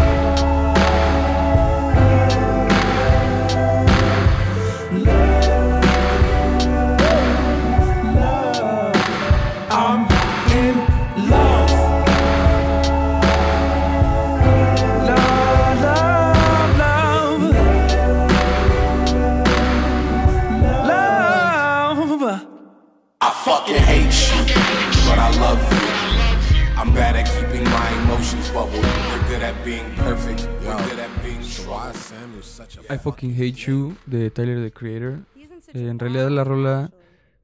I 32.89 32.97
Fucking 32.97 33.34
Hate 33.34 33.53
You 33.53 33.95
de 34.05 34.30
Tyler 34.30 34.61
the 34.64 34.72
Creator. 34.72 35.20
Eh, 35.74 35.88
en 35.88 35.99
realidad 35.99 36.30
la 36.30 36.43
rola 36.43 36.91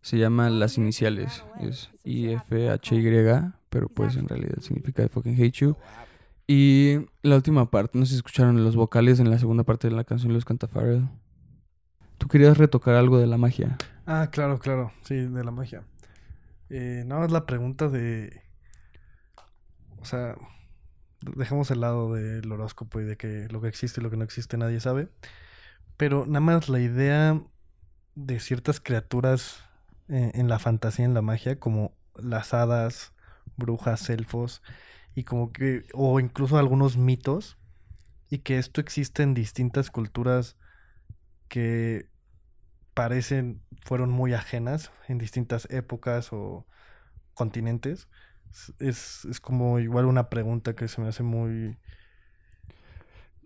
se 0.01 0.17
llama 0.17 0.49
Las 0.49 0.77
Iniciales. 0.77 1.43
Es 1.59 1.89
I-F-H-Y, 2.03 3.53
pero 3.69 3.89
pues 3.89 4.15
en 4.15 4.27
realidad 4.27 4.59
significa 4.61 5.03
I 5.03 5.09
Fucking 5.09 5.35
Hate 5.35 5.51
You. 5.51 5.75
Y 6.47 7.05
la 7.21 7.35
última 7.35 7.69
parte, 7.69 7.97
no 7.97 8.05
sé 8.05 8.11
si 8.11 8.17
escucharon 8.17 8.63
los 8.63 8.75
vocales 8.75 9.19
en 9.19 9.29
la 9.29 9.37
segunda 9.37 9.63
parte 9.63 9.87
de 9.87 9.95
la 9.95 10.03
canción 10.03 10.33
los 10.33 10.45
canta 10.45 10.67
Pharrell. 10.67 11.07
Tú 12.17 12.27
querías 12.27 12.57
retocar 12.57 12.95
algo 12.95 13.19
de 13.19 13.27
la 13.27 13.37
magia. 13.37 13.77
Ah, 14.05 14.29
claro, 14.31 14.59
claro. 14.59 14.91
Sí, 15.03 15.15
de 15.15 15.43
la 15.43 15.51
magia. 15.51 15.83
Eh, 16.69 17.03
nada 17.05 17.21
más 17.21 17.31
la 17.31 17.45
pregunta 17.45 17.87
de. 17.87 18.41
O 20.01 20.05
sea, 20.05 20.35
dejemos 21.21 21.71
el 21.71 21.81
lado 21.81 22.13
del 22.13 22.51
horóscopo 22.51 22.99
y 22.99 23.03
de 23.03 23.17
que 23.17 23.47
lo 23.49 23.61
que 23.61 23.67
existe 23.67 23.99
y 23.99 24.03
lo 24.03 24.09
que 24.09 24.17
no 24.17 24.23
existe 24.23 24.57
nadie 24.57 24.79
sabe. 24.79 25.09
Pero 25.97 26.25
nada 26.25 26.39
más 26.39 26.69
la 26.69 26.79
idea 26.79 27.41
de 28.15 28.39
ciertas 28.39 28.79
criaturas 28.79 29.63
eh, 30.07 30.31
en 30.33 30.47
la 30.49 30.59
fantasía, 30.59 31.05
en 31.05 31.13
la 31.13 31.21
magia, 31.21 31.59
como 31.59 31.93
las 32.15 32.53
hadas, 32.53 33.13
brujas, 33.57 34.09
elfos, 34.09 34.61
y 35.15 35.23
como 35.23 35.51
que. 35.51 35.85
o 35.93 36.19
incluso 36.19 36.57
algunos 36.57 36.97
mitos, 36.97 37.57
y 38.29 38.39
que 38.39 38.57
esto 38.57 38.81
existe 38.81 39.23
en 39.23 39.33
distintas 39.33 39.91
culturas 39.91 40.55
que 41.47 42.09
parecen 42.93 43.61
fueron 43.81 44.09
muy 44.09 44.33
ajenas 44.33 44.91
en 45.07 45.17
distintas 45.17 45.67
épocas 45.71 46.31
o 46.31 46.65
continentes. 47.33 48.07
Es, 48.79 49.25
es 49.25 49.39
como 49.39 49.79
igual 49.79 50.05
una 50.05 50.29
pregunta 50.29 50.75
que 50.75 50.87
se 50.87 51.01
me 51.01 51.07
hace 51.07 51.23
muy 51.23 51.77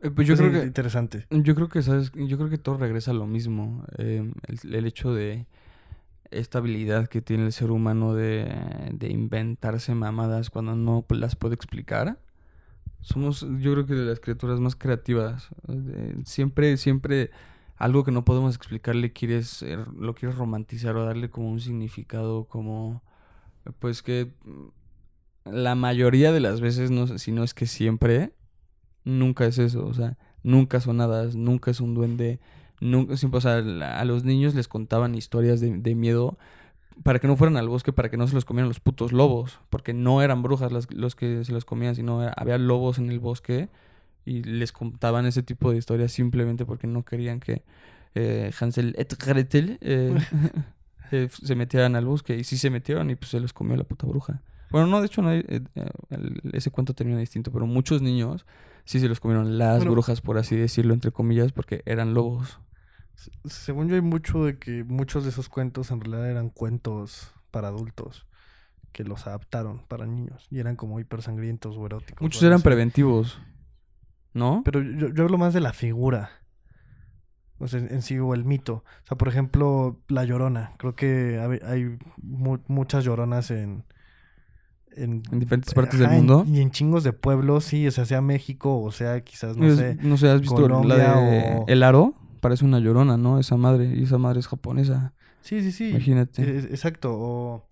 Eh, 0.01 0.11
pues 0.11 0.27
yo 0.27 0.35
pues, 0.35 0.39
creo 0.39 0.51
que 0.51 0.63
interesante. 0.67 1.27
Yo 1.29 1.55
creo 1.55 1.69
que, 1.69 1.81
¿sabes? 1.81 2.11
Yo 2.13 2.37
creo 2.37 2.49
que 2.49 2.57
todo 2.57 2.77
regresa 2.77 3.11
a 3.11 3.13
lo 3.13 3.25
mismo. 3.25 3.85
Eh, 3.97 4.31
el, 4.47 4.75
el 4.75 4.85
hecho 4.85 5.13
de 5.13 5.47
esta 6.31 6.59
habilidad 6.59 7.07
que 7.07 7.21
tiene 7.21 7.45
el 7.45 7.53
ser 7.53 7.71
humano 7.71 8.15
de, 8.15 8.89
de 8.93 9.09
inventarse 9.09 9.95
mamadas 9.95 10.49
cuando 10.49 10.75
no 10.75 11.05
las 11.09 11.35
puede 11.35 11.55
explicar. 11.55 12.19
Somos, 13.01 13.41
yo 13.59 13.73
creo 13.73 13.85
que 13.85 13.95
de 13.95 14.05
las 14.05 14.19
criaturas 14.19 14.59
más 14.59 14.75
creativas. 14.75 15.49
Eh, 15.69 16.17
siempre, 16.25 16.77
siempre 16.77 17.31
algo 17.77 18.03
que 18.03 18.11
no 18.11 18.25
podemos 18.25 18.55
explicar 18.55 18.95
le 18.95 19.13
quieres, 19.13 19.63
eh, 19.63 19.77
lo 19.99 20.15
quieres 20.15 20.37
romantizar 20.37 20.95
o 20.97 21.05
darle 21.05 21.29
como 21.29 21.51
un 21.51 21.59
significado 21.61 22.45
como, 22.45 23.03
pues 23.79 24.03
que 24.03 24.33
la 25.45 25.75
mayoría 25.75 26.31
de 26.31 26.39
las 26.39 26.61
veces, 26.61 26.91
no 26.91 27.07
sé, 27.07 27.19
si 27.19 27.31
no 27.31 27.43
es 27.43 27.53
que 27.53 27.65
siempre, 27.65 28.31
nunca 29.03 29.45
es 29.45 29.57
eso. 29.57 29.85
O 29.85 29.93
sea, 29.93 30.17
nunca 30.43 30.79
son 30.79 31.01
hadas, 31.01 31.35
nunca 31.35 31.71
es 31.71 31.79
un 31.81 31.93
duende. 31.93 32.39
Nunca, 32.79 33.15
siempre, 33.17 33.37
o 33.37 33.41
sea, 33.41 33.57
a 33.57 34.05
los 34.05 34.23
niños 34.23 34.55
les 34.55 34.67
contaban 34.67 35.15
historias 35.15 35.61
de, 35.61 35.77
de 35.77 35.95
miedo 35.95 36.37
para 37.03 37.19
que 37.19 37.27
no 37.27 37.35
fueran 37.37 37.57
al 37.57 37.69
bosque, 37.69 37.91
para 37.93 38.09
que 38.09 38.17
no 38.17 38.27
se 38.27 38.35
los 38.35 38.45
comieran 38.45 38.67
los 38.67 38.79
putos 38.79 39.11
lobos, 39.13 39.59
porque 39.69 39.93
no 39.93 40.21
eran 40.21 40.43
brujas 40.43 40.71
las- 40.71 40.91
los 40.93 41.15
que 41.15 41.43
se 41.43 41.51
los 41.51 41.65
comían, 41.65 41.95
sino 41.95 42.21
había 42.35 42.57
lobos 42.57 42.99
en 42.99 43.09
el 43.09 43.19
bosque 43.19 43.69
y 44.25 44.43
les 44.43 44.71
contaban 44.71 45.25
ese 45.25 45.41
tipo 45.43 45.71
de 45.71 45.77
historias 45.77 46.11
simplemente 46.11 46.65
porque 46.65 46.85
no 46.87 47.03
querían 47.03 47.39
que 47.39 47.63
eh, 48.15 48.51
Hansel 48.59 48.93
et 48.97 49.11
Gretel 49.17 49.77
eh, 49.81 50.15
eh, 51.11 51.29
se 51.31 51.55
metieran 51.55 51.95
al 51.95 52.05
bosque 52.05 52.37
y 52.37 52.43
sí 52.43 52.57
se 52.57 52.69
metieron 52.69 53.09
y 53.09 53.15
pues 53.15 53.31
se 53.31 53.39
los 53.39 53.53
comió 53.53 53.75
la 53.75 53.83
puta 53.85 54.05
bruja. 54.05 54.41
Bueno, 54.73 54.87
no, 54.87 54.99
de 54.99 55.05
hecho 55.05 55.21
no 55.21 55.29
hay- 55.29 55.45
eh, 55.47 55.61
eh, 55.75 55.89
ese 56.51 56.69
cuento 56.69 56.93
termina 56.93 57.19
distinto, 57.19 57.51
pero 57.53 57.65
muchos 57.65 58.01
niños 58.01 58.45
sí 58.83 58.99
se 58.99 59.07
los 59.07 59.21
comieron 59.21 59.57
las 59.57 59.77
Bueno. 59.77 59.91
brujas, 59.91 60.19
por 60.19 60.37
así 60.37 60.57
decirlo, 60.57 60.93
entre 60.93 61.11
comillas, 61.11 61.53
porque 61.53 61.81
eran 61.85 62.13
lobos. 62.13 62.59
Se- 63.15 63.31
Según 63.45 63.87
yo 63.87 63.95
hay 63.95 64.01
mucho 64.01 64.43
de 64.43 64.57
que 64.57 64.83
muchos 64.83 65.23
de 65.23 65.29
esos 65.29 65.47
cuentos 65.47 65.91
en 65.91 66.01
realidad 66.01 66.29
eran 66.29 66.49
cuentos 66.49 67.31
para 67.51 67.69
adultos 67.69 68.25
que 68.91 69.03
los 69.05 69.25
adaptaron 69.27 69.85
para 69.87 70.05
niños 70.05 70.45
y 70.51 70.59
eran 70.59 70.75
como 70.75 70.99
hipersangrientos 70.99 71.77
o 71.77 71.85
eróticos. 71.85 72.21
Muchos 72.21 72.43
eran 72.43 72.55
así. 72.55 72.63
preventivos, 72.63 73.39
¿no? 74.33 74.61
Pero 74.65 74.81
yo, 74.81 75.09
yo 75.13 75.23
hablo 75.23 75.37
más 75.37 75.53
de 75.53 75.61
la 75.61 75.71
figura. 75.73 76.29
O 77.59 77.67
sea, 77.67 77.79
en 77.79 78.01
sí, 78.01 78.17
o 78.19 78.33
el 78.33 78.43
mito. 78.43 78.83
O 79.03 79.07
sea, 79.07 79.17
por 79.17 79.27
ejemplo, 79.29 79.99
La 80.09 80.25
Llorona. 80.25 80.73
Creo 80.77 80.95
que 80.95 81.39
hay, 81.39 81.59
hay 81.65 81.97
mu- 82.21 82.59
muchas 82.67 83.05
lloronas 83.05 83.51
en... 83.51 83.85
En, 84.97 85.23
En 85.31 85.39
diferentes 85.39 85.73
partes 85.73 85.99
ajá, 86.01 86.09
del 86.09 86.19
en- 86.19 86.25
mundo. 86.27 86.45
y 86.47 86.61
en 86.61 86.71
chingos 86.71 87.03
de 87.03 87.13
pueblos, 87.13 87.63
sí. 87.65 87.87
O 87.87 87.91
sea, 87.91 88.05
sea 88.05 88.21
México 88.21 88.81
o 88.81 88.91
sea 88.91 89.21
quizás, 89.21 89.57
no 89.57 89.65
Es- 89.67 89.77
sé. 89.77 89.97
no 90.01 90.17
sé, 90.17 90.29
¿has 90.29 90.41
visto 90.41 90.55
Colombia 90.55 90.97
la 90.97 91.19
de 91.19 91.55
o- 91.59 91.65
El 91.67 91.83
Aro? 91.83 92.13
Parece 92.41 92.65
una 92.65 92.79
llorona, 92.79 93.17
¿no? 93.17 93.39
Esa 93.39 93.55
madre, 93.57 93.93
y 93.95 94.03
esa 94.03 94.17
madre 94.17 94.39
es 94.39 94.47
japonesa. 94.47 95.13
Sí, 95.41 95.61
sí, 95.61 95.71
sí. 95.71 95.89
Imagínate. 95.89 96.41
E- 96.43 96.59
exacto. 96.59 97.11
O... 97.13 97.65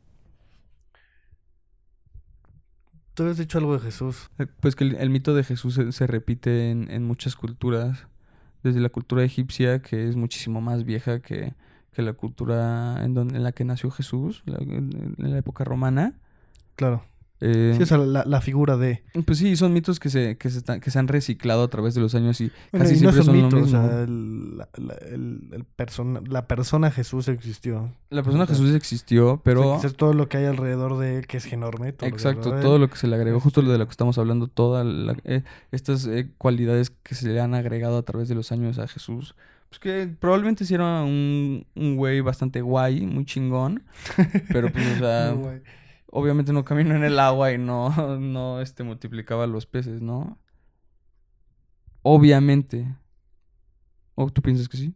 Tú 3.13 3.23
habías 3.23 3.37
dicho 3.37 3.57
algo 3.57 3.73
de 3.73 3.79
Jesús. 3.79 4.29
Eh, 4.39 4.47
Pues 4.61 4.75
que 4.75 4.85
el, 4.85 4.95
el 4.95 5.09
mito 5.09 5.33
de 5.35 5.43
Jesús 5.43 5.75
se, 5.75 5.91
se 5.91 6.07
repite 6.07 6.71
en, 6.71 6.89
en 6.89 7.03
muchas 7.03 7.35
culturas. 7.35 8.07
Desde 8.63 8.79
la 8.79 8.89
cultura 8.89 9.23
egipcia, 9.23 9.81
que 9.81 10.07
es 10.07 10.15
muchísimo 10.15 10.61
más 10.61 10.83
vieja 10.85 11.19
que, 11.19 11.53
que 11.91 12.01
la 12.03 12.13
cultura 12.13 13.03
en, 13.03 13.13
donde, 13.13 13.37
en 13.37 13.43
la 13.43 13.51
que 13.51 13.65
nació 13.65 13.89
Jesús, 13.91 14.43
la- 14.45 14.59
en, 14.59 15.15
en 15.17 15.31
la 15.31 15.37
época 15.37 15.63
romana. 15.63 16.13
Claro. 16.75 17.03
Eh, 17.43 17.73
Sí, 17.75 17.81
o 17.81 17.85
sea, 17.87 17.97
la, 17.97 18.23
la 18.23 18.39
figura 18.39 18.77
de... 18.77 19.03
Pues 19.25 19.39
sí, 19.39 19.55
son 19.55 19.73
mitos 19.73 19.99
que 19.99 20.09
se, 20.11 20.37
que, 20.37 20.49
se 20.51 20.59
están- 20.59 20.79
que 20.79 20.91
se 20.91 20.99
han 20.99 21.07
reciclado 21.07 21.63
a 21.63 21.67
través 21.69 21.95
de 21.95 22.01
los 22.01 22.13
años 22.13 22.39
y 22.39 22.51
Bueno, 22.71 22.83
casi 22.85 22.93
y 22.95 22.99
siempre 22.99 23.23
son 23.23 23.35
mito, 23.35 23.55
lo 23.55 23.57
o 23.57 23.65
mismo. 23.65 23.81
sea, 23.87 24.01
el- 24.03 24.57
la, 24.57 24.69
la- 24.77 24.93
el- 25.09 25.49
el 25.51 25.63
persona, 25.63 26.21
la 26.27 26.47
persona 26.47 26.91
Jesús 26.91 27.27
existió. 27.29 27.91
La 28.11 28.21
persona 28.21 28.45
Jesús 28.45 28.73
existió, 28.75 29.41
pero... 29.43 29.61
O 29.61 29.63
sea, 29.73 29.81
quizás 29.81 29.97
todo 29.97 30.13
lo 30.13 30.29
que 30.29 30.37
hay 30.37 30.45
alrededor 30.45 30.99
de 30.99 31.17
él, 31.17 31.27
que 31.27 31.37
es 31.37 31.51
enorme. 31.51 31.93
todo 31.93 32.07
lo 32.09 32.15
Exacto, 32.15 32.59
todo 32.59 32.77
lo 32.77 32.89
que 32.89 32.97
se 32.97 33.07
le 33.07 33.15
agregó, 33.15 33.39
justo 33.39 33.61
Este- 33.61 33.71
de 33.71 33.77
lo 33.79 33.85
que 33.87 33.91
estamos 33.91 34.17
hablando, 34.19 34.47
todas 34.47 34.85
estas 35.71 36.05
eh, 36.07 36.29
cualidades 36.37 36.91
que 37.03 37.15
se 37.15 37.29
le 37.29 37.39
han 37.41 37.55
agregado 37.55 37.97
a 37.97 38.03
través 38.03 38.27
de 38.29 38.35
los 38.35 38.51
años 38.51 38.77
a 38.77 38.87
Jesús. 38.87 39.35
Pues 39.69 39.79
que 39.79 40.09
probablemente 40.19 40.65
era 40.71 41.01
un, 41.03 41.65
un 41.75 41.95
güey 41.95 42.19
bastante 42.21 42.61
guay, 42.61 43.01
muy 43.07 43.25
chingón, 43.25 43.83
pero 44.51 44.71
pues, 44.71 44.85
o 44.95 44.99
sea. 44.99 45.35
Obviamente 46.11 46.53
no 46.53 46.63
caminó 46.63 46.95
en 46.95 47.03
el 47.03 47.19
agua 47.19 47.51
y 47.51 47.57
no, 47.57 47.89
no 48.19 48.61
este, 48.61 48.83
multiplicaba 48.83 49.47
los 49.47 49.65
peces, 49.65 50.01
¿no? 50.01 50.37
Obviamente. 52.03 52.95
¿O 54.15 54.29
tú 54.29 54.41
piensas 54.41 54.67
que 54.69 54.77
sí? 54.77 54.95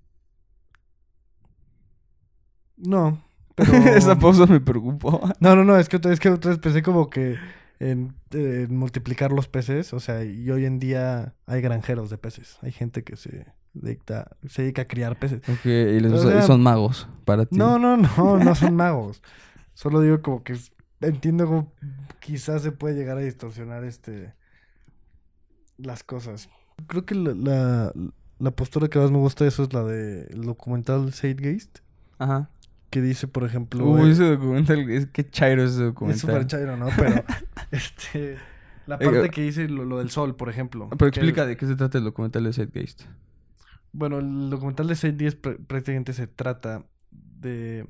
No, 2.78 3.22
pero... 3.56 3.74
Esa 3.74 4.18
pausa 4.18 4.46
me 4.46 4.60
preocupó. 4.60 5.22
No, 5.40 5.56
no, 5.56 5.64
no, 5.64 5.78
es 5.78 5.90
que, 5.90 6.00
es 6.12 6.20
que 6.20 6.30
otra 6.30 6.52
vez 6.52 6.60
pensé 6.60 6.82
como 6.84 7.10
que 7.10 7.38
en, 7.80 8.14
en 8.32 8.76
multiplicar 8.78 9.32
los 9.32 9.48
peces, 9.48 9.94
o 9.94 10.00
sea, 10.00 10.24
y 10.24 10.50
hoy 10.52 10.66
en 10.66 10.80
día 10.80 11.34
hay 11.46 11.62
granjeros 11.62 12.10
de 12.10 12.18
peces, 12.18 12.58
hay 12.62 12.72
gente 12.72 13.04
que 13.04 13.16
se 13.16 13.46
dedica, 13.74 14.36
se 14.48 14.64
dedica 14.64 14.84
a 14.84 14.86
criar 14.86 15.18
peces. 15.18 15.42
Ok, 15.48 15.66
y 15.66 16.00
les- 16.00 16.12
O 16.14 16.18
sea, 16.30 16.42
son 16.42 16.62
magos 16.62 17.08
para 17.24 17.46
ti. 17.46 17.58
No, 17.58 17.80
no, 17.80 17.98
no, 17.98 18.38
no 18.38 18.56
son 18.56 18.76
magos. 18.76 19.22
Solo 19.74 20.00
digo 20.02 20.22
como 20.22 20.44
que 20.44 20.54
s- 20.54 20.72
entiendo 21.06 21.46
como 21.46 21.74
quizás 22.20 22.62
se 22.62 22.72
puede 22.72 22.96
llegar 22.96 23.18
a 23.18 23.22
distorsionar 23.22 23.84
este 23.84 24.34
las 25.78 26.04
cosas. 26.04 26.50
Creo 26.88 27.06
que 27.06 27.16
la, 27.16 27.34
la, 27.34 27.94
la 28.40 28.52
postura 28.52 28.88
que 28.88 29.00
más 29.00 29.12
me 29.12 29.18
gusta 29.18 29.44
de 29.44 29.50
eso 29.50 29.64
es 29.64 29.74
la 29.74 29.84
del 29.84 30.42
documental 30.42 31.12
Zeitgeist, 31.14 31.80
Ajá. 32.20 32.50
que 32.90 33.02
dice, 33.02 33.28
por 33.28 33.44
ejemplo, 33.44 33.86
Uy, 33.86 34.12
ese 34.12 34.24
documental, 34.24 34.90
es 34.90 35.08
que 35.08 35.30
chairo 35.30 35.64
ese 35.64 35.74
Es 35.74 35.80
documental. 35.80 36.20
súper 36.20 36.48
chairo, 36.48 36.78
¿no? 36.78 36.88
Pero, 36.98 37.24
este... 37.72 38.38
La 38.88 39.00
parte 39.00 39.32
que 39.32 39.42
dice 39.42 39.68
lo, 39.68 39.84
lo 39.84 39.98
del 39.98 40.12
sol, 40.12 40.36
por 40.36 40.48
ejemplo. 40.48 40.88
Pero 40.92 41.08
explica 41.08 41.48
de 41.48 41.58
qué 41.58 41.66
se 41.66 41.76
trata 41.76 41.98
el 41.98 42.04
documental 42.04 42.44
de 42.44 42.54
Zeitgeist. 42.54 43.02
Bueno, 43.92 44.20
el 44.20 44.52
documental 44.52 44.88
de 44.88 44.96
610 44.96 45.42
pr- 45.42 45.66
prácticamente 45.66 46.14
se 46.14 46.28
trata 46.28 46.86
de 47.12 47.88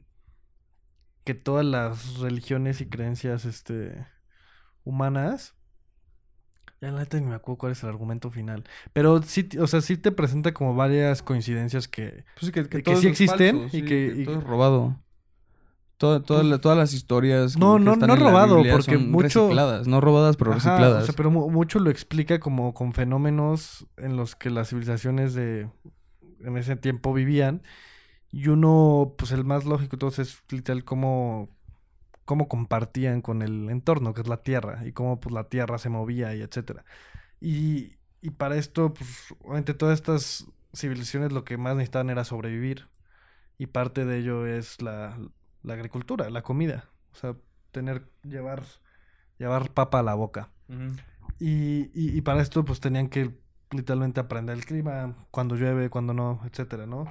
que 1.25 1.33
todas 1.33 1.65
las 1.65 2.19
religiones 2.19 2.79
y 2.79 2.85
creencias, 2.85 3.43
este... 3.45 4.05
Humanas... 4.85 5.53
Ya 6.81 6.91
la 6.91 6.99
neta 6.99 7.17
ni 7.19 7.25
me 7.25 7.35
acuerdo 7.35 7.57
cuál 7.57 7.71
es 7.71 7.81
el 7.83 7.89
argumento 7.89 8.29
final. 8.29 8.63
Pero 8.93 9.21
sí, 9.23 9.47
o 9.59 9.65
sea, 9.65 9.79
sí 9.81 9.95
te 9.97 10.11
presenta 10.11 10.53
como 10.53 10.75
varias 10.75 11.23
coincidencias 11.23 11.87
que... 11.87 12.25
Pues 12.39 12.47
sí, 12.47 12.51
que, 12.51 12.67
que 12.67 12.95
sí 12.97 13.07
existen 13.07 13.59
falso, 13.61 13.77
y 13.77 13.79
sí, 13.81 13.85
que- 13.85 14.13
y- 14.17 14.25
todo 14.25 14.37
es 14.39 14.43
robado. 14.43 14.99
Todo- 15.97 16.21
todas 16.21 16.45
la- 16.45 16.59
todas 16.59 16.77
las 16.77 16.93
historias. 16.93 17.57
No, 17.57 17.79
no- 17.79 17.95
no 17.95 18.15
robado, 18.17 18.61
porque 18.69 18.97
mucho- 18.97 19.43
recicladas, 19.45 19.87
no 19.87 20.01
robadas, 20.01 20.35
pero 20.35 20.51
Ajá, 20.51 20.57
recicladas. 20.71 21.03
o 21.03 21.05
sea, 21.05 21.15
pero 21.15 21.31
mu- 21.31 21.49
mucho 21.49 21.79
lo 21.79 21.89
explica 21.89 22.39
como 22.41 22.73
con 22.73 22.91
fenómenos 22.93 23.87
en 23.95 24.17
los 24.17 24.35
que 24.35 24.49
las 24.49 24.67
civilizaciones 24.69 25.33
de 25.33 25.69
en 26.41 26.57
ese 26.57 26.75
tiempo 26.75 27.13
vivían. 27.13 27.63
Y 28.35 28.49
uno, 28.49 29.13
pues 29.17 29.31
el 29.31 29.45
más 29.45 29.63
lógico 29.63 29.95
entonces 29.95 30.27
es 30.27 30.43
literal 30.51 30.83
cómo, 30.83 31.47
cómo 32.25 32.49
compartían 32.49 33.21
con 33.21 33.41
el 33.41 33.69
entorno, 33.69 34.13
que 34.13 34.19
es 34.19 34.27
la 34.27 34.43
Tierra, 34.43 34.85
y 34.85 34.91
cómo 34.91 35.21
pues 35.21 35.33
la 35.33 35.45
Tierra 35.45 35.77
se 35.77 35.87
movía 35.87 36.35
y 36.35 36.41
etcétera. 36.41 36.83
Y, 37.39 37.95
y 38.19 38.31
para 38.31 38.57
esto, 38.57 38.93
pues, 38.93 39.33
obviamente 39.39 39.73
todas 39.73 39.97
estas 39.97 40.47
civilizaciones 40.75 41.31
lo 41.31 41.45
que 41.45 41.57
más 41.57 41.77
necesitaban 41.77 42.09
era 42.09 42.25
sobrevivir. 42.25 42.89
Y 43.57 43.67
parte 43.67 44.03
de 44.03 44.17
ello 44.17 44.45
es 44.45 44.81
la, 44.81 45.17
la 45.63 45.73
agricultura, 45.75 46.29
la 46.29 46.41
comida. 46.41 46.89
O 47.13 47.15
sea, 47.15 47.37
tener, 47.71 48.05
llevar, 48.23 48.63
llevar 49.37 49.71
papa 49.71 49.99
a 49.99 50.03
la 50.03 50.13
boca. 50.13 50.49
Y, 51.39 51.89
y, 51.93 52.17
y 52.17 52.19
para 52.19 52.41
esto, 52.41 52.65
pues 52.65 52.81
tenían 52.81 53.07
que 53.07 53.33
literalmente 53.71 54.19
aprender 54.19 54.57
el 54.57 54.65
clima, 54.65 55.15
cuando 55.31 55.55
llueve, 55.55 55.89
cuando 55.89 56.13
no, 56.13 56.41
etcétera, 56.43 56.85
¿no? 56.85 57.05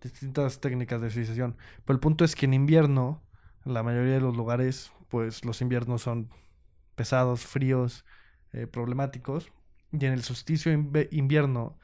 Distintas 0.00 0.60
técnicas 0.60 1.00
de 1.00 1.10
civilización. 1.10 1.56
Pero 1.84 1.94
el 1.96 2.00
punto 2.00 2.24
es 2.24 2.34
que 2.34 2.46
en 2.46 2.54
invierno, 2.54 3.22
en 3.66 3.74
la 3.74 3.82
mayoría 3.82 4.14
de 4.14 4.20
los 4.20 4.36
lugares, 4.36 4.92
pues 5.08 5.44
los 5.44 5.60
inviernos 5.60 6.02
son 6.02 6.30
pesados, 6.96 7.46
fríos, 7.46 8.04
eh, 8.52 8.66
problemáticos. 8.66 9.52
Y 9.92 10.06
en 10.06 10.12
el 10.12 10.22
solsticio 10.24 10.72
inve- 10.72 11.08
invierno 11.12 11.78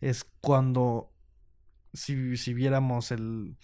es 0.00 0.24
cuando, 0.40 1.12
si, 1.94 2.36
si 2.38 2.54
viéramos 2.54 3.12
el, 3.12 3.56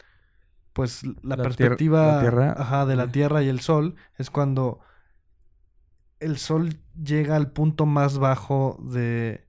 pues 0.72 1.02
la, 1.22 1.40
La 1.40 1.54
tier- 1.54 1.84
perspectiva 1.86 2.02
la 2.02 2.54
ajá, 2.56 2.86
de 2.86 2.96
la. 2.96 3.10
Tierra 3.12 3.42
y 3.42 3.48
el 3.48 3.60
Sol, 3.60 3.96
es 4.18 4.30
cuando 4.30 4.80
el 6.20 6.38
Sol 6.38 6.80
llega 7.02 7.36
al 7.36 7.52
punto 7.52 7.86
más 7.86 8.18
bajo 8.18 8.78
de... 8.82 9.46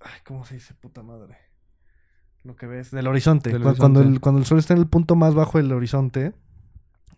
Ay, 0.00 0.20
¿cómo 0.24 0.44
se 0.44 0.54
dice 0.54 0.74
puta 0.74 1.02
madre? 1.02 1.38
Lo 2.44 2.56
que 2.56 2.66
ves, 2.66 2.90
del 2.90 3.06
horizonte. 3.06 3.50
Del 3.50 3.62
Cuando, 3.76 4.02
el, 4.02 4.20
cuando 4.20 4.40
el 4.40 4.46
Sol 4.46 4.58
está 4.58 4.74
en 4.74 4.80
el 4.80 4.86
punto 4.88 5.14
más 5.14 5.34
bajo 5.34 5.58
del 5.58 5.72
horizonte 5.72 6.32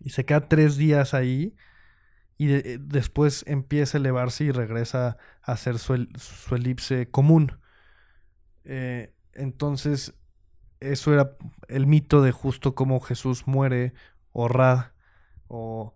y 0.01 0.11
se 0.11 0.23
queda 0.25 0.47
tres 0.47 0.77
días 0.77 1.13
ahí 1.13 1.55
y 2.37 2.47
de- 2.47 2.73
eh, 2.73 2.77
después 2.79 3.43
empieza 3.47 3.97
a 3.97 3.99
elevarse 4.01 4.43
y 4.43 4.51
regresa 4.51 5.17
a 5.41 5.51
hacer 5.53 5.79
su, 5.79 5.93
el- 5.95 6.09
su 6.17 6.53
elipse 6.55 7.09
común. 7.09 7.53
Eh, 8.65 9.13
entonces, 9.33 10.13
eso 10.79 11.13
era 11.13 11.31
el 11.67 11.87
mito 11.87 12.21
de 12.21 12.31
justo 12.31 12.75
cómo 12.75 12.99
Jesús 12.99 13.47
muere, 13.47 13.93
o 14.31 14.47
Ra, 14.47 14.93
o 15.47 15.93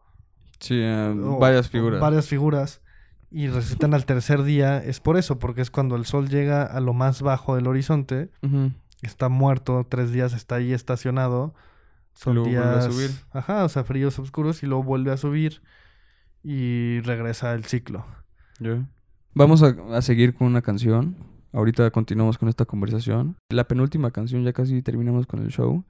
Sí, 0.59 0.75
eh, 0.77 1.09
o- 1.23 1.37
varias 1.39 1.69
figuras. 1.69 1.99
varias 2.01 2.27
figuras 2.27 2.81
y 3.31 3.47
resucitan 3.47 3.93
al 3.93 4.05
tercer 4.05 4.43
día 4.43 4.77
es 4.83 4.99
por 4.99 5.17
eso 5.17 5.37
porque 5.39 5.61
es 5.61 5.69
cuando 5.71 5.95
el 5.95 6.05
sol 6.05 6.29
llega 6.29 6.63
a 6.63 6.79
lo 6.79 6.93
más 6.93 7.21
bajo 7.21 7.55
del 7.55 7.67
horizonte 7.67 8.29
Ujú. 8.41 8.71
Está 9.01 9.29
muerto 9.29 9.85
tres 9.89 10.11
días 10.11 10.33
está 10.33 10.55
ahí 10.55 10.73
estacionado 10.73 11.53
son 12.13 12.35
luego 12.35 12.49
vuelve 12.49 12.67
a 12.67 12.79
días 12.79 12.93
subir. 12.93 13.11
ajá 13.31 13.63
o 13.65 13.69
sea 13.69 13.83
fríos 13.83 14.19
oscuros 14.19 14.63
y 14.63 14.65
luego 14.65 14.83
vuelve 14.83 15.11
a 15.11 15.17
subir 15.17 15.61
y 16.43 17.01
regresa 17.01 17.53
el 17.53 17.65
ciclo. 17.65 18.05
Vamos 19.33 19.63
a, 19.63 19.75
a 19.95 20.01
seguir 20.01 20.33
con 20.33 20.47
una 20.47 20.61
canción. 20.61 21.15
Ahorita 21.51 21.89
continuamos 21.91 22.37
con 22.37 22.49
esta 22.49 22.65
conversación. 22.65 23.35
La 23.49 23.67
penúltima 23.67 24.11
canción, 24.11 24.43
ya 24.43 24.53
casi 24.53 24.81
terminamos 24.81 25.27
con 25.27 25.41
el 25.41 25.49
show. 25.49 25.83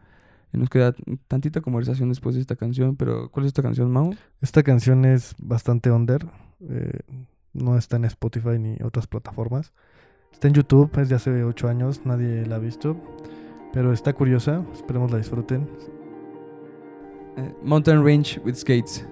Y 0.51 0.57
nos 0.57 0.69
queda 0.69 0.95
tantita 1.27 1.61
conversación 1.61 2.09
después 2.09 2.33
de 2.35 2.41
esta 2.41 2.55
canción, 2.55 2.95
pero 2.95 3.29
¿cuál 3.29 3.45
es 3.45 3.49
esta 3.49 3.61
canción, 3.61 3.91
Mau? 3.91 4.15
esta 4.41 4.63
canción 4.63 5.05
es 5.05 5.35
bastante 5.37 5.91
under 5.91 6.25
eh, 6.67 7.01
no 7.53 7.77
está 7.77 7.97
en 7.97 8.05
Spotify 8.05 8.57
ni 8.59 8.77
otras 8.83 9.07
plataformas 9.07 9.73
está 10.31 10.47
en 10.47 10.53
YouTube 10.53 10.89
es 10.99 11.09
de 11.09 11.15
hace 11.15 11.43
ocho 11.43 11.67
años 11.67 12.01
nadie 12.05 12.45
la 12.45 12.55
ha 12.55 12.59
visto 12.59 12.95
pero 13.73 13.93
está 13.93 14.13
curiosa 14.13 14.63
esperemos 14.73 15.11
la 15.11 15.17
disfruten 15.17 15.67
Eh, 17.37 17.53
Mountain 17.63 18.03
Range 18.03 18.39
with 18.43 18.55
Skates. 18.55 19.05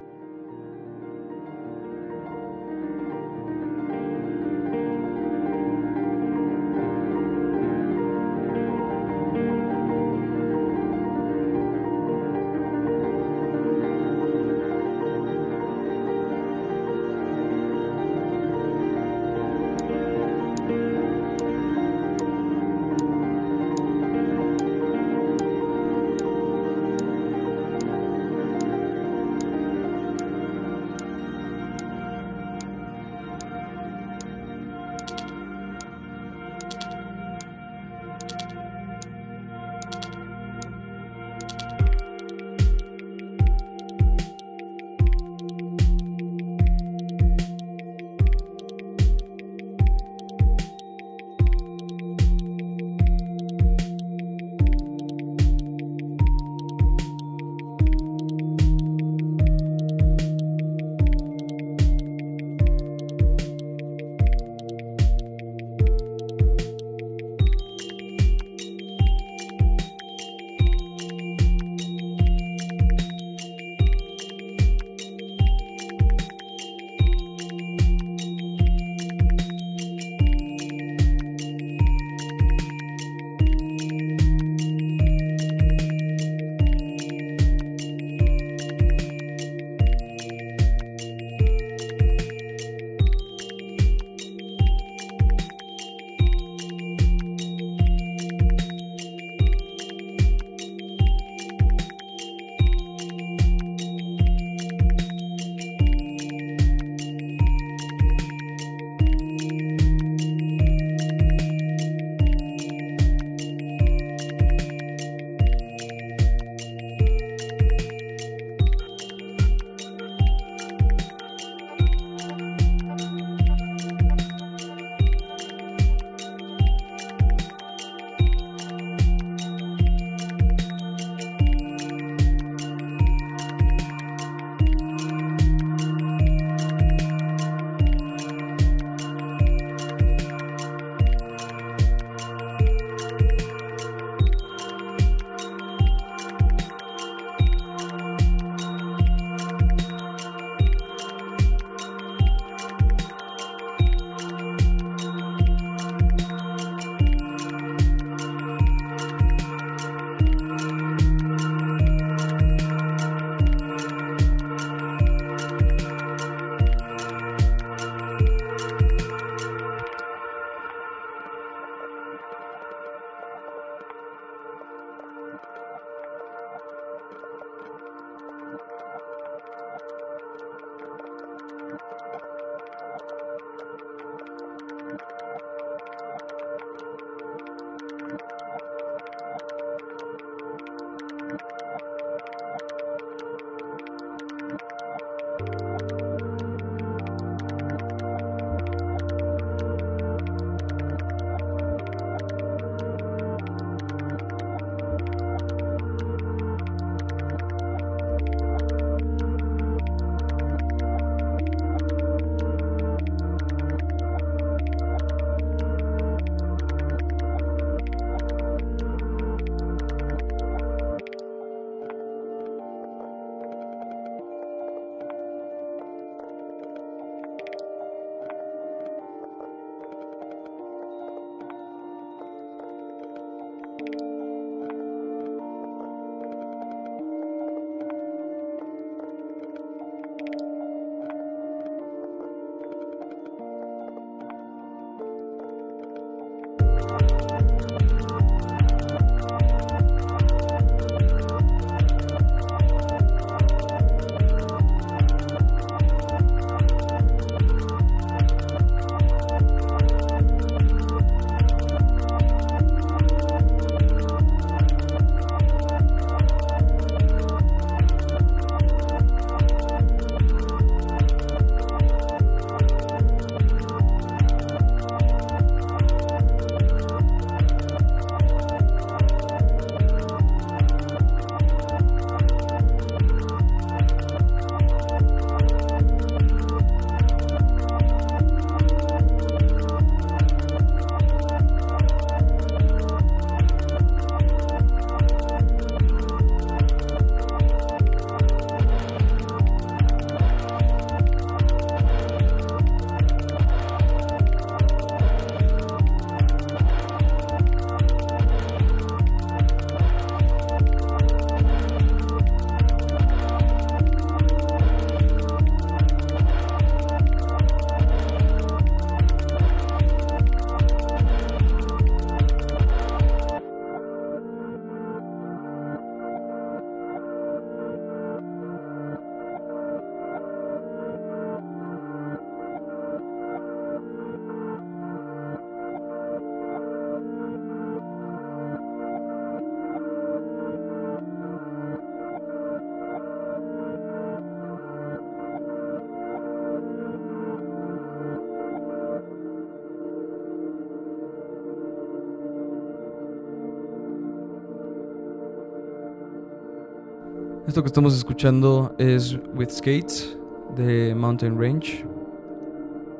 Esto 357.58 357.64
que 357.64 357.70
estamos 357.70 357.97
escuchando 357.97 358.76
es 358.78 359.18
With 359.34 359.49
Skates 359.49 360.16
de 360.55 360.93
Mountain 360.93 361.41
Range. 361.41 361.84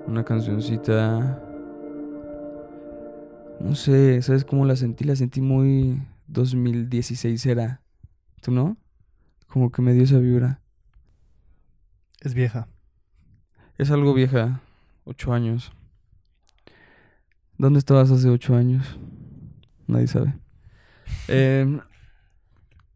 Una 0.08 0.26
cancioncita. 0.26 1.39
No 3.60 3.76
sé, 3.76 4.20
¿sabes 4.24 4.43
cómo 4.43 4.66
la 4.66 4.76
sentí? 4.76 5.03
La 5.03 5.16
sentí 5.16 5.41
muy 5.41 6.01
2016 6.26 7.45
era. 7.45 7.84
¿Tú 8.41 8.49
no? 8.49 8.78
Como 9.45 9.72
que 9.72 9.84
me 9.84 9.93
dio 9.93 10.05
esa 10.05 10.18
vibra. 10.18 10.60
Es 12.22 12.34
vieja. 12.34 12.68
Es 13.78 13.91
algo 13.91 14.16
vieja. 14.16 14.62
Ocho 15.03 15.34
años. 15.34 15.72
¿Dónde 17.60 17.78
estabas 17.78 18.10
hace 18.10 18.28
ocho 18.28 18.55
años? 18.55 18.97
Nadie 19.86 20.08
sabe. 20.08 20.34
Eh, 21.30 21.80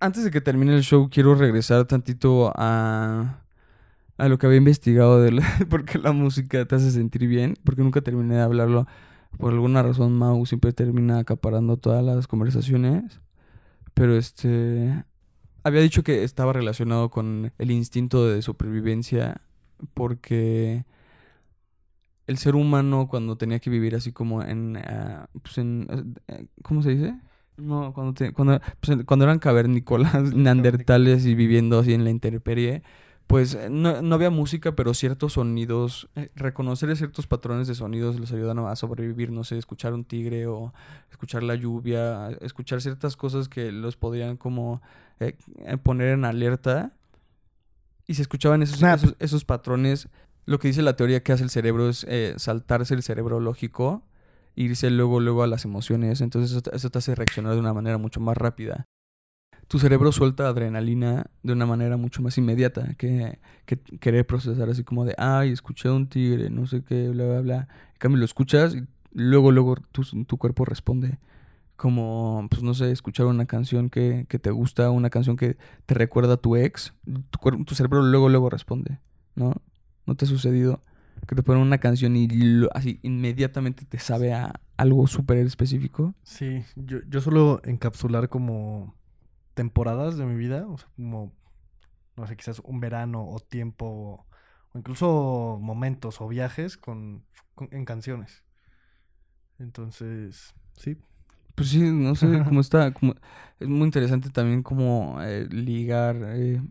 antes 0.02 0.24
de 0.24 0.32
que 0.32 0.42
termine 0.42 0.76
el 0.76 0.84
show, 0.84 1.10
quiero 1.12 1.36
regresar 1.36 1.86
tantito 1.86 2.52
a, 2.56 3.44
a 4.18 4.30
lo 4.30 4.38
que 4.40 4.48
había 4.48 4.60
investigado 4.60 5.22
de 5.22 5.32
la- 5.34 5.44
por 5.70 5.86
qué 5.86 6.00
la 6.00 6.12
música 6.14 6.66
te 6.66 6.76
hace 6.76 6.92
sentir 6.92 7.28
bien. 7.28 7.56
Porque 7.66 7.84
nunca 7.84 8.02
terminé 8.02 8.36
de 8.36 8.42
hablarlo. 8.44 8.88
Por 9.40 9.54
alguna 9.54 9.84
razón, 9.84 10.14
Mau 10.18 10.46
siempre 10.46 10.74
termina 10.74 11.20
acaparando 11.20 11.78
todas 11.78 12.04
las 12.06 12.28
conversaciones. 12.28 13.22
Pero 13.96 14.18
este. 14.18 15.06
Había 15.64 15.82
dicho 15.82 16.04
que 16.04 16.24
estaba 16.24 16.54
relacionado 16.54 17.10
con 17.12 17.54
el 17.60 17.72
instinto 17.72 18.28
de 18.28 18.42
supervivencia. 18.44 19.42
Porque 19.96 20.86
el 22.28 22.38
ser 22.38 22.56
humano 22.56 23.08
cuando 23.08 23.38
tenía 23.38 23.60
que 23.60 23.70
vivir 23.70 23.96
así 23.96 24.12
como 24.12 24.44
en, 24.44 24.78
ah, 24.78 25.28
pues 25.44 25.58
en 25.58 26.16
eh, 26.28 26.46
¿cómo 26.64 26.82
se 26.82 26.92
dice? 26.92 27.16
No, 27.62 27.94
cuando 27.94 28.14
te- 28.14 28.34
cuando, 28.34 28.60
pues, 28.80 28.98
cuando 29.06 29.26
eran 29.26 29.40
cavernícolas, 29.40 30.34
neandertales 30.34 31.26
y 31.26 31.36
viviendo 31.36 31.80
así 31.80 31.94
en 31.94 32.04
la 32.04 32.10
intemperie, 32.10 32.82
pues 33.28 33.54
eh, 33.54 33.70
no, 33.70 34.02
no 34.02 34.16
había 34.16 34.30
música, 34.30 34.76
pero 34.76 34.94
ciertos 34.94 35.34
sonidos, 35.34 36.10
eh, 36.16 36.32
reconocer 36.36 36.96
ciertos 36.98 37.28
patrones 37.28 37.68
de 37.68 37.76
sonidos 37.76 38.20
les 38.20 38.32
ayudan 38.34 38.60
a 38.60 38.76
sobrevivir, 38.76 39.32
no 39.32 39.44
sé, 39.44 39.58
escuchar 39.58 39.94
un 39.94 40.04
tigre 40.04 40.48
o 40.48 40.74
escuchar 41.12 41.44
la 41.44 41.56
lluvia, 41.56 42.30
escuchar 42.42 42.82
ciertas 42.82 43.16
cosas 43.16 43.48
que 43.48 43.72
los 43.72 43.96
podían 43.96 44.38
como 44.38 44.82
eh, 45.20 45.36
poner 45.84 46.10
en 46.10 46.26
alerta. 46.26 46.94
Y 48.08 48.16
se 48.16 48.24
escuchaban 48.24 48.62
esos, 48.64 48.82
esos, 48.82 49.16
esos 49.20 49.46
patrones, 49.46 50.10
lo 50.46 50.60
que 50.60 50.68
dice 50.68 50.82
la 50.82 50.96
teoría 50.96 51.24
que 51.24 51.32
hace 51.32 51.44
el 51.44 51.50
cerebro 51.50 51.88
es 51.88 52.06
eh, 52.10 52.34
saltarse 52.38 52.94
el 52.96 53.04
cerebro 53.04 53.40
lógico, 53.40 54.04
irse 54.56 54.90
luego, 54.90 55.20
luego 55.20 55.44
a 55.44 55.48
las 55.48 55.66
emociones. 55.66 56.22
Entonces 56.22 56.64
eso 56.74 56.90
te, 56.90 56.98
hace 56.98 57.16
reaccionar 57.16 57.54
de 57.54 57.60
una 57.60 57.74
manera 57.74 57.98
mucho 57.98 58.20
más 58.20 58.38
rápida. 58.38 58.88
Tu 59.68 59.80
cerebro 59.80 60.12
suelta 60.12 60.48
adrenalina 60.48 61.28
de 61.44 61.54
una 61.54 61.66
manera 61.66 61.96
mucho 61.96 62.22
más 62.22 62.38
inmediata 62.38 62.94
que, 62.96 63.40
que 63.66 63.78
querer 63.78 64.28
procesar 64.28 64.70
así 64.70 64.84
como 64.84 65.06
de, 65.06 65.16
ay, 65.18 65.52
escuché 65.52 65.90
un 65.90 66.08
tigre, 66.08 66.50
no 66.50 66.68
sé 66.68 66.84
qué, 66.84 67.10
bla, 67.10 67.26
bla, 67.26 67.42
bla. 67.42 67.68
En 67.94 68.00
cambio 68.00 68.20
lo 68.20 68.26
escuchas 68.26 68.76
y 68.76 68.86
luego, 69.14 69.52
luego 69.52 69.76
tu, 69.92 70.38
cuerpo 70.38 70.66
responde. 70.66 71.20
Como, 71.78 72.48
pues 72.50 72.62
no 72.62 72.74
sé, 72.74 72.92
escuchar 72.92 73.26
una 73.26 73.46
canción 73.46 73.90
que, 73.90 74.26
te 74.26 74.52
gusta, 74.52 74.92
una 74.92 75.10
canción 75.10 75.36
que 75.36 75.58
te 75.86 75.96
recuerda 75.96 76.34
a 76.34 76.38
tu 76.38 76.56
ex, 76.56 76.94
tu, 77.06 77.64
tu 77.64 77.74
cerebro 77.74 78.04
luego, 78.04 78.30
luego 78.30 78.50
responde, 78.50 79.00
¿no? 79.36 79.56
¿No 80.06 80.16
te 80.16 80.26
ha 80.26 80.28
sucedido? 80.28 80.82
Que 81.28 81.36
te 81.36 81.44
ponen 81.44 81.62
una 81.62 81.78
canción 81.78 82.16
y 82.16 82.28
lo- 82.28 82.70
así 82.76 83.00
inmediatamente 83.04 83.86
te 83.86 84.00
sabe 84.00 84.34
a 84.34 84.54
algo 84.78 85.08
súper 85.08 85.38
específico. 85.38 86.14
Sí, 86.24 86.64
yo, 86.76 87.00
yo 87.08 87.22
suelo 87.22 87.62
encapsular 87.66 88.30
como 88.30 88.96
temporadas 89.56 90.18
de 90.18 90.26
mi 90.26 90.36
vida, 90.36 90.68
o 90.68 90.78
sea, 90.78 90.90
como, 90.96 91.34
no 92.18 92.28
sé, 92.28 92.38
quizás 92.38 92.60
un 92.62 92.80
verano 92.82 93.28
o 93.28 93.40
tiempo, 93.40 94.28
o 94.74 94.80
incluso 94.80 95.60
momentos 95.62 96.22
o 96.22 96.28
viajes 96.30 96.78
con, 96.78 97.26
con- 97.56 97.70
en 97.72 97.86
canciones. 97.86 98.44
Entonces, 99.60 100.54
sí, 100.78 100.98
Pues 101.56 101.70
sí, 101.70 101.80
no 101.80 102.16
sé 102.16 102.28
cómo 102.48 102.62
está. 102.62 102.94
Como, 102.94 103.16
es 103.60 103.68
muy 103.68 103.86
interesante 103.86 104.30
también 104.30 104.64
como 104.64 105.22
eh, 105.22 105.48
ligar 105.52 106.18
eh, 106.36 106.62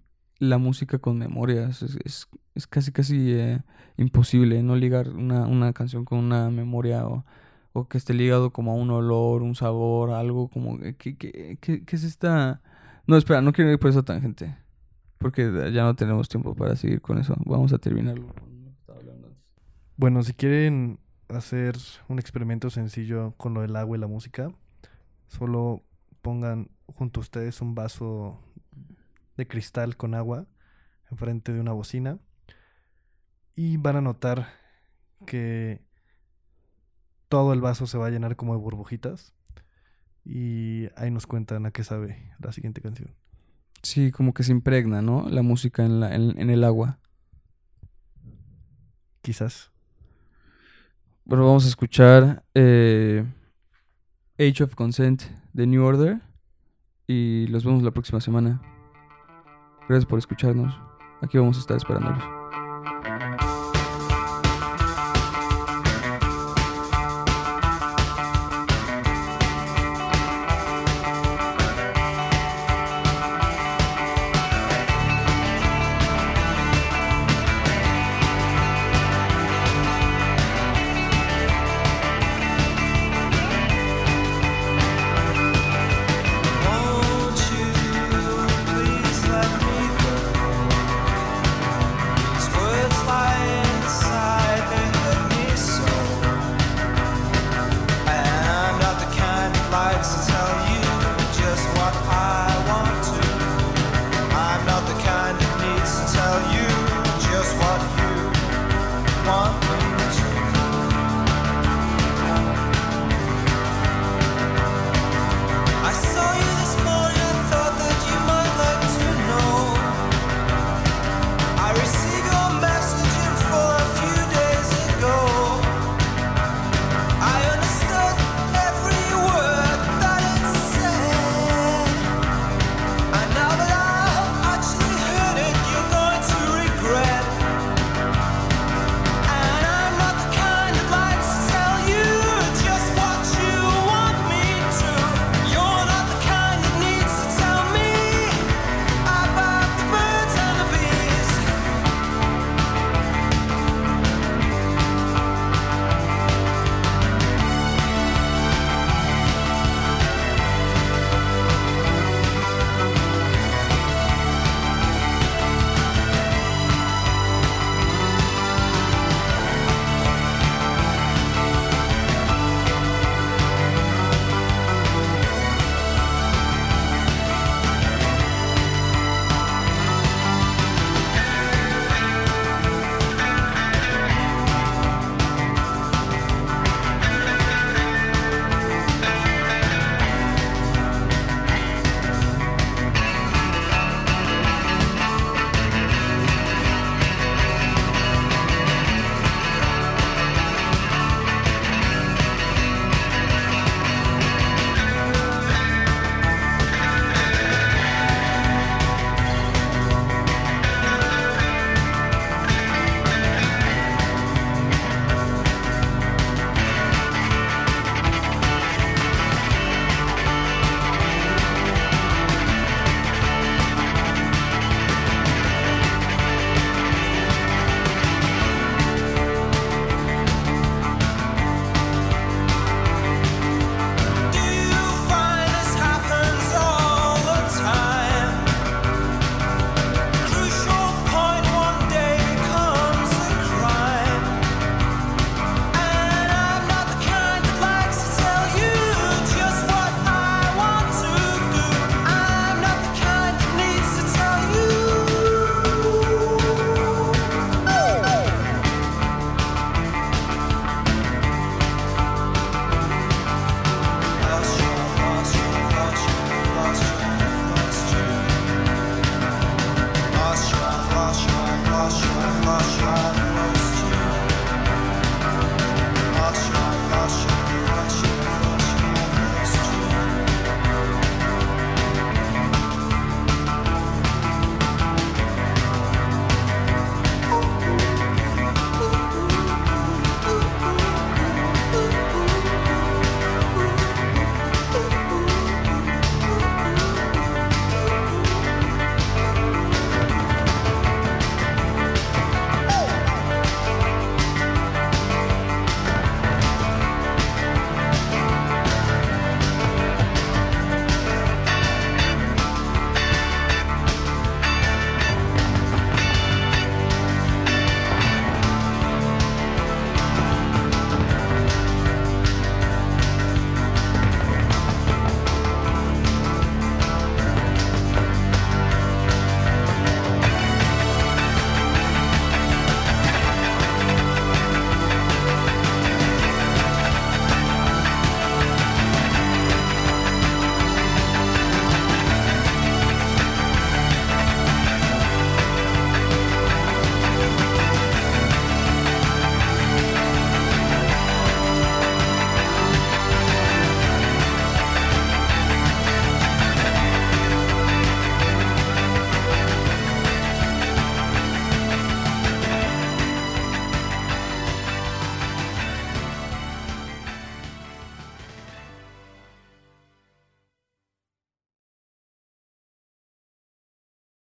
la 0.41 0.59
música 0.59 0.99
con 0.99 1.17
memorias. 1.19 1.83
Es, 1.83 2.27
es, 2.55 2.67
casi, 2.67 2.91
casi 2.91 3.31
eh, 3.31 3.61
imposible 3.97 4.61
no 4.65 4.75
ligar 4.75 5.11
una, 5.11 5.47
una 5.47 5.73
canción 5.73 6.05
con 6.05 6.19
una 6.19 6.51
memoria 6.51 7.07
o, 7.07 7.25
o 7.73 7.87
que 7.87 7.97
esté 7.97 8.13
ligado 8.13 8.51
como 8.51 8.73
a 8.73 8.75
un 8.75 8.91
olor, 8.91 9.43
un 9.43 9.55
sabor, 9.55 10.11
algo 10.11 10.49
como... 10.49 10.81
eh, 10.81 10.97
¿Qué, 10.99 11.17
qué, 11.17 11.57
qué, 11.61 11.85
qué 11.85 11.97
es 11.97 12.03
esta...? 12.03 12.61
No, 13.07 13.17
espera, 13.17 13.41
no 13.41 13.53
quiero 13.53 13.71
ir 13.71 13.79
por 13.79 13.91
esa 13.91 14.03
tangente. 14.03 14.57
Porque 15.19 15.71
ya 15.73 15.85
no 15.85 15.95
tenemos 15.95 16.29
tiempo 16.29 16.55
para 16.55 16.75
seguir 16.75 17.01
con 17.01 17.19
eso. 17.19 17.37
Vamos 17.45 17.73
a 17.73 17.79
terminarlo. 17.79 18.27
Bueno, 19.97 20.23
si 20.23 20.33
quieren 20.33 20.99
hacer 21.29 21.77
un 22.09 22.19
experimento 22.19 22.71
sencillo 22.71 23.35
con 23.37 23.53
lo 23.53 23.61
del 23.61 23.77
agua 23.77 23.99
y 23.99 24.01
la 24.01 24.07
música, 24.07 24.51
solo 25.29 25.83
pongan 26.23 26.71
junto 26.87 27.21
a 27.21 27.23
ustedes 27.23 27.61
un 27.61 27.75
vaso 27.75 28.41
de 29.37 29.47
cristal 29.47 29.97
con 29.97 30.15
agua 30.15 30.47
enfrente 31.11 31.53
de 31.53 31.61
una 31.61 31.73
bocina 31.73 32.19
y 33.57 33.77
van 33.77 33.97
a 33.97 34.01
notar 34.01 34.49
que 35.27 35.83
todo 37.29 37.53
el 37.53 37.61
vaso 37.61 37.87
se 37.87 37.99
va 37.99 38.07
a 38.07 38.11
llenar 38.11 38.37
como 38.37 38.55
de 38.55 38.61
burbujitas 38.61 39.35
y 40.25 40.89
ahí 40.97 41.11
nos 41.11 41.27
cuentan 41.27 41.67
a 41.67 41.71
qué 41.71 41.85
sabe 41.85 42.33
la 42.39 42.53
siguiente 42.53 42.81
canción. 42.81 43.15
Sí, 43.83 44.11
como 44.11 44.35
que 44.35 44.43
se 44.43 44.53
impregna, 44.53 45.01
¿no? 45.01 45.29
La 45.29 45.43
música 45.43 45.85
en, 45.85 46.01
la, 46.01 46.15
en, 46.15 46.39
en 46.39 46.51
el 46.51 46.65
agua. 46.65 46.99
Quizás. 49.23 49.71
Bueno, 51.25 51.47
vamos 51.47 51.65
a 51.65 51.69
escuchar 51.69 52.45
eh, 52.55 53.25
Age 54.39 54.65
of 54.65 54.75
Consent 54.75 55.23
de 55.53 55.67
New 55.67 55.83
Order 55.83 56.21
y 57.07 57.47
los 57.49 57.65
vemos 57.65 57.83
la 57.83 57.93
próxima 57.93 58.21
semana. 58.21 58.61
Gracias 59.91 60.09
por 60.09 60.21
escucharnos. 60.21 60.73
Aquí 61.21 61.37
vamos 61.37 61.57
a 61.57 61.61
estar 61.63 61.77
esperándolos. 61.77 62.40